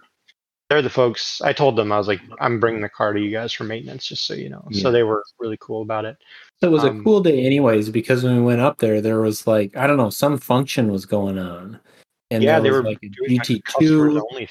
they're 0.73 0.81
the 0.81 0.89
folks. 0.89 1.43
I 1.43 1.53
told 1.53 1.77
them 1.77 1.93
I 1.93 1.99
was 1.99 2.09
like, 2.09 2.23
I'm 2.41 2.59
bringing 2.59 2.81
the 2.81 2.89
car 2.89 3.13
to 3.13 3.21
you 3.21 3.31
guys 3.31 3.53
for 3.53 3.65
maintenance, 3.65 4.07
just 4.07 4.27
so 4.27 4.33
you 4.33 4.49
know. 4.49 4.67
Yeah. 4.71 4.83
So 4.83 4.91
they 4.91 5.03
were 5.03 5.23
really 5.39 5.59
cool 5.61 5.83
about 5.83 6.07
it. 6.07 6.17
So 6.61 6.69
it 6.69 6.71
was 6.71 6.85
um, 6.85 7.01
a 7.01 7.03
cool 7.05 7.21
day, 7.21 7.45
anyways, 7.45 7.91
because 7.91 8.25
when 8.25 8.37
we 8.37 8.43
went 8.43 8.63
up 8.63 8.79
there, 8.79 9.03
there 9.03 9.21
was 9.21 9.47
like 9.47 9.77
I 9.77 9.87
don't 9.87 9.99
know, 9.99 10.09
some 10.09 10.39
function 10.39 10.91
was 10.91 11.05
going 11.05 11.39
on, 11.39 11.79
and 12.31 12.43
yeah, 12.43 12.59
they 12.59 12.71
were 12.71 12.83
like 12.83 12.99
a 13.03 13.31
GT2 13.31 14.23
only 14.31 14.49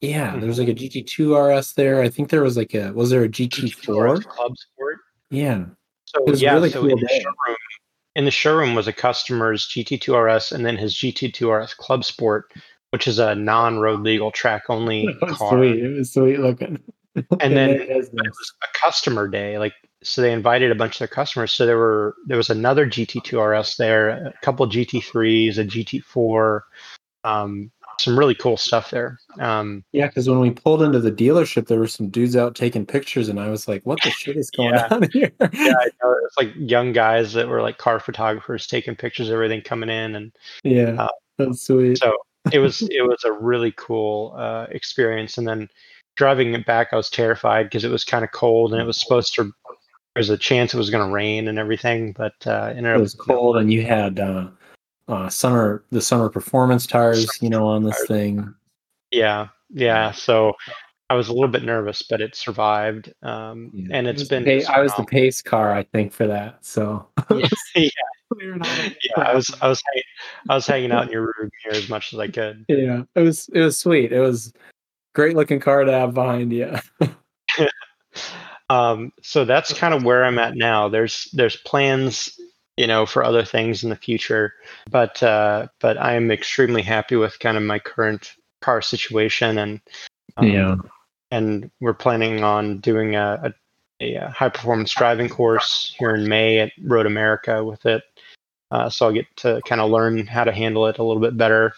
yeah, 0.00 0.30
mm-hmm. 0.30 0.40
there 0.40 0.48
was 0.48 0.58
like 0.58 0.68
a 0.68 0.74
GT2 0.74 1.58
RS 1.58 1.74
there. 1.74 2.02
I 2.02 2.08
think 2.08 2.28
there 2.28 2.42
was 2.42 2.56
like 2.56 2.74
a 2.74 2.92
was 2.92 3.10
there 3.10 3.22
a 3.22 3.28
GT4 3.28 4.24
Club 4.24 4.56
Sport? 4.56 4.98
Yeah. 5.30 5.64
So 6.06 6.24
it 6.24 6.30
was 6.30 6.42
yeah, 6.42 6.54
really 6.54 6.70
so 6.70 6.80
cool 6.80 6.90
in 6.90 6.98
the, 6.98 7.08
showroom, 7.08 7.56
in 8.16 8.24
the 8.24 8.30
showroom 8.30 8.74
was 8.74 8.88
a 8.88 8.92
customer's 8.92 9.68
GT2 9.68 10.36
RS 10.36 10.52
and 10.52 10.66
then 10.66 10.76
his 10.76 10.94
GT2 10.94 11.62
RS 11.62 11.74
Club 11.74 12.04
Sport, 12.04 12.52
which 12.96 13.06
is 13.06 13.18
a 13.18 13.34
non-road 13.34 14.00
legal 14.00 14.30
track 14.30 14.62
only 14.70 15.06
car. 15.28 15.58
Sweet, 15.58 15.84
it 15.84 15.98
was 15.98 16.14
sweet 16.14 16.40
looking. 16.40 16.82
and 17.14 17.24
then 17.54 17.68
it 17.68 17.94
was 17.94 18.08
a 18.08 18.78
customer 18.78 19.28
day, 19.28 19.58
like 19.58 19.74
so 20.02 20.22
they 20.22 20.32
invited 20.32 20.70
a 20.70 20.74
bunch 20.74 20.94
of 20.94 21.00
their 21.00 21.08
customers. 21.08 21.52
So 21.52 21.66
there 21.66 21.76
were 21.76 22.14
there 22.26 22.38
was 22.38 22.48
another 22.48 22.86
GT2 22.86 23.60
RS 23.60 23.76
there, 23.76 24.08
a 24.08 24.32
couple 24.40 24.66
GT3s, 24.66 25.58
a 25.58 25.64
GT4, 25.66 26.60
um, 27.24 27.70
some 28.00 28.18
really 28.18 28.34
cool 28.34 28.56
stuff 28.56 28.90
there. 28.90 29.20
Um, 29.40 29.84
yeah, 29.92 30.06
because 30.06 30.26
when 30.26 30.40
we 30.40 30.50
pulled 30.50 30.82
into 30.82 30.98
the 30.98 31.12
dealership, 31.12 31.66
there 31.66 31.78
were 31.78 31.86
some 31.86 32.08
dudes 32.08 32.34
out 32.34 32.54
taking 32.54 32.86
pictures, 32.86 33.28
and 33.28 33.38
I 33.38 33.50
was 33.50 33.68
like, 33.68 33.84
"What 33.84 33.98
the 34.02 34.08
shit 34.16 34.38
is 34.38 34.50
going 34.50 34.72
yeah. 34.72 34.88
on 34.90 35.10
here?" 35.12 35.32
yeah, 35.38 35.74
It's 35.84 36.38
like 36.38 36.54
young 36.56 36.92
guys 36.94 37.34
that 37.34 37.46
were 37.46 37.60
like 37.60 37.76
car 37.76 38.00
photographers 38.00 38.66
taking 38.66 38.96
pictures, 38.96 39.28
of 39.28 39.34
everything 39.34 39.60
coming 39.60 39.90
in, 39.90 40.14
and 40.14 40.32
yeah, 40.64 40.94
uh, 40.98 41.08
that's 41.36 41.66
sweet. 41.66 41.98
So 41.98 42.16
it 42.52 42.58
was 42.58 42.82
it 42.82 43.06
was 43.06 43.22
a 43.24 43.32
really 43.32 43.72
cool 43.76 44.34
uh, 44.36 44.66
experience, 44.70 45.38
and 45.38 45.46
then 45.46 45.68
driving 46.16 46.54
it 46.54 46.66
back, 46.66 46.88
I 46.92 46.96
was 46.96 47.10
terrified 47.10 47.64
because 47.64 47.84
it 47.84 47.90
was 47.90 48.04
kind 48.04 48.24
of 48.24 48.32
cold, 48.32 48.72
and 48.72 48.80
it 48.80 48.86
was 48.86 49.00
supposed 49.00 49.34
to. 49.36 49.52
There's 50.14 50.30
a 50.30 50.38
chance 50.38 50.72
it 50.72 50.78
was 50.78 50.88
going 50.88 51.06
to 51.06 51.12
rain 51.12 51.46
and 51.46 51.58
everything, 51.58 52.12
but 52.12 52.34
uh, 52.46 52.72
it 52.74 52.98
was 52.98 53.14
cold, 53.14 53.58
and 53.58 53.70
you 53.70 53.84
had 53.84 54.18
uh, 54.18 54.48
uh, 55.08 55.28
summer 55.28 55.84
the 55.90 56.00
summer 56.00 56.28
performance 56.28 56.86
tires, 56.86 57.28
you 57.40 57.50
know, 57.50 57.66
on 57.66 57.84
this 57.84 58.02
thing. 58.06 58.54
Yeah, 59.10 59.48
yeah. 59.70 60.12
So 60.12 60.54
I 61.10 61.14
was 61.14 61.28
a 61.28 61.32
little 61.32 61.48
bit 61.48 61.64
nervous, 61.64 62.02
but 62.02 62.20
it 62.20 62.34
survived. 62.34 63.12
Um, 63.22 63.70
yeah. 63.72 63.88
And 63.90 64.06
it's 64.06 64.22
it 64.22 64.30
been. 64.30 64.44
Pace, 64.44 64.66
I 64.68 64.80
was 64.80 64.94
the 64.96 65.04
pace 65.04 65.42
car, 65.42 65.72
I 65.72 65.84
think, 65.84 66.12
for 66.12 66.26
that. 66.26 66.64
So 66.64 67.06
yeah, 67.30 67.48
yeah. 67.76 67.90
yeah. 68.40 68.92
I 69.16 69.34
was 69.34 69.54
I 69.60 69.68
was 69.68 69.82
I 70.48 70.54
was 70.54 70.66
hanging 70.66 70.92
out 70.92 71.04
in 71.04 71.12
your 71.12 71.22
room 71.22 71.50
here 71.62 71.72
as 71.72 71.88
much 71.88 72.12
as 72.12 72.18
I 72.18 72.28
could. 72.28 72.64
Yeah, 72.68 73.02
it 73.14 73.20
was 73.20 73.48
it 73.52 73.60
was 73.60 73.78
sweet. 73.78 74.12
It 74.12 74.20
was 74.20 74.52
great 75.14 75.36
looking 75.36 75.60
car 75.60 75.84
to 75.84 75.92
have 75.92 76.14
behind 76.14 76.52
you. 76.52 76.74
um, 78.70 79.12
so 79.22 79.44
that's 79.44 79.72
kind 79.72 79.94
of 79.94 80.04
where 80.04 80.24
I'm 80.24 80.38
at 80.38 80.56
now. 80.56 80.88
There's 80.88 81.28
there's 81.32 81.56
plans 81.56 82.38
you 82.76 82.86
know, 82.86 83.06
for 83.06 83.24
other 83.24 83.44
things 83.44 83.82
in 83.82 83.90
the 83.90 83.96
future. 83.96 84.54
But 84.90 85.22
uh, 85.22 85.68
but 85.80 85.98
I 85.98 86.14
am 86.14 86.30
extremely 86.30 86.82
happy 86.82 87.16
with 87.16 87.38
kind 87.38 87.56
of 87.56 87.62
my 87.62 87.78
current 87.78 88.32
car 88.60 88.82
situation, 88.82 89.58
and 89.58 89.80
um, 90.36 90.46
yeah, 90.46 90.76
and 91.30 91.70
we're 91.80 91.94
planning 91.94 92.44
on 92.44 92.78
doing 92.78 93.16
a, 93.16 93.54
a, 94.00 94.16
a, 94.16 94.28
high 94.30 94.48
performance 94.48 94.94
driving 94.94 95.28
course 95.28 95.94
here 95.98 96.14
in 96.14 96.28
May 96.28 96.60
at 96.60 96.72
Road 96.82 97.06
America 97.06 97.64
with 97.64 97.86
it. 97.86 98.02
Uh, 98.70 98.90
so 98.90 99.06
I'll 99.06 99.12
get 99.12 99.26
to 99.38 99.60
kind 99.66 99.80
of 99.80 99.90
learn 99.90 100.26
how 100.26 100.44
to 100.44 100.52
handle 100.52 100.86
it 100.86 100.98
a 100.98 101.02
little 101.02 101.22
bit 101.22 101.36
better. 101.36 101.72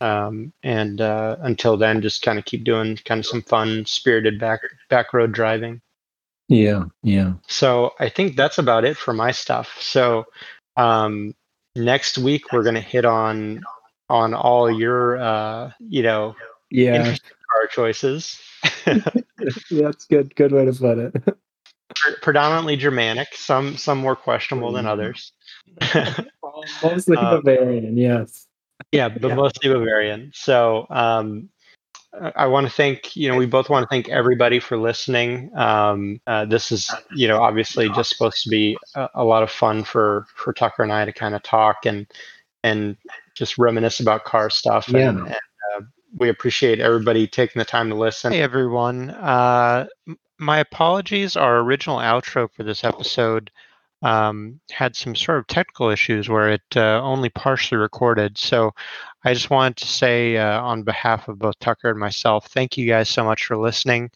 Um, 0.00 0.52
and 0.62 1.00
uh, 1.00 1.36
until 1.40 1.76
then, 1.76 2.02
just 2.02 2.22
kind 2.22 2.38
of 2.38 2.44
keep 2.44 2.64
doing 2.64 2.96
kind 3.04 3.18
of 3.18 3.26
some 3.26 3.42
fun, 3.42 3.84
spirited 3.86 4.38
back 4.38 4.60
back 4.88 5.12
road 5.12 5.32
driving. 5.32 5.80
Yeah, 6.48 6.84
yeah. 7.02 7.34
So 7.48 7.92
I 7.98 8.08
think 8.08 8.36
that's 8.36 8.58
about 8.58 8.84
it 8.84 8.96
for 8.96 9.12
my 9.12 9.32
stuff. 9.32 9.76
So 9.80 10.26
um, 10.76 11.34
next 11.74 12.18
week 12.18 12.52
we're 12.52 12.62
gonna 12.62 12.80
hit 12.80 13.04
on 13.04 13.62
on 14.08 14.34
all 14.34 14.70
your 14.70 15.18
uh, 15.18 15.72
you 15.80 16.02
know 16.02 16.36
yeah 16.70 17.16
car 17.52 17.66
choices. 17.70 18.40
that's 19.70 20.06
good. 20.06 20.34
Good 20.36 20.52
way 20.52 20.66
to 20.66 20.72
put 20.72 20.98
it. 20.98 21.38
Predominantly 22.20 22.76
Germanic, 22.76 23.28
some 23.34 23.76
some 23.76 23.98
more 23.98 24.16
questionable 24.16 24.72
than 24.72 24.86
others. 24.86 25.32
mostly 26.82 27.16
uh, 27.16 27.36
Bavarian, 27.36 27.96
yes. 27.96 28.46
Yeah, 28.92 29.08
but 29.08 29.28
yeah. 29.28 29.34
mostly 29.34 29.68
Bavarian. 29.68 30.30
So 30.34 30.86
um, 30.90 31.48
I 32.34 32.46
want 32.46 32.66
to 32.66 32.72
thank, 32.72 33.16
you 33.16 33.28
know, 33.28 33.36
we 33.36 33.46
both 33.46 33.68
want 33.68 33.82
to 33.82 33.88
thank 33.88 34.08
everybody 34.08 34.58
for 34.58 34.76
listening. 34.76 35.50
Um, 35.56 36.20
uh, 36.26 36.44
this 36.44 36.72
is, 36.72 36.90
you 37.14 37.28
know, 37.28 37.42
obviously 37.42 37.88
just 37.90 38.10
supposed 38.10 38.42
to 38.44 38.48
be 38.48 38.76
a, 38.94 39.08
a, 39.16 39.24
lot 39.24 39.42
of 39.42 39.50
fun 39.50 39.84
for 39.84 40.26
for 40.34 40.52
Tucker 40.52 40.82
and 40.82 40.92
I 40.92 41.04
to 41.04 41.12
kind 41.12 41.34
of 41.34 41.42
talk 41.42 41.84
and 41.84 42.06
and 42.64 42.96
just 43.34 43.58
reminisce 43.58 44.00
about 44.00 44.24
car 44.24 44.50
stuff. 44.50 44.88
Yeah. 44.88 45.10
And, 45.10 45.18
and 45.20 45.30
uh, 45.34 45.80
we 46.16 46.28
appreciate 46.28 46.80
everybody 46.80 47.26
taking 47.26 47.60
the 47.60 47.66
time 47.66 47.88
to 47.90 47.94
listen. 47.94 48.32
Hey, 48.32 48.42
everyone. 48.42 49.10
Uh, 49.10 49.86
my 50.38 50.58
apologies. 50.58 51.36
Our 51.36 51.58
original 51.58 51.98
outro 51.98 52.50
for 52.50 52.62
this 52.62 52.82
episode 52.84 53.50
um, 54.02 54.60
had 54.70 54.94
some 54.94 55.14
sort 55.14 55.38
of 55.38 55.46
technical 55.46 55.90
issues 55.90 56.28
where 56.28 56.50
it 56.50 56.62
uh, 56.76 57.00
only 57.02 57.28
partially 57.30 57.78
recorded. 57.78 58.36
So 58.38 58.72
I 59.24 59.34
just 59.34 59.50
wanted 59.50 59.76
to 59.78 59.86
say, 59.86 60.36
uh, 60.36 60.60
on 60.60 60.82
behalf 60.82 61.28
of 61.28 61.38
both 61.38 61.58
Tucker 61.58 61.90
and 61.90 61.98
myself, 61.98 62.46
thank 62.48 62.76
you 62.76 62.86
guys 62.86 63.08
so 63.08 63.24
much 63.24 63.44
for 63.44 63.56
listening. 63.56 64.10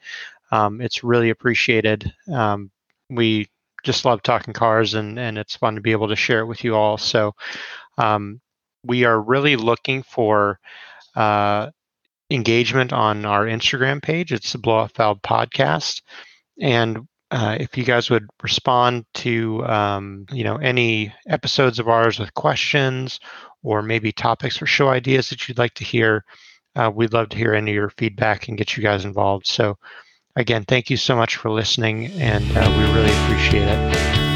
Um, 0.53 0.81
it's 0.81 1.03
really 1.03 1.31
appreciated. 1.31 2.13
Um, 2.33 2.71
we 3.09 3.49
just 3.83 4.05
love 4.05 4.23
talking 4.23 4.53
cars, 4.53 4.95
and, 4.95 5.19
and 5.19 5.39
it's 5.39 5.57
fun 5.57 5.75
to 5.75 5.81
be 5.81 5.93
able 5.93 6.09
to 6.09 6.17
share 6.17 6.41
it 6.41 6.47
with 6.47 6.63
you 6.65 6.77
all. 6.77 6.99
So 6.99 7.35
um, 7.99 8.41
we 8.85 9.05
are 9.05 9.21
really 9.21 9.57
looking 9.57 10.03
for 10.03 10.61
uh, 11.17 11.71
engagement 12.31 12.93
on 12.93 13.25
our 13.25 13.47
Instagram 13.47 14.03
page. 14.03 14.33
It's 14.33 14.53
the 14.53 14.59
Blow 14.59 14.75
Off 14.75 14.95
Valve 14.97 15.23
Podcast. 15.23 16.03
And 16.61 17.09
uh, 17.31 17.57
if 17.61 17.77
you 17.77 17.85
guys 17.85 18.11
would 18.11 18.29
respond 18.43 19.05
to 19.15 19.65
um, 19.67 20.27
you 20.33 20.45
know 20.45 20.57
any 20.57 21.15
episodes 21.29 21.79
of 21.79 21.89
ours 21.89 22.19
with 22.19 22.35
questions 22.35 23.21
or 23.63 23.83
maybe 23.83 24.13
topics 24.13 24.61
or 24.61 24.67
show 24.67 24.89
ideas 24.89 25.29
that 25.29 25.49
you'd 25.49 25.59
like 25.59 25.75
to 25.75 25.85
hear 25.85 26.25
uh, 26.77 26.91
we'd 26.93 27.13
love 27.13 27.29
to 27.29 27.37
hear 27.37 27.55
any 27.55 27.73
of 27.73 27.75
your 27.75 27.91
feedback 27.91 28.49
and 28.49 28.57
get 28.57 28.77
you 28.77 28.83
guys 28.83 29.05
involved. 29.05 29.47
So 29.47 29.79
again 30.37 30.65
thank 30.65 30.91
you 30.91 30.97
so 30.97 31.17
much 31.17 31.37
for 31.37 31.51
listening 31.51 32.07
and 32.21 32.45
uh, 32.57 32.75
we 32.77 32.85
really 32.95 33.13
appreciate 33.25 33.69
it 33.69 34.30